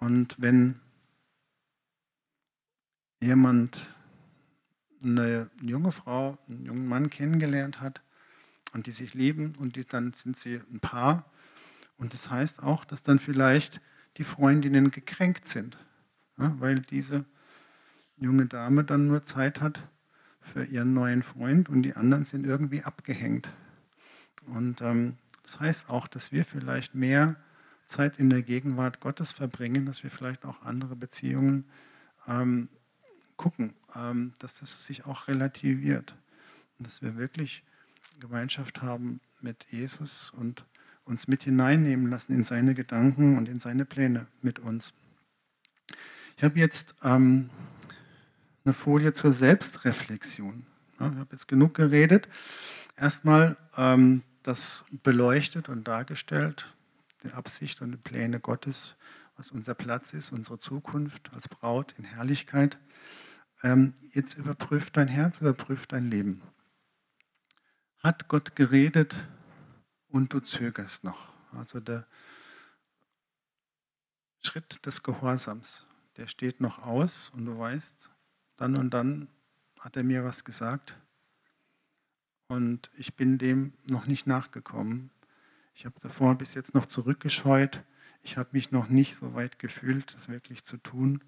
Und 0.00 0.36
wenn 0.38 0.80
jemand 3.20 3.86
eine 5.02 5.50
junge 5.60 5.92
Frau, 5.92 6.38
einen 6.48 6.66
jungen 6.66 6.88
Mann 6.88 7.10
kennengelernt 7.10 7.80
hat 7.80 8.02
und 8.72 8.86
die 8.86 8.92
sich 8.92 9.14
lieben 9.14 9.54
und 9.58 9.76
die, 9.76 9.84
dann 9.84 10.12
sind 10.12 10.36
sie 10.36 10.60
ein 10.70 10.80
Paar. 10.80 11.24
Und 11.96 12.14
das 12.14 12.30
heißt 12.30 12.62
auch, 12.62 12.84
dass 12.84 13.02
dann 13.02 13.18
vielleicht 13.18 13.80
die 14.18 14.24
Freundinnen 14.24 14.90
gekränkt 14.90 15.46
sind, 15.46 15.78
ja, 16.38 16.54
weil 16.60 16.80
diese 16.80 17.24
junge 18.22 18.46
Dame 18.46 18.84
dann 18.84 19.06
nur 19.06 19.24
Zeit 19.24 19.60
hat 19.60 19.86
für 20.40 20.64
ihren 20.64 20.92
neuen 20.94 21.22
Freund 21.22 21.68
und 21.68 21.82
die 21.82 21.94
anderen 21.94 22.24
sind 22.24 22.46
irgendwie 22.46 22.82
abgehängt. 22.82 23.48
Und 24.46 24.80
ähm, 24.80 25.16
das 25.42 25.60
heißt 25.60 25.90
auch, 25.90 26.08
dass 26.08 26.32
wir 26.32 26.44
vielleicht 26.44 26.94
mehr 26.94 27.36
Zeit 27.86 28.18
in 28.18 28.30
der 28.30 28.42
Gegenwart 28.42 29.00
Gottes 29.00 29.32
verbringen, 29.32 29.86
dass 29.86 30.02
wir 30.02 30.10
vielleicht 30.10 30.44
auch 30.44 30.62
andere 30.62 30.96
Beziehungen 30.96 31.64
ähm, 32.26 32.68
gucken, 33.36 33.74
ähm, 33.94 34.32
dass 34.38 34.60
das 34.60 34.86
sich 34.86 35.04
auch 35.06 35.28
relativiert 35.28 36.14
dass 36.82 37.02
wir 37.02 37.16
wirklich 37.16 37.62
Gemeinschaft 38.20 38.82
haben 38.82 39.20
mit 39.40 39.66
Jesus 39.70 40.30
und 40.36 40.64
uns 41.04 41.26
mit 41.28 41.42
hineinnehmen 41.42 42.08
lassen 42.08 42.34
in 42.34 42.44
seine 42.44 42.74
Gedanken 42.74 43.36
und 43.36 43.48
in 43.48 43.58
seine 43.58 43.84
Pläne 43.84 44.26
mit 44.40 44.58
uns. 44.58 44.92
Ich 46.36 46.44
habe 46.44 46.58
jetzt 46.58 46.94
ähm, 47.02 47.50
eine 48.64 48.74
Folie 48.74 49.12
zur 49.12 49.32
Selbstreflexion. 49.32 50.66
Ja, 51.00 51.08
ich 51.08 51.18
habe 51.18 51.28
jetzt 51.32 51.48
genug 51.48 51.74
geredet. 51.74 52.28
Erstmal 52.96 53.56
ähm, 53.76 54.22
das 54.42 54.84
beleuchtet 55.02 55.68
und 55.68 55.88
dargestellt, 55.88 56.72
die 57.22 57.32
Absicht 57.32 57.80
und 57.80 57.92
die 57.92 57.96
Pläne 57.96 58.40
Gottes, 58.40 58.94
was 59.36 59.50
unser 59.50 59.74
Platz 59.74 60.12
ist, 60.12 60.32
unsere 60.32 60.58
Zukunft 60.58 61.32
als 61.32 61.48
Braut 61.48 61.94
in 61.98 62.04
Herrlichkeit. 62.04 62.78
Ähm, 63.62 63.94
jetzt 64.12 64.34
überprüft 64.34 64.96
dein 64.96 65.08
Herz, 65.08 65.40
überprüft 65.40 65.92
dein 65.92 66.10
Leben. 66.10 66.42
Hat 67.98 68.28
Gott 68.28 68.56
geredet 68.56 69.16
und 70.08 70.32
du 70.32 70.40
zögerst 70.40 71.04
noch? 71.04 71.32
Also 71.52 71.80
der 71.80 72.06
Schritt 74.42 74.84
des 74.86 75.02
Gehorsams, 75.02 75.86
der 76.16 76.26
steht 76.26 76.60
noch 76.60 76.80
aus 76.80 77.30
und 77.34 77.46
du 77.46 77.58
weißt, 77.58 78.10
dann 78.62 78.76
und 78.76 78.94
dann 78.94 79.28
hat 79.80 79.96
er 79.96 80.04
mir 80.04 80.24
was 80.24 80.44
gesagt. 80.44 80.96
Und 82.46 82.90
ich 82.96 83.16
bin 83.16 83.38
dem 83.38 83.72
noch 83.88 84.06
nicht 84.06 84.26
nachgekommen. 84.26 85.10
Ich 85.74 85.84
habe 85.84 85.98
davor 86.00 86.36
bis 86.36 86.54
jetzt 86.54 86.74
noch 86.74 86.86
zurückgescheut. 86.86 87.82
Ich 88.22 88.36
habe 88.36 88.50
mich 88.52 88.70
noch 88.70 88.88
nicht 88.88 89.16
so 89.16 89.34
weit 89.34 89.58
gefühlt, 89.58 90.14
das 90.14 90.28
wirklich 90.28 90.62
zu 90.62 90.76
tun. 90.76 91.24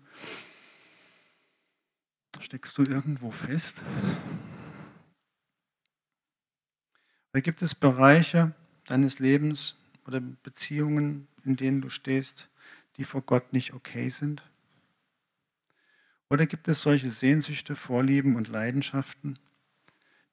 Steckst 2.39 2.79
du 2.79 2.85
irgendwo 2.85 3.33
fest? 3.33 3.83
Oder 7.33 7.41
gibt 7.41 7.63
es 7.63 7.75
Bereiche 7.75 8.55
deines 8.85 9.19
Lebens 9.19 9.83
oder 10.07 10.21
Beziehungen, 10.21 11.27
in 11.45 11.57
denen 11.57 11.81
du 11.81 11.89
stehst, 11.89 12.49
die 12.97 13.05
vor 13.05 13.23
Gott 13.23 13.53
nicht 13.53 13.73
okay 13.73 14.09
sind? 14.09 14.45
Oder 16.35 16.47
gibt 16.47 16.67
es 16.67 16.83
solche 16.83 17.11
Sehnsüchte, 17.11 17.77
Vorlieben 17.77 18.35
und 18.35 18.49
Leidenschaften, 18.49 19.39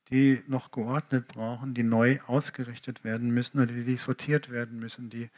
die 0.09 0.41
noch 0.47 0.71
geordnet 0.71 1.27
brauchen, 1.27 1.75
die 1.75 1.83
neu 1.83 2.19
ausgerichtet 2.25 3.03
werden 3.03 3.29
müssen 3.29 3.59
oder 3.59 3.71
die 3.71 3.97
sortiert 3.97 4.49
werden 4.49 4.79
müssen, 4.79 5.11
die 5.11 5.29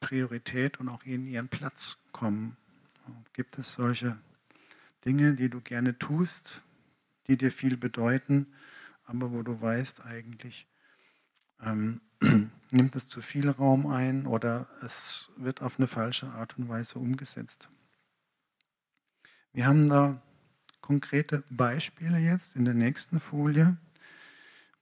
Priorität 0.00 0.80
und 0.80 0.88
auch 0.88 1.04
in 1.04 1.28
ihren 1.28 1.46
Platz 1.46 1.96
kommen? 2.10 2.56
Gibt 3.34 3.56
es 3.58 3.74
solche 3.74 4.18
Dinge, 5.04 5.34
die 5.34 5.48
du 5.48 5.60
gerne 5.60 5.96
tust, 5.96 6.60
die 7.28 7.36
dir 7.36 7.52
viel 7.52 7.76
bedeuten, 7.76 8.48
aber 9.04 9.30
wo 9.30 9.44
du 9.44 9.62
weißt 9.62 10.06
eigentlich, 10.06 10.66
ähm, 11.62 12.00
nimmt 12.72 12.96
es 12.96 13.06
zu 13.06 13.22
viel 13.22 13.48
Raum 13.48 13.86
ein 13.86 14.26
oder 14.26 14.66
es 14.82 15.30
wird 15.36 15.62
auf 15.62 15.78
eine 15.78 15.86
falsche 15.86 16.26
Art 16.32 16.58
und 16.58 16.68
Weise 16.68 16.98
umgesetzt. 16.98 17.68
Wir 19.52 19.66
haben 19.66 19.88
da 19.88 20.22
konkrete 20.80 21.42
Beispiele 21.50 22.18
jetzt 22.18 22.54
in 22.54 22.64
der 22.64 22.74
nächsten 22.74 23.18
Folie. 23.18 23.76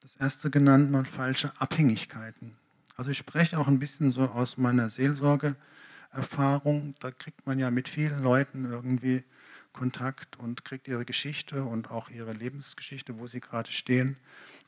Das 0.02 0.14
erste 0.16 0.50
genannt 0.50 0.90
man 0.90 1.06
falsche 1.06 1.58
Abhängigkeiten. 1.58 2.54
Also 2.94 3.10
ich 3.10 3.16
spreche 3.16 3.58
auch 3.58 3.66
ein 3.66 3.78
bisschen 3.78 4.10
so 4.10 4.24
aus 4.24 4.58
meiner 4.58 4.90
Seelsorgeerfahrung. 4.90 6.96
Da 7.00 7.10
kriegt 7.12 7.46
man 7.46 7.58
ja 7.58 7.70
mit 7.70 7.88
vielen 7.88 8.22
Leuten 8.22 8.66
irgendwie 8.66 9.24
Kontakt 9.72 10.38
und 10.38 10.66
kriegt 10.66 10.86
ihre 10.86 11.06
Geschichte 11.06 11.64
und 11.64 11.90
auch 11.90 12.10
ihre 12.10 12.34
Lebensgeschichte, 12.34 13.18
wo 13.18 13.26
sie 13.26 13.40
gerade 13.40 13.72
stehen. 13.72 14.18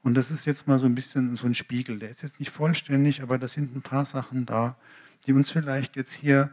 Und 0.03 0.15
das 0.15 0.31
ist 0.31 0.47
jetzt 0.47 0.67
mal 0.67 0.79
so 0.79 0.87
ein 0.87 0.95
bisschen 0.95 1.37
so 1.37 1.47
ein 1.47 1.55
Spiegel. 1.55 1.99
Der 1.99 2.09
ist 2.09 2.23
jetzt 2.23 2.41
nicht 2.41 2.51
vollständig, 2.51 3.21
aber 3.21 3.37
da 3.37 3.49
sind 3.49 3.77
ein 3.77 3.83
paar 3.83 4.07
Sachen 4.07 4.47
da, 4.47 4.79
die 5.27 5.35
uns 5.35 5.51
vielleicht 5.51 5.97
jetzt 5.97 6.15
hier 6.15 6.51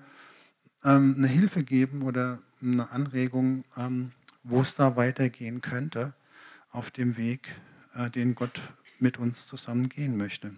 ähm, 0.84 1.16
eine 1.18 1.28
Hilfe 1.28 1.64
geben 1.64 2.02
oder 2.02 2.40
eine 2.62 2.92
Anregung, 2.92 3.64
ähm, 3.76 4.12
wo 4.44 4.62
es 4.62 4.76
da 4.76 4.96
weitergehen 4.96 5.62
könnte 5.62 6.14
auf 6.72 6.92
dem 6.92 7.18
Weg, 7.18 7.50
äh, 7.96 8.10
den 8.10 8.36
Gott 8.36 8.62
mit 9.00 9.18
uns 9.18 9.48
zusammen 9.48 9.90
gehen 9.90 10.18
möchte. 10.18 10.56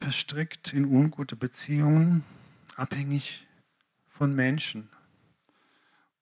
Verstrickt 0.00 0.72
in 0.72 0.84
ungute 0.84 1.36
Beziehungen, 1.36 2.24
abhängig 2.76 3.46
von 4.06 4.34
Menschen. 4.34 4.88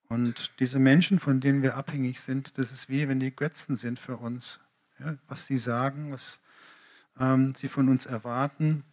Und 0.09 0.53
diese 0.61 0.79
Menschen, 0.79 1.19
von 1.19 1.41
denen 1.41 1.63
wir 1.63 1.77
abhängig 1.77 2.21
sind, 2.21 2.59
das 2.59 2.73
ist 2.73 2.89
wie 2.89 3.09
wenn 3.09 3.21
die 3.21 3.35
Götzen 3.35 3.77
sind 3.77 3.99
für 3.99 4.17
uns. 4.17 4.61
Ja, 4.99 5.17
was 5.29 5.47
sie 5.47 5.59
sagen, 5.59 6.13
was 6.13 6.41
ähm, 7.19 7.55
sie 7.55 7.69
von 7.69 7.89
uns 7.89 8.07
erwarten, 8.07 8.85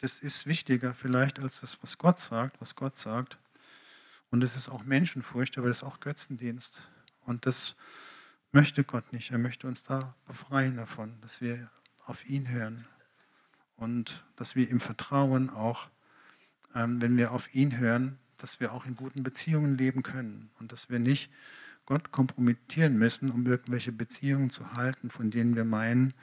das 0.00 0.20
ist 0.20 0.46
wichtiger 0.46 0.94
vielleicht 0.94 1.38
als 1.40 1.60
das, 1.60 1.82
was 1.82 1.98
Gott 1.98 2.18
sagt, 2.18 2.60
was 2.60 2.74
Gott 2.74 2.96
sagt. 2.96 3.38
Und 4.30 4.44
es 4.44 4.56
ist 4.56 4.68
auch 4.68 4.84
Menschenfurcht, 4.84 5.56
aber 5.58 5.68
das 5.68 5.78
ist 5.78 5.84
auch 5.84 6.00
Götzendienst. 6.00 6.82
Und 7.24 7.46
das 7.46 7.76
möchte 8.52 8.84
Gott 8.84 9.12
nicht. 9.12 9.30
Er 9.30 9.38
möchte 9.38 9.66
uns 9.66 9.84
da 9.84 10.14
befreien 10.26 10.76
davon, 10.76 11.20
dass 11.20 11.40
wir 11.40 11.70
auf 12.04 12.28
ihn 12.28 12.48
hören 12.48 12.86
und 13.76 14.24
dass 14.36 14.56
wir 14.56 14.68
im 14.68 14.80
Vertrauen 14.80 15.50
auch, 15.50 15.88
ähm, 16.74 17.00
wenn 17.00 17.16
wir 17.16 17.32
auf 17.32 17.54
ihn 17.54 17.78
hören, 17.78 18.18
dass 18.38 18.60
wir 18.60 18.72
auch 18.72 18.86
in 18.86 18.96
guten 18.96 19.22
Beziehungen 19.22 19.76
leben 19.76 20.02
können 20.02 20.50
und 20.58 20.72
dass 20.72 20.88
wir 20.88 20.98
nicht 20.98 21.30
Gott 21.86 22.12
kompromittieren 22.12 22.98
müssen, 22.98 23.30
um 23.30 23.46
irgendwelche 23.46 23.92
Beziehungen 23.92 24.50
zu 24.50 24.74
halten, 24.74 25.10
von 25.10 25.30
denen 25.30 25.56
wir 25.56 25.64
meinen, 25.64 26.14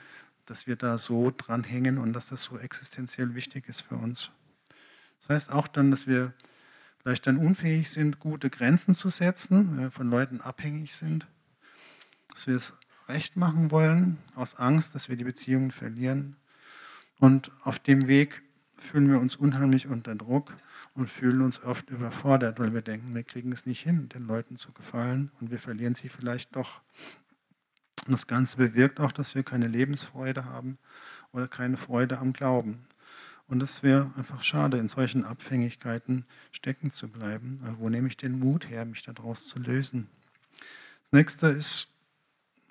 dass 0.44 0.66
wir 0.66 0.76
da 0.76 0.96
so 0.96 1.32
dran 1.36 1.64
hängen 1.64 1.98
und 1.98 2.12
dass 2.12 2.28
das 2.28 2.44
so 2.44 2.58
existenziell 2.58 3.34
wichtig 3.34 3.68
ist 3.68 3.82
für 3.82 3.96
uns. 3.96 4.30
Das 5.20 5.28
heißt 5.30 5.50
auch 5.50 5.66
dann, 5.66 5.90
dass 5.90 6.06
wir 6.06 6.32
vielleicht 7.06 7.28
dann 7.28 7.36
unfähig 7.36 7.88
sind, 7.88 8.18
gute 8.18 8.50
Grenzen 8.50 8.92
zu 8.92 9.10
setzen, 9.10 9.92
von 9.92 10.10
Leuten 10.10 10.40
abhängig 10.40 10.92
sind, 10.92 11.28
dass 12.30 12.48
wir 12.48 12.56
es 12.56 12.76
recht 13.06 13.36
machen 13.36 13.70
wollen, 13.70 14.18
aus 14.34 14.56
Angst, 14.56 14.92
dass 14.96 15.08
wir 15.08 15.14
die 15.14 15.22
Beziehungen 15.22 15.70
verlieren. 15.70 16.34
Und 17.20 17.52
auf 17.62 17.78
dem 17.78 18.08
Weg 18.08 18.42
fühlen 18.76 19.08
wir 19.08 19.20
uns 19.20 19.36
unheimlich 19.36 19.86
unter 19.86 20.16
Druck 20.16 20.52
und 20.94 21.08
fühlen 21.08 21.42
uns 21.42 21.62
oft 21.62 21.90
überfordert, 21.90 22.58
weil 22.58 22.74
wir 22.74 22.82
denken, 22.82 23.14
wir 23.14 23.22
kriegen 23.22 23.52
es 23.52 23.66
nicht 23.66 23.84
hin, 23.84 24.08
den 24.08 24.26
Leuten 24.26 24.56
zu 24.56 24.72
gefallen 24.72 25.30
und 25.40 25.52
wir 25.52 25.60
verlieren 25.60 25.94
sie 25.94 26.08
vielleicht 26.08 26.56
doch. 26.56 26.80
Und 28.04 28.14
das 28.14 28.26
Ganze 28.26 28.56
bewirkt 28.56 28.98
auch, 28.98 29.12
dass 29.12 29.36
wir 29.36 29.44
keine 29.44 29.68
Lebensfreude 29.68 30.44
haben 30.46 30.76
oder 31.30 31.46
keine 31.46 31.76
Freude 31.76 32.18
am 32.18 32.32
Glauben. 32.32 32.84
Und 33.48 33.62
es 33.62 33.82
wäre 33.82 34.10
einfach 34.16 34.42
schade, 34.42 34.78
in 34.78 34.88
solchen 34.88 35.24
Abhängigkeiten 35.24 36.24
stecken 36.50 36.90
zu 36.90 37.08
bleiben. 37.08 37.60
Wo 37.78 37.88
nehme 37.88 38.08
ich 38.08 38.16
den 38.16 38.38
Mut 38.38 38.68
her, 38.68 38.84
mich 38.84 39.02
daraus 39.02 39.46
zu 39.46 39.58
lösen? 39.58 40.08
Das 41.02 41.12
nächste 41.12 41.48
ist 41.48 41.92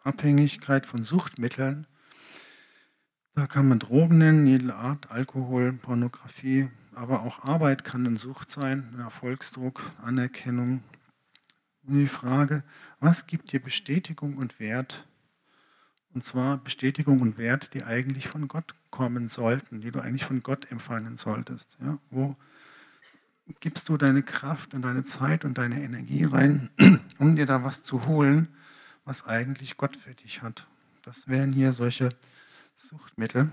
Abhängigkeit 0.04 0.86
von 0.86 1.02
Suchtmitteln. 1.02 1.88
Da 3.36 3.48
kann 3.48 3.68
man 3.68 3.80
Drogen 3.80 4.18
nennen, 4.18 4.48
jede 4.48 4.76
Art, 4.76 5.12
Alkohol, 5.12 5.74
Pornografie, 5.74 6.70
aber 6.94 7.22
auch 7.24 7.44
Arbeit 7.44 7.84
kann 7.84 8.06
eine 8.06 8.18
Sucht 8.18 8.52
sein, 8.52 8.90
ein 8.94 9.00
Erfolgsdruck, 9.00 9.92
Anerkennung. 10.02 10.84
Die 11.84 12.08
Frage, 12.08 12.64
was 13.00 13.28
gibt 13.28 13.52
dir 13.52 13.62
Bestätigung 13.62 14.38
und 14.38 14.60
Wert 14.60 15.06
und 16.16 16.24
zwar 16.24 16.58
Bestätigung 16.58 17.20
und 17.20 17.38
Wert, 17.38 17.74
die 17.74 17.84
eigentlich 17.84 18.30
von 18.30 18.48
Gott 18.48 18.74
kommen 18.90 19.28
sollten, 19.28 19.82
die 19.82 19.92
du 19.92 20.00
eigentlich 20.00 20.24
von 20.24 20.42
Gott 20.42 20.72
empfangen 20.72 21.18
solltest. 21.18 21.78
Ja? 21.82 22.00
Wo 22.10 22.38
gibst 23.60 23.90
du 23.90 23.98
deine 23.98 24.24
Kraft 24.24 24.74
und 24.74 24.82
deine 24.84 25.04
Zeit 25.04 25.44
und 25.44 25.58
deine 25.58 25.84
Energie 25.84 26.24
rein, 26.24 26.70
um 27.20 27.36
dir 27.36 27.46
da 27.46 27.64
was 27.64 27.84
zu 27.84 28.06
holen, 28.06 28.48
was 29.04 29.28
eigentlich 29.28 29.76
Gott 29.76 29.98
für 29.98 30.14
dich 30.14 30.42
hat? 30.42 30.66
Das 31.02 31.28
wären 31.28 31.52
hier 31.52 31.74
solche 31.74 32.10
Suchtmittel. 32.76 33.50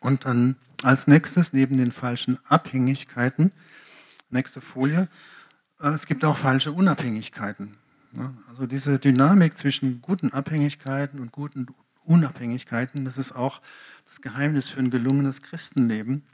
Und 0.00 0.24
dann 0.24 0.56
als 0.82 1.06
nächstes, 1.06 1.52
neben 1.52 1.76
den 1.76 1.92
falschen 1.92 2.38
Abhängigkeiten, 2.46 3.52
nächste 4.30 4.60
Folie, 4.60 5.08
äh, 5.80 5.90
es 5.90 6.06
gibt 6.06 6.24
auch 6.24 6.36
falsche 6.36 6.72
Unabhängigkeiten. 6.72 7.76
Ne? 8.12 8.34
Also 8.48 8.66
diese 8.66 8.98
Dynamik 8.98 9.54
zwischen 9.54 10.02
guten 10.02 10.32
Abhängigkeiten 10.32 11.20
und 11.20 11.32
guten 11.32 11.66
Unabhängigkeiten, 12.04 13.04
das 13.04 13.18
ist 13.18 13.32
auch 13.32 13.60
das 14.04 14.20
Geheimnis 14.20 14.70
für 14.70 14.80
ein 14.80 14.90
gelungenes 14.90 15.42
Christenleben. 15.42 16.24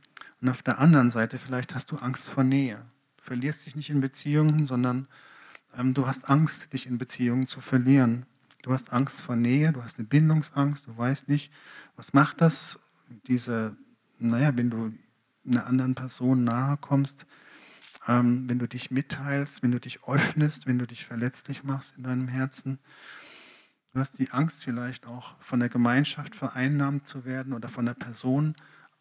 Und 0.41 0.49
auf 0.49 0.63
der 0.63 0.79
anderen 0.79 1.11
Seite, 1.11 1.39
vielleicht 1.39 1.75
hast 1.75 1.91
du 1.91 1.97
Angst 1.97 2.31
vor 2.31 2.45
Nähe. 2.45 2.79
Du 3.17 3.25
verlierst 3.25 3.67
dich 3.67 3.77
nicht 3.77 3.91
in 3.91 4.01
Beziehungen, 4.01 4.67
sondern 4.67 5.09
ähm, 5.77 5.95
du 5.95 6.07
hast 6.07 6.29
Angst, 6.29 6.73
dich 6.73 6.87
in 6.87 6.99
Beziehungen 6.99 7.47
zu 7.47 7.61
verlieren. 7.61 8.27
Du 8.63 8.73
hast 8.73 8.93
Angst 8.93 9.23
vor 9.23 9.37
Nähe, 9.37 9.73
du 9.73 9.83
hast 9.83 9.99
eine 9.99 10.09
Bindungsangst, 10.09 10.87
du 10.87 10.97
weißt 10.97 11.29
nicht, 11.29 11.53
was 11.97 12.13
macht 12.13 12.41
das, 12.41 12.81
diese, 13.27 13.77
naja, 14.19 14.57
wenn 14.57 14.71
du 14.71 14.93
einer 15.47 15.67
anderen 15.67 15.95
Person 15.95 16.45
nahe 16.45 16.77
kommst, 16.77 17.27
ähm, 18.07 18.49
wenn 18.49 18.59
du 18.59 18.69
dich 18.69 18.91
mitteilst, 18.91 19.63
wenn 19.63 19.73
du 19.73 19.81
dich 19.81 20.05
öffnest, 20.07 20.67
wenn 20.67 20.79
du 20.79 20.87
dich 20.87 21.05
verletzlich 21.05 21.65
machst 21.65 21.97
in 21.97 22.05
deinem 22.05 22.29
Herzen. 22.29 22.79
Du 23.93 24.01
hast 24.01 24.19
die 24.19 24.31
Angst 24.31 24.65
vielleicht 24.65 25.07
auch 25.07 25.35
von 25.41 25.59
der 25.59 25.69
Gemeinschaft 25.69 26.35
vereinnahmt 26.35 27.07
zu 27.07 27.25
werden 27.25 27.53
oder 27.53 27.69
von 27.69 27.87
der 27.87 27.95
Person 27.95 28.55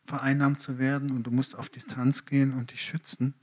vereinnahmt 0.06 0.60
zu 0.60 0.78
werden 0.78 1.12
und 1.12 1.24
du 1.24 1.32
musst 1.32 1.56
auf 1.56 1.70
Distanz 1.70 2.26
gehen 2.26 2.54
und 2.54 2.72
dich 2.72 2.82
schützen. 2.82 3.34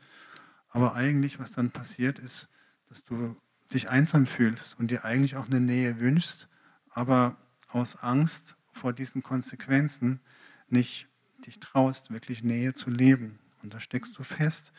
Aber 0.70 0.94
eigentlich, 0.94 1.38
was 1.38 1.52
dann 1.52 1.70
passiert, 1.70 2.18
ist, 2.18 2.48
dass 2.88 3.04
du 3.04 3.36
dich 3.72 3.88
einsam 3.88 4.26
fühlst 4.26 4.78
und 4.78 4.90
dir 4.90 5.04
eigentlich 5.04 5.36
auch 5.36 5.46
eine 5.46 5.60
Nähe 5.60 6.00
wünschst, 6.00 6.48
aber 6.90 7.36
aus 7.68 7.96
Angst 7.96 8.56
vor 8.72 8.92
diesen 8.92 9.22
Konsequenzen 9.22 10.20
nicht 10.68 11.08
dich 11.46 11.58
traust, 11.60 12.10
wirklich 12.10 12.42
Nähe 12.42 12.72
zu 12.72 12.90
leben. 12.90 13.38
Und 13.62 13.74
da 13.74 13.80
steckst 13.80 14.18
du 14.18 14.22
fest 14.22 14.72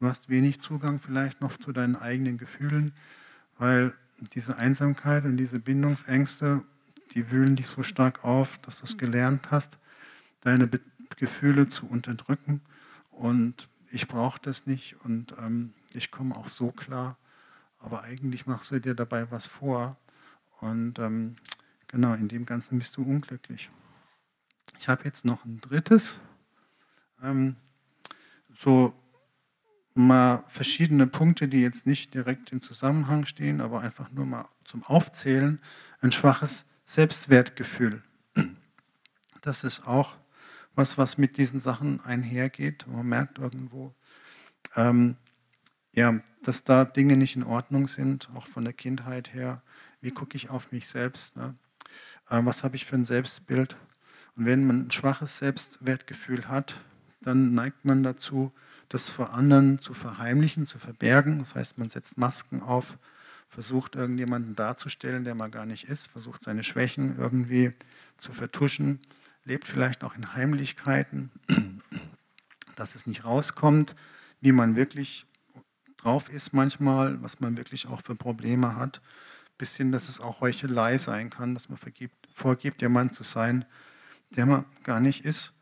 Du 0.00 0.06
hast 0.06 0.28
wenig 0.28 0.60
Zugang 0.60 1.00
vielleicht 1.00 1.40
noch 1.40 1.56
zu 1.56 1.72
deinen 1.72 1.96
eigenen 1.96 2.38
Gefühlen, 2.38 2.92
weil 3.58 3.94
diese 4.34 4.56
Einsamkeit 4.56 5.24
und 5.24 5.36
diese 5.36 5.58
Bindungsängste, 5.60 6.62
die 7.12 7.30
wühlen 7.30 7.56
dich 7.56 7.68
so 7.68 7.82
stark 7.82 8.24
auf, 8.24 8.58
dass 8.58 8.78
du 8.78 8.84
es 8.84 8.98
gelernt 8.98 9.50
hast, 9.50 9.78
deine 10.40 10.66
Be 10.66 10.80
Gefühle 11.16 11.68
zu 11.68 11.86
unterdrücken. 11.86 12.60
Und 13.10 13.68
ich 13.90 14.08
brauche 14.08 14.40
das 14.40 14.66
nicht 14.66 14.96
und 15.04 15.32
ähm, 15.38 15.72
ich 15.92 16.10
komme 16.10 16.34
auch 16.34 16.48
so 16.48 16.72
klar. 16.72 17.16
aber 17.78 18.02
eigentlich 18.02 18.46
machst 18.46 18.72
du 18.72 18.80
dir 18.80 18.94
dabei 18.94 19.30
was 19.30 19.46
vor. 19.46 19.96
Und 20.60 20.98
ähm, 20.98 21.36
genau, 21.86 22.14
in 22.14 22.28
dem 22.28 22.46
Ganzen 22.46 22.78
bist 22.78 22.96
du 22.96 23.02
unglücklich. 23.02 23.70
Ich 24.78 24.88
habe 24.88 25.04
jetzt 25.04 25.24
noch 25.24 25.44
ein 25.44 25.60
drittes, 25.60 26.18
ähm, 27.22 27.56
so 28.54 28.94
mal 29.94 30.44
verschiedene 30.48 31.06
Punkte, 31.06 31.48
die 31.48 31.60
jetzt 31.60 31.86
nicht 31.86 32.14
direkt 32.14 32.52
im 32.52 32.60
Zusammenhang 32.60 33.26
stehen, 33.26 33.60
aber 33.60 33.80
einfach 33.80 34.10
nur 34.10 34.26
mal 34.26 34.48
zum 34.64 34.82
Aufzählen. 34.82 35.60
Ein 36.00 36.12
schwaches 36.12 36.66
Selbstwertgefühl. 36.84 38.02
Das 39.40 39.62
ist 39.62 39.86
auch 39.86 40.16
was, 40.74 40.98
was 40.98 41.18
mit 41.18 41.36
diesen 41.36 41.60
Sachen 41.60 42.00
einhergeht. 42.00 42.86
Man 42.88 43.06
merkt 43.06 43.38
irgendwo, 43.38 43.94
ähm, 44.74 45.16
ja, 45.92 46.20
dass 46.42 46.64
da 46.64 46.84
Dinge 46.84 47.16
nicht 47.16 47.36
in 47.36 47.44
Ordnung 47.44 47.86
sind, 47.86 48.28
auch 48.34 48.46
von 48.46 48.64
der 48.64 48.72
Kindheit 48.72 49.32
her. 49.32 49.62
Wie 50.00 50.10
gucke 50.10 50.36
ich 50.36 50.50
auf 50.50 50.72
mich 50.72 50.88
selbst? 50.88 51.36
Ne? 51.36 51.54
Ähm, 52.30 52.46
was 52.46 52.64
habe 52.64 52.74
ich 52.74 52.84
für 52.84 52.96
ein 52.96 53.04
Selbstbild? 53.04 53.76
Und 54.36 54.46
wenn 54.46 54.66
man 54.66 54.86
ein 54.86 54.90
schwaches 54.90 55.38
Selbstwertgefühl 55.38 56.48
hat, 56.48 56.74
dann 57.20 57.54
neigt 57.54 57.84
man 57.84 58.02
dazu, 58.02 58.52
das 58.94 59.10
vor 59.10 59.34
anderen 59.34 59.80
zu 59.80 59.92
verheimlichen, 59.92 60.66
zu 60.66 60.78
verbergen. 60.78 61.40
Das 61.40 61.56
heißt, 61.56 61.78
man 61.78 61.88
setzt 61.88 62.16
Masken 62.16 62.62
auf, 62.62 62.96
versucht 63.48 63.96
irgendjemanden 63.96 64.54
darzustellen, 64.54 65.24
der 65.24 65.34
man 65.34 65.50
gar 65.50 65.66
nicht 65.66 65.88
ist, 65.88 66.06
versucht 66.06 66.40
seine 66.40 66.62
Schwächen 66.62 67.18
irgendwie 67.18 67.72
zu 68.16 68.32
vertuschen, 68.32 69.00
lebt 69.44 69.66
vielleicht 69.66 70.04
auch 70.04 70.14
in 70.14 70.32
Heimlichkeiten, 70.34 71.32
dass 72.76 72.94
es 72.94 73.08
nicht 73.08 73.24
rauskommt, 73.24 73.96
wie 74.40 74.52
man 74.52 74.76
wirklich 74.76 75.26
drauf 75.96 76.28
ist 76.32 76.52
manchmal, 76.52 77.20
was 77.20 77.40
man 77.40 77.56
wirklich 77.56 77.88
auch 77.88 78.00
für 78.00 78.14
Probleme 78.14 78.76
hat, 78.76 79.02
bis 79.58 79.74
hin, 79.74 79.90
dass 79.90 80.08
es 80.08 80.20
auch 80.20 80.40
Heuchelei 80.40 80.98
sein 80.98 81.30
kann, 81.30 81.54
dass 81.54 81.68
man 81.68 81.78
vergibt, 81.78 82.28
vorgibt, 82.32 82.80
jemand 82.80 83.12
zu 83.12 83.24
sein, 83.24 83.64
der 84.36 84.46
man 84.46 84.66
gar 84.84 85.00
nicht 85.00 85.24
ist. 85.24 85.53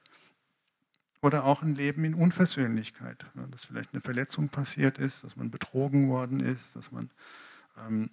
Oder 1.22 1.44
auch 1.44 1.62
ein 1.62 1.76
Leben 1.76 2.04
in 2.04 2.14
Unversöhnlichkeit, 2.14 3.24
dass 3.52 3.64
vielleicht 3.64 3.94
eine 3.94 4.02
Verletzung 4.02 4.48
passiert 4.48 4.98
ist, 4.98 5.22
dass 5.22 5.36
man 5.36 5.52
betrogen 5.52 6.08
worden 6.08 6.40
ist, 6.40 6.74
dass 6.74 6.90
man 6.90 7.10
ähm, 7.78 8.10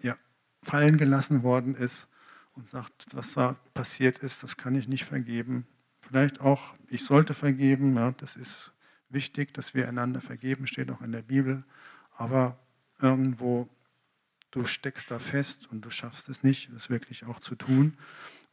ja, 0.00 0.16
fallen 0.60 0.96
gelassen 0.96 1.44
worden 1.44 1.76
ist 1.76 2.08
und 2.54 2.66
sagt, 2.66 3.06
was 3.14 3.34
da 3.34 3.54
passiert 3.72 4.18
ist, 4.18 4.42
das 4.42 4.56
kann 4.56 4.74
ich 4.74 4.88
nicht 4.88 5.04
vergeben. 5.04 5.64
Vielleicht 6.00 6.40
auch, 6.40 6.74
ich 6.88 7.04
sollte 7.04 7.34
vergeben, 7.34 7.94
ja, 7.94 8.10
das 8.12 8.34
ist 8.34 8.72
wichtig, 9.10 9.54
dass 9.54 9.74
wir 9.74 9.88
einander 9.88 10.20
vergeben, 10.20 10.66
steht 10.66 10.90
auch 10.90 11.02
in 11.02 11.12
der 11.12 11.22
Bibel. 11.22 11.62
Aber 12.16 12.58
irgendwo, 13.00 13.68
du 14.50 14.64
steckst 14.64 15.10
da 15.12 15.20
fest 15.20 15.70
und 15.70 15.84
du 15.84 15.90
schaffst 15.90 16.28
es 16.28 16.42
nicht, 16.42 16.70
das 16.74 16.90
wirklich 16.90 17.26
auch 17.26 17.38
zu 17.38 17.54
tun. 17.54 17.96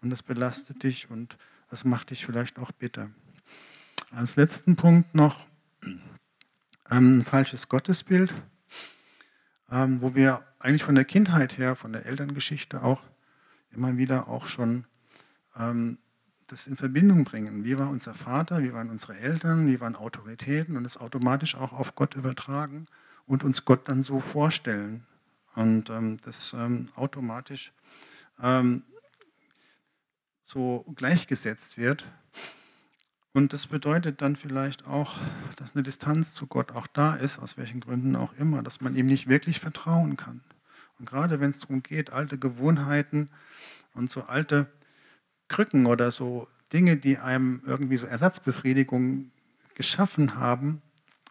Und 0.01 0.11
das 0.11 0.21
belastet 0.21 0.83
dich 0.83 1.09
und 1.09 1.35
das 1.69 1.83
macht 1.83 2.11
dich 2.11 2.25
vielleicht 2.27 2.59
auch 2.59 2.71
bitter. 2.71 3.09
Als 4.11 4.37
letzten 4.37 4.77
Punkt 4.77 5.15
noch 5.15 5.45
ähm, 6.89 7.19
ein 7.19 7.25
falsches 7.25 7.67
Gottesbild, 7.67 8.33
ähm, 9.69 10.01
wo 10.01 10.15
wir 10.15 10.45
eigentlich 10.59 10.85
von 10.85 10.95
der 10.95 11.03
Kindheit 11.03 11.57
her, 11.57 11.75
von 11.75 11.91
der 11.91 12.05
Elterngeschichte 12.05 12.83
auch 12.83 13.01
immer 13.69 13.97
wieder 13.97 14.29
auch 14.29 14.45
schon 14.45 14.85
ähm, 15.57 15.97
das 16.47 16.67
in 16.67 16.77
Verbindung 16.77 17.25
bringen. 17.25 17.65
Wie 17.65 17.77
war 17.77 17.89
unser 17.89 18.13
Vater, 18.13 18.63
wie 18.63 18.71
waren 18.71 18.89
unsere 18.89 19.17
Eltern, 19.17 19.67
wie 19.67 19.81
waren 19.81 19.97
Autoritäten 19.97 20.77
und 20.77 20.85
es 20.85 20.95
automatisch 20.95 21.55
auch 21.55 21.73
auf 21.73 21.95
Gott 21.95 22.15
übertragen 22.15 22.85
und 23.25 23.43
uns 23.43 23.65
Gott 23.65 23.89
dann 23.89 24.03
so 24.03 24.21
vorstellen. 24.21 25.05
Und 25.55 25.91
das 26.23 26.55
automatisch 26.95 27.73
so 30.43 30.85
gleichgesetzt 30.95 31.79
wird. 31.79 32.05
Und 33.37 33.53
das 33.53 33.67
bedeutet 33.67 34.23
dann 34.23 34.35
vielleicht 34.35 34.87
auch, 34.87 35.15
dass 35.57 35.75
eine 35.75 35.83
Distanz 35.83 36.33
zu 36.33 36.47
Gott 36.47 36.71
auch 36.71 36.87
da 36.87 37.13
ist, 37.13 37.37
aus 37.37 37.55
welchen 37.55 37.81
Gründen 37.81 38.15
auch 38.15 38.33
immer, 38.33 38.63
dass 38.63 38.81
man 38.81 38.95
ihm 38.95 39.05
nicht 39.05 39.27
wirklich 39.27 39.59
vertrauen 39.59 40.17
kann. 40.17 40.41
Und 40.97 41.07
gerade 41.07 41.39
wenn 41.39 41.51
es 41.51 41.59
darum 41.59 41.83
geht, 41.83 42.11
alte 42.11 42.39
Gewohnheiten 42.39 43.29
und 43.93 44.09
so 44.09 44.23
alte 44.23 44.65
Krücken 45.49 45.85
oder 45.85 46.09
so 46.09 46.47
Dinge, 46.73 46.97
die 46.97 47.19
einem 47.19 47.61
irgendwie 47.63 47.97
so 47.97 48.07
Ersatzbefriedigung 48.07 49.29
geschaffen 49.75 50.33
haben 50.33 50.81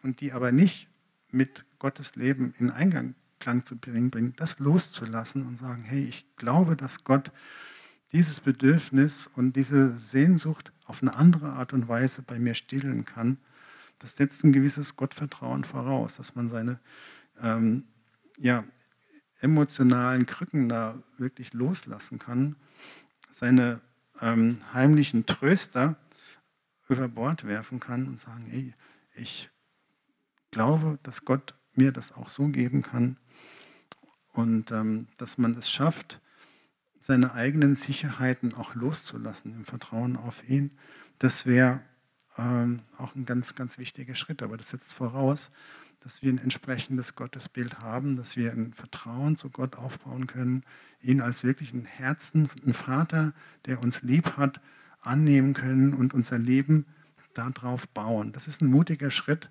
und 0.01 0.21
die 0.21 0.31
aber 0.31 0.53
nicht 0.53 0.87
mit 1.31 1.65
Gottes 1.77 2.15
Leben 2.15 2.53
in 2.57 2.71
Einklang 2.71 3.65
zu 3.65 3.75
bringen, 3.75 4.33
das 4.37 4.59
loszulassen 4.59 5.45
und 5.45 5.57
sagen, 5.57 5.83
hey, 5.83 6.05
ich 6.05 6.25
glaube, 6.37 6.77
dass 6.77 7.03
Gott 7.03 7.33
dieses 8.11 8.39
Bedürfnis 8.39 9.29
und 9.35 9.55
diese 9.55 9.95
Sehnsucht 9.95 10.71
auf 10.85 11.01
eine 11.01 11.15
andere 11.15 11.51
Art 11.53 11.73
und 11.73 11.87
Weise 11.87 12.21
bei 12.21 12.39
mir 12.39 12.53
stillen 12.53 13.05
kann, 13.05 13.37
das 13.99 14.15
setzt 14.15 14.43
ein 14.43 14.53
gewisses 14.53 14.95
Gottvertrauen 14.95 15.63
voraus, 15.63 16.15
dass 16.15 16.35
man 16.35 16.49
seine 16.49 16.79
ähm, 17.41 17.85
ja, 18.37 18.63
emotionalen 19.41 20.25
Krücken 20.25 20.69
da 20.69 21.01
wirklich 21.17 21.53
loslassen 21.53 22.19
kann, 22.19 22.55
seine 23.31 23.81
ähm, 24.21 24.59
heimlichen 24.73 25.25
Tröster 25.25 25.95
über 26.87 27.07
Bord 27.07 27.45
werfen 27.45 27.79
kann 27.79 28.07
und 28.07 28.19
sagen, 28.19 28.45
hey, 28.49 28.73
ich 29.15 29.49
glaube, 30.51 30.99
dass 31.03 31.25
Gott 31.25 31.55
mir 31.73 31.91
das 31.91 32.13
auch 32.13 32.29
so 32.29 32.47
geben 32.47 32.81
kann 32.81 33.17
und 34.33 34.71
ähm, 34.71 35.07
dass 35.17 35.37
man 35.37 35.55
es 35.57 35.69
schafft, 35.69 36.21
seine 37.07 37.33
eigenen 37.33 37.75
Sicherheiten 37.75 38.53
auch 38.53 38.75
loszulassen 38.75 39.53
im 39.53 39.63
Vertrauen 39.63 40.17
auf 40.17 40.47
ihn. 40.49 40.71
Das 41.19 41.45
wäre 41.45 41.79
ähm, 42.37 42.81
auch 42.97 43.15
ein 43.15 43.25
ganz, 43.25 43.55
ganz 43.55 43.77
wichtiger 43.77 44.13
Schritt. 44.13 44.43
Aber 44.43 44.57
das 44.57 44.69
setzt 44.69 44.93
voraus, 44.93 45.49
dass 46.01 46.21
wir 46.21 46.33
ein 46.33 46.37
entsprechendes 46.37 47.15
Gottesbild 47.15 47.79
haben, 47.79 48.17
dass 48.17 48.35
wir 48.35 48.51
ein 48.51 48.73
Vertrauen 48.73 49.37
zu 49.37 49.49
Gott 49.49 49.77
aufbauen 49.77 50.27
können, 50.27 50.65
ihn 51.01 51.21
als 51.21 51.45
wirklich 51.45 51.73
ein 51.73 51.85
Herzen, 51.85 52.49
ein 52.65 52.73
Vater, 52.73 53.33
der 53.65 53.81
uns 53.81 54.01
lieb 54.01 54.35
hat, 54.35 54.59
annehmen 54.99 55.53
können 55.53 55.93
und 55.93 56.13
unser 56.13 56.37
Leben 56.37 56.85
darauf 57.33 57.87
bauen. 57.87 58.33
Das 58.33 58.49
ist 58.49 58.61
ein 58.61 58.67
mutiger 58.67 59.11
Schritt, 59.11 59.49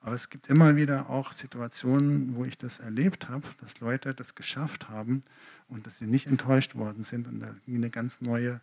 aber 0.00 0.14
es 0.14 0.30
gibt 0.30 0.48
immer 0.48 0.76
wieder 0.76 1.10
auch 1.10 1.32
Situationen, 1.32 2.36
wo 2.36 2.44
ich 2.44 2.56
das 2.56 2.78
erlebt 2.78 3.28
habe, 3.28 3.46
dass 3.60 3.80
Leute 3.80 4.14
das 4.14 4.34
geschafft 4.34 4.88
haben 4.88 5.22
und 5.68 5.86
dass 5.86 5.98
sie 5.98 6.06
nicht 6.06 6.26
enttäuscht 6.26 6.76
worden 6.76 7.02
sind 7.02 7.26
und 7.26 7.44
eine 7.66 7.90
ganz 7.90 8.20
neue 8.20 8.60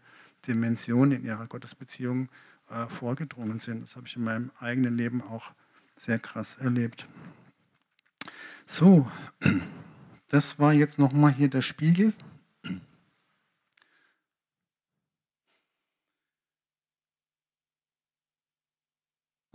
Dimension 0.48 1.12
in 1.12 1.26
ihrer 1.26 1.48
Gottesbeziehung 1.48 2.30
äh, 2.70 2.88
vorgedrungen 2.88 3.60
sind. 3.60 3.82
Das 3.82 3.96
habe 3.96 4.08
ich 4.08 4.16
in 4.16 4.24
meinem 4.24 4.52
eigenen 4.60 4.96
Leben 4.96 5.22
auch 5.22 5.52
sehr 5.96 6.20
krass 6.20 6.58
erlebt. 6.58 7.08
So, 8.66 9.10
das 10.30 10.58
war 10.58 10.74
jetzt 10.74 11.00
nochmal 11.00 11.34
hier 11.34 11.50
der 11.50 11.62
Spiegel. 11.62 12.14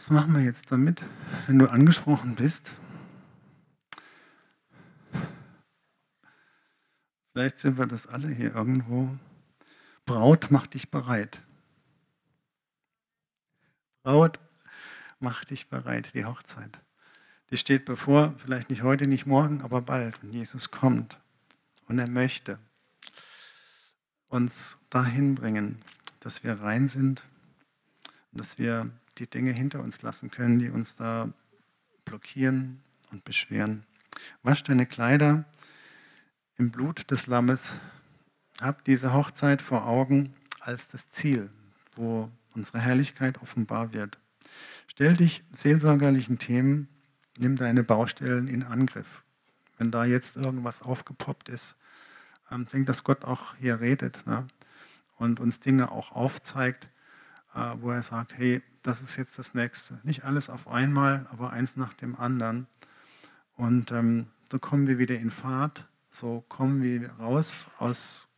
Was 0.01 0.09
machen 0.09 0.33
wir 0.33 0.41
jetzt 0.41 0.73
damit, 0.73 1.03
wenn 1.47 1.59
du 1.59 1.71
angesprochen 1.71 2.35
bist? 2.35 2.71
Vielleicht 7.33 7.59
sind 7.59 7.77
wir 7.77 7.85
das 7.85 8.07
alle 8.07 8.29
hier 8.29 8.55
irgendwo. 8.55 9.15
Braut, 10.07 10.47
mach 10.49 10.67
dich 10.69 10.91
bereit. 10.91 11.43
Braut, 14.03 14.41
mach 15.19 15.45
dich 15.45 15.69
bereit, 15.69 16.15
die 16.15 16.25
Hochzeit. 16.25 16.81
Die 17.51 17.59
steht 17.59 17.85
bevor, 17.85 18.35
vielleicht 18.39 18.71
nicht 18.71 18.83
heute, 18.83 19.07
nicht 19.07 19.27
morgen, 19.27 19.61
aber 19.61 19.83
bald, 19.83 20.23
wenn 20.23 20.33
Jesus 20.33 20.71
kommt. 20.71 21.19
Und 21.89 21.99
er 21.99 22.09
möchte 22.09 22.59
uns 24.29 24.79
dahin 24.89 25.35
bringen, 25.35 25.77
dass 26.21 26.43
wir 26.43 26.55
rein 26.55 26.89
sind 26.89 27.23
dass 28.33 28.59
wir 28.59 28.91
die 29.19 29.29
Dinge 29.29 29.53
hinter 29.53 29.81
uns 29.81 30.03
lassen 30.03 30.31
können, 30.31 30.59
die 30.59 30.71
uns 30.71 30.97
da 30.97 31.33
blockieren 32.05 32.83
und 33.13 33.25
beschweren. 33.25 33.85
Wasch 34.43 34.63
deine 34.63 34.87
Kleider 34.87 35.45
im 36.57 36.71
Blut 36.71 37.11
des 37.11 37.27
Lammes. 37.27 37.75
Hab 38.61 38.85
diese 38.85 39.13
Hochzeit 39.13 39.63
vor 39.63 39.87
Augen 39.87 40.35
als 40.61 40.89
das 40.89 41.09
Ziel, 41.09 41.51
wo 41.95 42.31
unsere 42.55 42.81
Herrlichkeit 42.81 43.41
offenbar 43.43 43.93
wird. 43.93 44.19
Stell 44.87 45.17
dich 45.17 45.43
seelsorgerlichen 45.53 46.39
Themen, 46.39 46.89
nimm 47.39 47.57
deine 47.57 47.85
Baustellen 47.85 48.49
in 48.49 48.63
Angriff. 48.63 49.25
Wenn 49.79 49.91
da 49.91 50.05
jetzt 50.05 50.37
irgendwas 50.37 50.83
aufgepoppt 50.83 51.49
ist, 51.49 51.77
ähm, 52.51 52.67
denk, 52.67 52.87
dass 52.87 53.05
Gott 53.05 53.25
auch 53.25 53.55
hier 53.57 53.81
redet 53.81 54.27
ne? 54.27 54.47
und 55.17 55.41
uns 55.41 55.61
Dinge 55.61 55.91
auch 55.91 56.13
aufzeigt, 56.13 56.89
wo 57.53 57.91
er 57.91 58.03
sagt, 58.03 58.37
hey, 58.37 58.63
das 58.83 59.03
ist 59.03 59.17
jetzt 59.17 59.39
das 59.39 59.55
Nächste. 59.55 60.01
Nicht 60.05 60.25
alles 60.25 60.49
auf 60.49 60.69
einmal, 60.69 61.27
aber 61.31 61.51
eins 61.51 61.77
nach 61.77 61.95
dem 61.95 62.15
anderen. 62.15 62.67
Und 63.57 63.93
ähm, 63.93 64.29
so 64.51 64.59
kommen 64.59 64.87
wir 64.87 64.99
wieder 64.99 65.19
in 65.19 65.31
Fahrt, 65.31 65.87
so 66.11 66.45
kommen 66.49 66.83
wir 66.83 67.11
raus 67.13 67.69
aus 67.79 68.29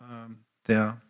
äh, 0.00 0.34
der, 0.66 1.00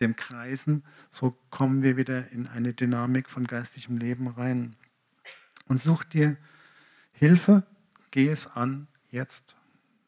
dem 0.00 0.16
Kreisen, 0.16 0.84
so 1.10 1.36
kommen 1.50 1.82
wir 1.82 1.96
wieder 1.96 2.30
in 2.30 2.46
eine 2.46 2.74
Dynamik 2.74 3.28
von 3.28 3.46
geistigem 3.46 3.96
Leben 3.96 4.28
rein. 4.28 4.76
Und 5.66 5.80
such 5.80 6.04
dir 6.04 6.36
Hilfe, 7.12 7.64
geh 8.10 8.28
es 8.28 8.46
an 8.46 8.86
jetzt. 9.08 9.56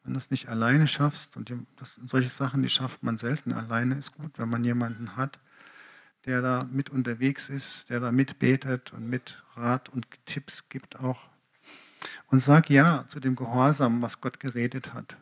Wenn 0.03 0.13
du 0.13 0.19
es 0.19 0.31
nicht 0.31 0.47
alleine 0.47 0.87
schaffst, 0.87 1.35
und 1.35 1.51
das, 1.75 1.99
solche 2.05 2.29
Sachen, 2.29 2.63
die 2.63 2.69
schafft 2.69 3.03
man 3.03 3.17
selten 3.17 3.53
alleine, 3.53 3.95
ist 3.95 4.13
gut, 4.13 4.39
wenn 4.39 4.49
man 4.49 4.63
jemanden 4.63 5.17
hat, 5.17 5.39
der 6.27 6.41
da 6.41 6.67
mit 6.69 6.89
unterwegs 6.89 7.49
ist, 7.49 7.89
der 7.89 8.01
da 8.01 8.11
mitbetet 8.11 8.93
und 8.93 9.09
mit 9.09 9.41
Rat 9.55 9.87
und 9.89 10.05
Tipps 10.25 10.67
gibt 10.67 10.99
auch. 10.99 11.29
Und 12.27 12.39
sag 12.39 12.69
Ja 12.69 13.05
zu 13.07 13.21
dem 13.21 13.35
Gehorsam, 13.35 14.01
was 14.01 14.19
Gott 14.19 14.39
geredet 14.39 14.93
hat. 14.93 15.17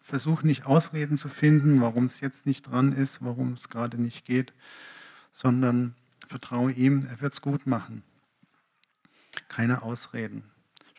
Versuch 0.00 0.42
nicht 0.42 0.66
Ausreden 0.66 1.16
zu 1.16 1.28
finden, 1.28 1.80
warum 1.80 2.06
es 2.06 2.20
jetzt 2.20 2.46
nicht 2.46 2.62
dran 2.68 2.92
ist, 2.92 3.24
warum 3.24 3.54
es 3.54 3.68
gerade 3.68 4.00
nicht 4.00 4.24
geht, 4.24 4.52
sondern 5.32 5.94
vertraue 6.28 6.72
ihm, 6.72 7.06
er 7.10 7.20
wird 7.20 7.32
es 7.32 7.42
gut 7.42 7.66
machen. 7.66 8.02
Keine 9.48 9.82
Ausreden. 9.82 10.44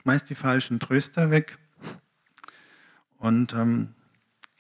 Schmeiß 0.02 0.26
die 0.26 0.36
falschen 0.36 0.80
Tröster 0.80 1.32
weg 1.32 1.58
und 3.18 3.54
ähm, 3.54 3.96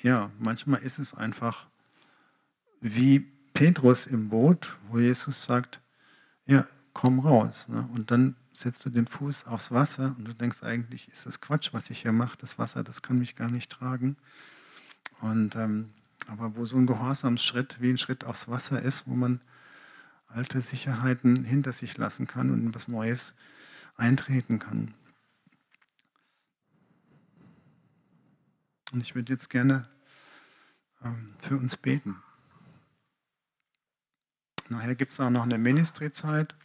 ja, 0.01 0.31
manchmal 0.39 0.81
ist 0.81 0.97
es 0.97 1.13
einfach 1.13 1.67
wie 2.79 3.36
Petrus 3.57 4.05
im 4.05 4.29
Boot, 4.29 4.77
wo 4.87 4.99
Jesus 4.99 5.43
sagt, 5.43 5.81
ja, 6.45 6.67
komm 6.93 7.19
raus. 7.19 7.67
Ne? 7.67 7.89
Und 7.91 8.11
dann 8.11 8.35
setzt 8.53 8.85
du 8.85 8.91
den 8.91 9.07
Fuß 9.07 9.47
aufs 9.47 9.71
Wasser 9.71 10.13
und 10.15 10.25
du 10.25 10.33
denkst 10.35 10.61
eigentlich, 10.61 11.07
ist 11.07 11.25
das 11.25 11.41
Quatsch, 11.41 11.73
was 11.73 11.89
ich 11.89 12.03
hier 12.03 12.11
mache. 12.11 12.37
Das 12.37 12.59
Wasser, 12.59 12.83
das 12.83 13.01
kann 13.01 13.17
mich 13.17 13.35
gar 13.35 13.49
nicht 13.49 13.71
tragen. 13.71 14.15
Und 15.21 15.55
ähm, 15.55 15.89
aber 16.27 16.55
wo 16.55 16.65
so 16.65 16.77
ein 16.77 16.85
Gehorsamsschritt 16.85 17.81
wie 17.81 17.89
ein 17.89 17.97
Schritt 17.97 18.25
aufs 18.25 18.47
Wasser 18.47 18.79
ist, 18.79 19.07
wo 19.07 19.15
man 19.15 19.41
alte 20.27 20.61
Sicherheiten 20.61 21.43
hinter 21.43 21.73
sich 21.73 21.97
lassen 21.97 22.27
kann 22.27 22.51
und 22.51 22.59
in 22.59 22.75
was 22.75 22.87
Neues 22.87 23.33
eintreten 23.95 24.59
kann. 24.59 24.93
Und 28.91 29.01
ich 29.01 29.15
würde 29.15 29.33
jetzt 29.33 29.49
gerne 29.49 29.89
ähm, 31.03 31.33
für 31.39 31.57
uns 31.57 31.75
beten. 31.75 32.21
Nachher 34.70 34.95
gibt 34.95 35.11
es 35.11 35.20
auch 35.20 35.30
noch 35.30 35.43
eine 35.43 35.57
Ministry-Zeit, 35.57 36.55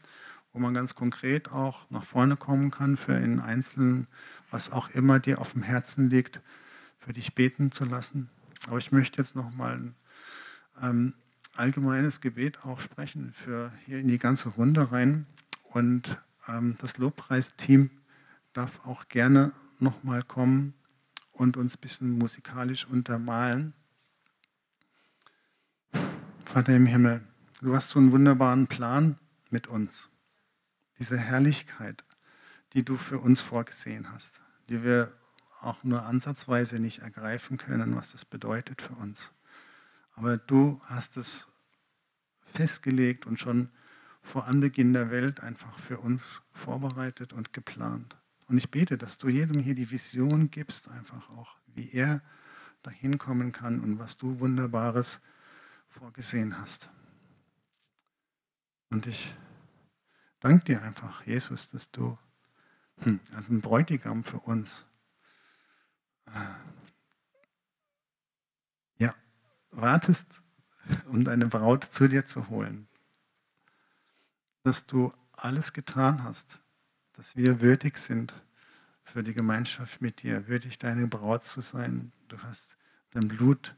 wo 0.53 0.59
man 0.59 0.75
ganz 0.75 0.95
konkret 0.95 1.53
auch 1.53 1.89
nach 1.91 2.05
vorne 2.05 2.37
kommen 2.37 2.71
kann, 2.71 2.97
für 2.97 3.15
einen 3.15 3.41
Einzelnen, 3.41 4.07
was 4.51 4.71
auch 4.71 4.91
immer 4.91 5.19
dir 5.21 5.41
auf 5.41 5.53
dem 5.53 5.63
Herzen 5.63 6.11
liegt, 6.11 6.41
für 6.99 7.13
dich 7.13 7.35
beten 7.35 7.73
zu 7.73 7.85
lassen. 7.85 8.29
Aber 8.69 8.79
ich 8.79 8.93
möchte 8.93 9.19
jetzt 9.19 9.35
noch 9.37 9.55
mal 9.55 9.75
ein 9.75 9.95
ähm, 10.83 11.15
allgemeines 11.55 12.21
Gebet 12.21 12.65
auch 12.65 12.81
sprechen 12.81 13.33
für 13.33 13.73
hier 13.87 13.99
in 13.99 14.09
die 14.09 14.19
ganze 14.19 14.51
Runde 14.51 14.93
rein. 14.93 15.27
Und 15.73 16.19
ähm, 16.49 16.77
das 16.79 16.99
Lobpreisteam 16.99 17.91
darf 18.53 18.87
auch 18.87 19.09
gerne 19.09 19.53
noch 19.79 20.03
mal 20.03 20.23
kommen 20.23 20.75
und 21.33 21.57
uns 21.57 21.77
ein 21.77 21.81
bisschen 21.81 22.19
musikalisch 22.19 22.87
untermalen. 22.87 23.73
Vater 26.45 26.77
im 26.77 26.87
Himmel, 26.87 27.23
du 27.63 27.77
hast 27.77 27.91
so 27.91 27.99
einen 27.99 28.13
wunderbaren 28.13 28.67
Plan 28.67 29.17
mit 29.51 29.69
uns. 29.69 30.11
Diese 30.99 31.17
Herrlichkeit, 31.17 32.05
die 32.73 32.85
du 32.85 32.97
für 32.97 33.19
uns 33.19 33.41
vorgesehen 33.41 34.13
hast, 34.13 34.41
die 34.69 34.83
wir 34.83 35.13
auch 35.61 35.85
nur 35.85 36.03
ansatzweise 36.05 36.81
nicht 36.81 37.01
ergreifen 37.01 37.57
können, 37.57 37.95
was 37.95 38.13
das 38.13 38.25
bedeutet 38.25 38.83
für 38.83 38.95
uns. 38.95 39.33
Aber 40.15 40.37
du 40.37 40.81
hast 40.85 41.17
es 41.17 41.49
festgelegt 42.53 43.27
und 43.27 43.39
schon 43.39 43.71
vor 44.23 44.47
Anbeginn 44.47 44.93
der 44.93 45.11
Welt 45.11 45.41
einfach 45.41 45.79
für 45.79 45.99
uns 45.99 46.43
vorbereitet 46.53 47.33
und 47.33 47.53
geplant. 47.53 48.17
Und 48.49 48.59
ich 48.59 48.71
bete, 48.71 48.99
dass 48.99 49.19
du 49.19 49.29
jedem 49.29 49.61
hier 49.61 49.75
die 49.75 49.91
Vision 49.91 50.51
gibst, 50.51 50.89
einfach 50.89 51.31
auch, 51.31 51.57
wie 51.75 51.91
er 51.93 52.21
dahin 52.83 53.19
kommen 53.19 53.53
kann 53.53 53.81
und 53.81 53.99
was 54.01 54.19
du 54.19 54.41
Wunderbares 54.41 55.23
vorgesehen 55.89 56.59
hast. 56.59 56.91
Und 58.93 59.07
ich 59.07 59.35
danke 60.41 60.67
dir 60.67 60.83
einfach, 60.83 61.27
Jesus, 61.27 61.71
dass 61.71 61.91
du 61.91 62.19
hm, 62.99 63.21
als 63.35 63.49
ein 63.49 63.63
Bräutigam 63.63 64.23
für 64.23 64.39
uns 64.41 64.85
äh, 66.27 66.31
ja, 68.99 69.15
wartest, 69.71 70.43
um 71.07 71.25
deine 71.25 71.47
Braut 71.47 71.85
zu 71.85 72.07
dir 72.07 72.27
zu 72.27 72.51
holen. 72.51 72.87
Dass 74.63 74.87
du 74.87 75.11
alles 75.33 75.73
getan 75.73 76.23
hast, 76.23 76.61
dass 77.15 77.35
wir 77.35 77.63
würdig 77.63 77.97
sind 77.97 78.35
für 79.05 79.23
die 79.23 79.33
Gemeinschaft 79.33 80.03
mit 80.03 80.23
dir, 80.23 80.49
würdig 80.49 80.77
deine 80.77 81.07
Braut 81.07 81.45
zu 81.45 81.63
sein. 81.63 82.13
Du 82.29 82.37
hast 82.43 82.77
dein 83.13 83.29
Blut 83.29 83.75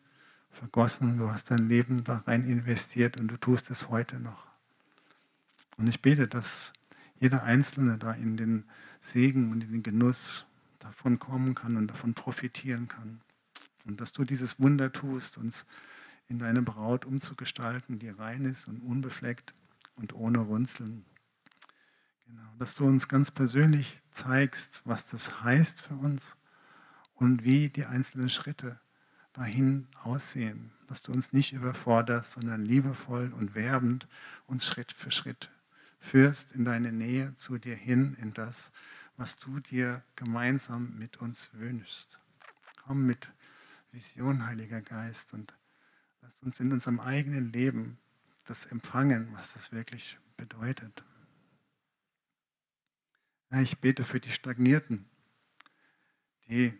vergossen, 0.50 1.18
du 1.18 1.30
hast 1.30 1.52
dein 1.52 1.68
Leben 1.68 2.02
da 2.02 2.18
rein 2.26 2.44
investiert 2.48 3.16
und 3.16 3.28
du 3.28 3.36
tust 3.36 3.70
es 3.70 3.88
heute 3.88 4.18
noch. 4.18 4.53
Und 5.76 5.86
ich 5.86 6.00
bete, 6.00 6.28
dass 6.28 6.72
jeder 7.18 7.42
Einzelne 7.42 7.98
da 7.98 8.12
in 8.12 8.36
den 8.36 8.64
Segen 9.00 9.50
und 9.50 9.64
in 9.64 9.72
den 9.72 9.82
Genuss 9.82 10.46
davon 10.78 11.18
kommen 11.18 11.54
kann 11.54 11.76
und 11.76 11.88
davon 11.88 12.14
profitieren 12.14 12.88
kann. 12.88 13.20
Und 13.84 14.00
dass 14.00 14.12
du 14.12 14.24
dieses 14.24 14.60
Wunder 14.60 14.92
tust, 14.92 15.38
uns 15.38 15.66
in 16.28 16.38
deine 16.38 16.62
Braut 16.62 17.04
umzugestalten, 17.04 17.98
die 17.98 18.08
rein 18.08 18.44
ist 18.44 18.68
und 18.68 18.80
unbefleckt 18.80 19.54
und 19.96 20.14
ohne 20.14 20.38
Runzeln. 20.38 21.04
Genau, 22.26 22.48
dass 22.58 22.74
du 22.74 22.86
uns 22.86 23.08
ganz 23.08 23.30
persönlich 23.30 24.00
zeigst, 24.10 24.82
was 24.84 25.10
das 25.10 25.42
heißt 25.42 25.82
für 25.82 25.94
uns 25.94 26.36
und 27.14 27.44
wie 27.44 27.68
die 27.68 27.84
einzelnen 27.84 28.28
Schritte 28.28 28.80
dahin 29.34 29.86
aussehen. 30.02 30.72
Dass 30.88 31.02
du 31.02 31.12
uns 31.12 31.32
nicht 31.32 31.52
überforderst, 31.52 32.32
sondern 32.32 32.64
liebevoll 32.64 33.32
und 33.38 33.54
werbend 33.54 34.06
uns 34.46 34.66
Schritt 34.66 34.92
für 34.92 35.10
Schritt 35.10 35.50
führst 36.04 36.52
in 36.52 36.64
deine 36.64 36.92
Nähe 36.92 37.34
zu 37.36 37.58
dir 37.58 37.74
hin, 37.74 38.16
in 38.20 38.34
das, 38.34 38.72
was 39.16 39.38
du 39.38 39.58
dir 39.60 40.02
gemeinsam 40.16 40.96
mit 40.98 41.16
uns 41.16 41.50
wünschst. 41.54 42.20
Komm 42.84 43.06
mit 43.06 43.32
Vision, 43.90 44.46
Heiliger 44.46 44.82
Geist, 44.82 45.32
und 45.32 45.54
lass 46.20 46.40
uns 46.40 46.60
in 46.60 46.72
unserem 46.72 47.00
eigenen 47.00 47.52
Leben 47.52 47.98
das 48.44 48.66
empfangen, 48.66 49.30
was 49.32 49.54
das 49.54 49.72
wirklich 49.72 50.18
bedeutet. 50.36 51.02
Ja, 53.50 53.60
ich 53.60 53.78
bete 53.78 54.04
für 54.04 54.20
die 54.20 54.32
Stagnierten, 54.32 55.06
die 56.48 56.74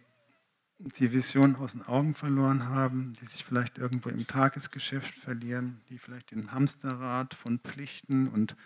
die 0.79 1.13
Vision 1.13 1.57
aus 1.57 1.73
den 1.73 1.83
Augen 1.83 2.15
verloren 2.15 2.69
haben, 2.69 3.15
die 3.15 3.27
sich 3.27 3.45
vielleicht 3.45 3.79
irgendwo 3.79 4.11
im 4.11 4.27
Tagesgeschäft 4.27 5.15
verlieren, 5.15 5.81
die 5.89 5.99
vielleicht 5.99 6.33
den 6.33 6.53
Hamsterrad 6.53 7.33
von 7.33 7.59
Pflichten 7.61 8.29
und 8.29 8.57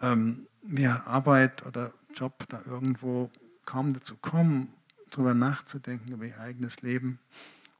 ähm, 0.00 0.46
ja, 0.62 1.04
Arbeit 1.06 1.64
oder 1.66 1.92
Job 2.14 2.44
da 2.48 2.62
irgendwo 2.66 3.30
kaum 3.64 3.92
dazu 3.94 4.16
kommen, 4.16 4.74
darüber 5.10 5.34
nachzudenken, 5.34 6.12
über 6.12 6.26
ihr 6.26 6.38
eigenes 6.38 6.82
Leben. 6.82 7.18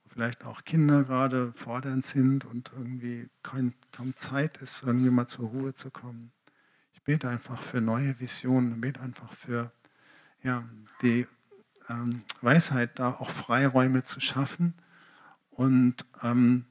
Vielleicht 0.08 0.44
auch 0.44 0.64
Kinder 0.64 1.04
gerade 1.04 1.52
fordernd 1.52 2.04
sind 2.04 2.44
und 2.44 2.72
irgendwie 2.76 3.28
kaum, 3.42 3.74
kaum 3.92 4.16
Zeit 4.16 4.58
ist, 4.58 4.82
irgendwie 4.82 5.10
mal 5.10 5.26
zur 5.26 5.48
Ruhe 5.48 5.72
zu 5.72 5.90
kommen. 5.90 6.32
Ich 6.92 7.02
bete 7.02 7.28
einfach 7.28 7.62
für 7.62 7.80
neue 7.80 8.18
Visionen, 8.18 8.80
bete 8.80 9.00
einfach 9.00 9.32
für 9.32 9.72
ja, 10.42 10.64
die 11.02 11.26
ähm, 11.88 12.24
Weisheit, 12.40 12.98
da 12.98 13.10
auch 13.10 13.30
Freiräume 13.30 14.02
zu 14.02 14.20
schaffen 14.20 14.74
und 15.50 16.06
ähm, 16.22 16.64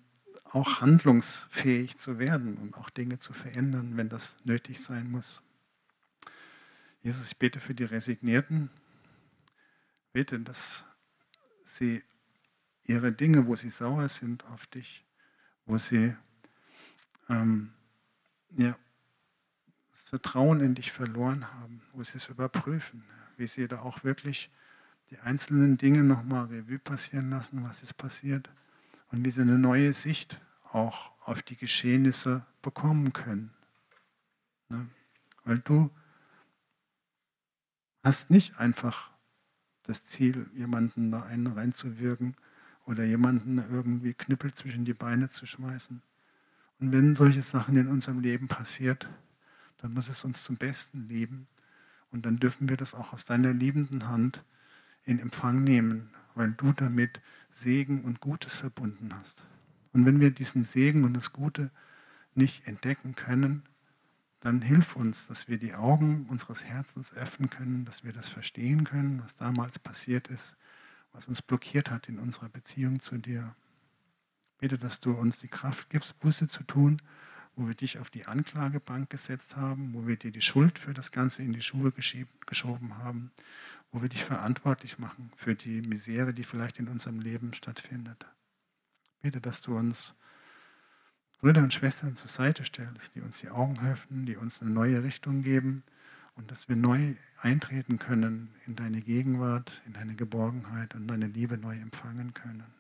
auch 0.52 0.82
handlungsfähig 0.82 1.98
zu 1.98 2.20
werden 2.20 2.58
und 2.58 2.76
auch 2.76 2.90
Dinge 2.90 3.20
zu 3.20 3.34
verändern, 3.34 3.98
wenn 3.98 4.10
das 4.10 4.38
nötig 4.44 4.82
sein 4.82 5.10
muss. 5.10 5.42
Jesus, 7.02 7.28
ich 7.32 7.38
bete 7.38 7.60
für 7.60 7.76
die 7.76 7.84
Resignierten. 7.84 8.70
Bete, 10.12 10.40
dass 10.40 10.86
sie 11.64 12.04
ihre 12.84 13.12
Dinge, 13.12 13.48
wo 13.48 13.56
sie 13.56 13.70
sauer 13.70 14.10
sind 14.10 14.44
auf 14.46 14.66
dich, 14.68 15.06
wo 15.66 15.78
sie 15.78 16.16
ähm, 17.30 17.72
ja, 18.58 18.76
Vertrauen 19.92 20.62
in 20.62 20.74
dich 20.74 20.92
verloren 20.92 21.46
haben, 21.54 21.84
wo 21.94 22.04
sie 22.04 22.18
es 22.18 22.28
überprüfen, 22.28 23.04
wie 23.38 23.46
sie 23.46 23.68
da 23.68 23.82
auch 23.82 24.04
wirklich 24.04 24.50
die 25.12 25.20
einzelnen 25.20 25.78
Dinge 25.78 26.04
nochmal 26.04 26.46
Revue 26.46 26.80
passieren 26.80 27.30
lassen, 27.30 27.64
was 27.64 27.84
ist 27.84 27.94
passiert 27.94 28.50
und 29.12 29.26
wie 29.26 29.32
sie 29.32 29.42
eine 29.42 29.58
neue 29.58 29.94
Sicht 29.94 30.40
auch 30.72 31.12
auf 31.22 31.42
die 31.42 31.56
Geschehnisse 31.56 32.46
bekommen 32.62 33.14
können. 33.14 33.52
Ne? 34.70 34.88
Weil 35.44 35.60
du 35.60 35.90
hast 38.04 38.30
nicht 38.30 38.60
einfach 38.60 39.12
das 39.84 40.06
Ziel, 40.06 40.50
jemanden 40.54 41.12
da 41.12 41.24
einen 41.24 41.48
reinzuwirken 41.48 42.36
oder 42.86 43.04
jemanden 43.04 43.58
irgendwie 43.58 44.14
Knüppel 44.14 44.54
zwischen 44.54 44.86
die 44.86 44.94
Beine 44.94 45.28
zu 45.28 45.46
schmeißen. 45.46 46.02
Und 46.80 46.92
wenn 46.92 47.16
solche 47.16 47.42
Sachen 47.42 47.76
in 47.76 47.88
unserem 47.88 48.20
Leben 48.20 48.48
passiert, 48.48 49.10
dann 49.78 49.94
muss 49.94 50.10
es 50.10 50.24
uns 50.24 50.44
zum 50.44 50.58
Besten 50.58 51.08
lieben. 51.08 51.48
Und 52.12 52.26
dann 52.26 52.38
dürfen 52.38 52.70
wir 52.70 52.78
das 52.78 52.94
auch 52.94 53.14
aus 53.14 53.26
deiner 53.26 53.54
liebenden 53.54 54.08
Hand 54.08 54.44
in 55.06 55.20
Empfang 55.20 55.64
nehmen, 55.64 56.10
weil 56.36 56.52
du 56.52 56.72
damit 56.74 57.20
Segen 57.50 58.04
und 58.04 58.20
Gutes 58.20 58.56
verbunden 58.56 59.14
hast. 59.14 59.44
Und 59.94 60.06
wenn 60.06 60.20
wir 60.20 60.32
diesen 60.32 60.66
Segen 60.66 61.04
und 61.04 61.14
das 61.14 61.34
Gute 61.34 61.72
nicht 62.36 62.68
entdecken 62.68 63.16
können, 63.16 63.64
dann 64.40 64.62
hilf 64.62 64.96
uns, 64.96 65.28
dass 65.28 65.48
wir 65.48 65.58
die 65.58 65.74
Augen 65.74 66.28
unseres 66.30 66.64
Herzens 66.64 67.14
öffnen 67.14 67.50
können, 67.50 67.86
dass 67.86 68.04
wir 68.04 68.14
das 68.14 68.30
verstehen 68.30 68.86
können, 68.86 69.22
was 69.24 69.36
damals 69.36 69.80
passiert 69.80 70.28
ist, 70.28 70.56
was 71.12 71.28
uns 71.28 71.42
blockiert 71.42 71.90
hat 71.90 72.08
in 72.08 72.20
unserer 72.20 72.50
Beziehung 72.50 73.00
zu 73.00 73.18
dir. 73.18 73.56
Bitte, 74.60 74.78
dass 74.78 75.00
du 75.00 75.12
uns 75.12 75.40
die 75.40 75.48
Kraft 75.48 75.90
gibst, 75.90 76.20
Buße 76.20 76.48
zu 76.48 76.64
tun, 76.64 77.02
wo 77.56 77.68
wir 77.68 77.76
dich 77.76 78.00
auf 78.00 78.10
die 78.10 78.26
Anklagebank 78.26 79.10
gesetzt 79.10 79.58
haben, 79.58 79.94
wo 79.94 80.08
wir 80.08 80.16
dir 80.16 80.32
die 80.32 80.42
Schuld 80.42 80.80
für 80.80 80.94
das 80.94 81.12
Ganze 81.12 81.44
in 81.44 81.52
die 81.52 81.62
Schuhe 81.62 81.92
geschoben 82.46 82.98
haben, 82.98 83.32
wo 83.92 84.02
wir 84.02 84.10
dich 84.10 84.24
verantwortlich 84.24 85.00
machen 85.00 85.32
für 85.36 85.56
die 85.56 85.82
Misere, 85.82 86.34
die 86.34 86.44
vielleicht 86.44 86.80
in 86.80 86.88
unserem 86.88 87.20
Leben 87.20 87.54
stattfindet. 87.54 88.26
Bitte, 89.22 89.42
dass 89.42 89.62
du 89.62 89.78
uns 89.78 90.14
Brüder 91.40 91.62
und 91.62 91.74
Schwestern 91.74 92.16
zur 92.16 92.30
Seite 92.30 92.66
stellst, 92.66 93.16
die 93.16 93.22
uns 93.22 93.40
die 93.40 93.50
Augen 93.50 93.80
öffnen, 93.88 94.26
die 94.26 94.36
uns 94.36 94.62
eine 94.62 94.72
neue 94.72 95.04
Richtung 95.04 95.42
geben 95.42 95.84
und 96.36 96.52
dass 96.52 96.70
wir 96.70 96.76
neu 96.76 97.16
eintreten 97.38 97.98
können 97.98 98.54
in 98.66 98.76
deine 98.76 99.02
Gegenwart, 99.02 99.82
in 99.86 99.94
deine 99.94 100.16
Geborgenheit 100.16 100.96
und 100.96 101.08
deine 101.08 101.28
Liebe 101.28 101.58
neu 101.58 101.78
empfangen 101.78 102.34
können. 102.34 102.79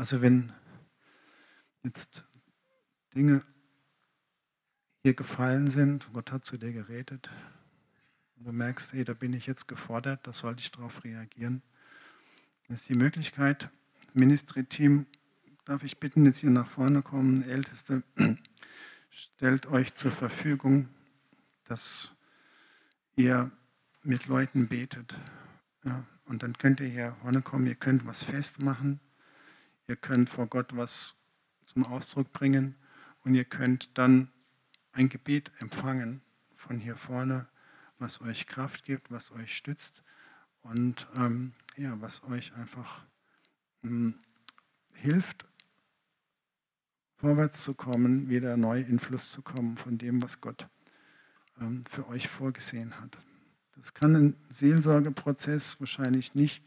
Also 0.00 0.22
wenn 0.22 0.50
jetzt 1.82 2.24
Dinge 3.14 3.44
hier 5.02 5.12
gefallen 5.12 5.68
sind, 5.68 6.08
Gott 6.14 6.32
hat 6.32 6.42
zu 6.42 6.56
dir 6.56 6.72
geredet, 6.72 7.28
und 8.34 8.46
du 8.46 8.52
merkst, 8.52 8.94
hey, 8.94 9.04
da 9.04 9.12
bin 9.12 9.34
ich 9.34 9.46
jetzt 9.46 9.68
gefordert, 9.68 10.26
da 10.26 10.32
sollte 10.32 10.62
ich 10.62 10.70
darauf 10.70 11.04
reagieren, 11.04 11.60
dann 12.66 12.76
ist 12.76 12.88
die 12.88 12.94
Möglichkeit, 12.94 13.68
Ministry-Team, 14.14 15.04
darf 15.66 15.84
ich 15.84 15.98
bitten, 15.98 16.24
jetzt 16.24 16.38
hier 16.38 16.48
nach 16.48 16.70
vorne 16.70 17.02
kommen, 17.02 17.42
Älteste, 17.42 18.02
stellt 19.10 19.66
euch 19.66 19.92
zur 19.92 20.12
Verfügung, 20.12 20.88
dass 21.64 22.16
ihr 23.16 23.50
mit 24.02 24.28
Leuten 24.28 24.66
betet. 24.66 25.14
Ja, 25.84 26.06
und 26.24 26.42
dann 26.42 26.56
könnt 26.56 26.80
ihr 26.80 26.88
hier 26.88 27.14
vorne 27.20 27.42
kommen, 27.42 27.66
ihr 27.66 27.74
könnt 27.74 28.06
was 28.06 28.24
festmachen, 28.24 28.98
ihr 29.90 29.96
könnt 29.96 30.30
vor 30.30 30.46
Gott 30.46 30.76
was 30.76 31.16
zum 31.64 31.84
Ausdruck 31.84 32.32
bringen 32.32 32.76
und 33.24 33.34
ihr 33.34 33.44
könnt 33.44 33.98
dann 33.98 34.30
ein 34.92 35.08
Gebet 35.08 35.50
empfangen 35.58 36.22
von 36.54 36.78
hier 36.78 36.96
vorne, 36.96 37.48
was 37.98 38.20
euch 38.20 38.46
Kraft 38.46 38.84
gibt, 38.84 39.10
was 39.10 39.32
euch 39.32 39.56
stützt 39.56 40.04
und 40.62 41.08
ähm, 41.16 41.54
ja, 41.76 42.00
was 42.00 42.22
euch 42.22 42.54
einfach 42.54 43.04
ähm, 43.82 44.20
hilft, 44.94 45.48
vorwärts 47.16 47.64
zu 47.64 47.74
kommen, 47.74 48.28
wieder 48.28 48.56
neu 48.56 48.80
in 48.80 49.00
Fluss 49.00 49.32
zu 49.32 49.42
kommen 49.42 49.76
von 49.76 49.98
dem, 49.98 50.22
was 50.22 50.40
Gott 50.40 50.68
ähm, 51.60 51.84
für 51.90 52.06
euch 52.06 52.28
vorgesehen 52.28 53.00
hat. 53.00 53.18
Das 53.74 53.92
kann 53.92 54.14
ein 54.14 54.36
Seelsorgeprozess 54.50 55.80
wahrscheinlich 55.80 56.36
nicht 56.36 56.62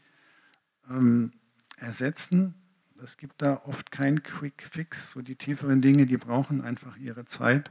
ähm, 0.90 1.32
ersetzen. 1.78 2.54
Es 3.02 3.16
gibt 3.16 3.42
da 3.42 3.62
oft 3.64 3.90
keinen 3.90 4.22
Quick 4.22 4.62
Fix. 4.62 5.10
So 5.10 5.22
die 5.22 5.36
tieferen 5.36 5.82
Dinge, 5.82 6.06
die 6.06 6.16
brauchen 6.16 6.62
einfach 6.62 6.96
ihre 6.96 7.24
Zeit. 7.24 7.70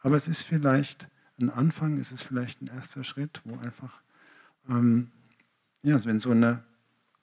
Aber 0.00 0.16
es 0.16 0.28
ist 0.28 0.44
vielleicht 0.44 1.08
ein 1.38 1.50
Anfang, 1.50 1.98
es 1.98 2.12
ist 2.12 2.22
vielleicht 2.22 2.62
ein 2.62 2.68
erster 2.68 3.04
Schritt, 3.04 3.40
wo 3.44 3.56
einfach, 3.58 4.00
ähm, 4.68 5.10
ja, 5.82 6.02
wenn 6.04 6.18
so 6.18 6.30
eine 6.30 6.64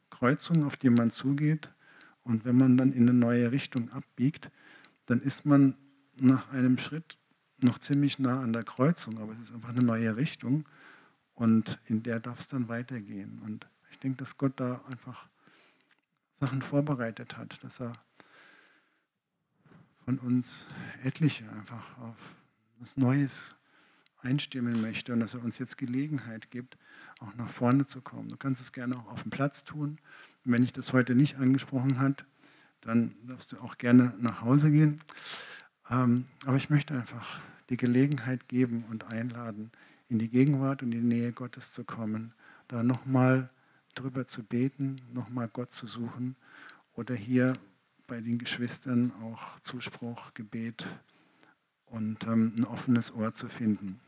Kreuzung, 0.10 0.66
auf 0.66 0.78
die 0.78 0.90
man 0.90 1.12
zugeht 1.12 1.72
und 2.24 2.46
wenn 2.46 2.58
man 2.58 2.78
dann 2.78 2.92
in 2.92 3.04
eine 3.04 3.14
neue 3.14 3.52
Richtung 3.52 3.92
abbiegt, 3.92 4.52
dann 5.06 5.22
ist 5.22 5.46
man 5.46 5.78
nach 6.16 6.52
einem 6.52 6.78
Schritt 6.78 7.18
noch 7.60 7.80
ziemlich 7.80 8.20
nah 8.20 8.42
an 8.42 8.54
der 8.54 8.64
Kreuzung, 8.64 9.20
aber 9.20 9.34
es 9.34 9.40
ist 9.40 9.54
einfach 9.54 9.70
eine 9.70 9.84
neue 9.84 10.16
Richtung 10.16 10.68
und 11.34 11.80
in 11.86 12.04
der 12.04 12.20
darf 12.20 12.40
es 12.40 12.48
dann 12.48 12.68
weitergehen. 12.68 13.40
Und 13.44 13.68
ich 13.90 14.00
denke, 14.00 14.18
dass 14.18 14.38
Gott 14.38 14.60
da 14.60 14.82
einfach 14.88 15.28
Sachen 16.42 16.64
vorbereitet 16.64 17.38
hat, 17.38 17.64
dass 17.64 17.80
er 17.80 17.94
von 20.04 20.18
uns 20.18 20.66
etliche 21.04 21.48
einfach 21.52 21.98
auf 22.00 22.18
was 22.80 22.98
Neues 22.98 23.56
einstimmen 24.24 24.82
möchte 24.82 25.14
und 25.14 25.20
dass 25.20 25.36
er 25.36 25.44
uns 25.44 25.60
jetzt 25.60 25.78
Gelegenheit 25.78 26.50
gibt, 26.50 26.80
auch 27.20 27.36
nach 27.36 27.50
vorne 27.50 27.86
zu 27.86 28.02
kommen. 28.02 28.28
Du 28.28 28.38
kannst 28.38 28.60
es 28.60 28.72
gerne 28.72 28.98
auch 28.98 29.12
auf 29.12 29.22
dem 29.22 29.30
Platz 29.30 29.64
tun. 29.64 30.00
Und 30.44 30.52
wenn 30.52 30.64
ich 30.64 30.74
das 30.74 30.94
heute 30.94 31.14
nicht 31.14 31.38
angesprochen 31.38 32.00
hat, 32.00 32.26
dann 32.82 33.16
darfst 33.28 33.52
du 33.52 33.60
auch 33.60 33.78
gerne 33.78 34.16
nach 34.18 34.42
Hause 34.42 34.72
gehen. 34.72 35.00
Ähm, 35.92 36.26
aber 36.48 36.58
ich 36.58 36.72
möchte 36.72 36.96
einfach 36.96 37.40
die 37.70 37.78
Gelegenheit 37.78 38.48
geben 38.48 38.84
und 38.90 39.04
einladen, 39.04 39.72
in 40.10 40.18
die 40.18 40.30
Gegenwart 40.30 40.82
und 40.82 40.92
in 40.92 41.02
die 41.02 41.16
Nähe 41.16 41.34
Gottes 41.34 41.72
zu 41.72 41.84
kommen, 41.84 42.34
da 42.68 42.82
nochmal 42.82 43.52
drüber 43.94 44.26
zu 44.26 44.44
beten, 44.44 45.02
nochmal 45.14 45.48
Gott 45.48 45.72
zu 45.72 45.88
suchen 45.88 46.36
oder 46.94 47.16
hier 47.16 47.58
bei 48.08 48.20
den 48.22 48.38
Geschwistern 48.38 49.12
auch 49.24 49.60
Zuspruch, 49.62 50.34
Gebet 50.34 50.86
und 51.86 52.24
ähm, 52.26 52.54
ein 52.58 52.64
offenes 52.66 53.14
Ohr 53.14 53.34
zu 53.34 53.48
finden. 53.48 54.00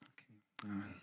Okay. 0.00 0.70
Amen. 0.70 1.01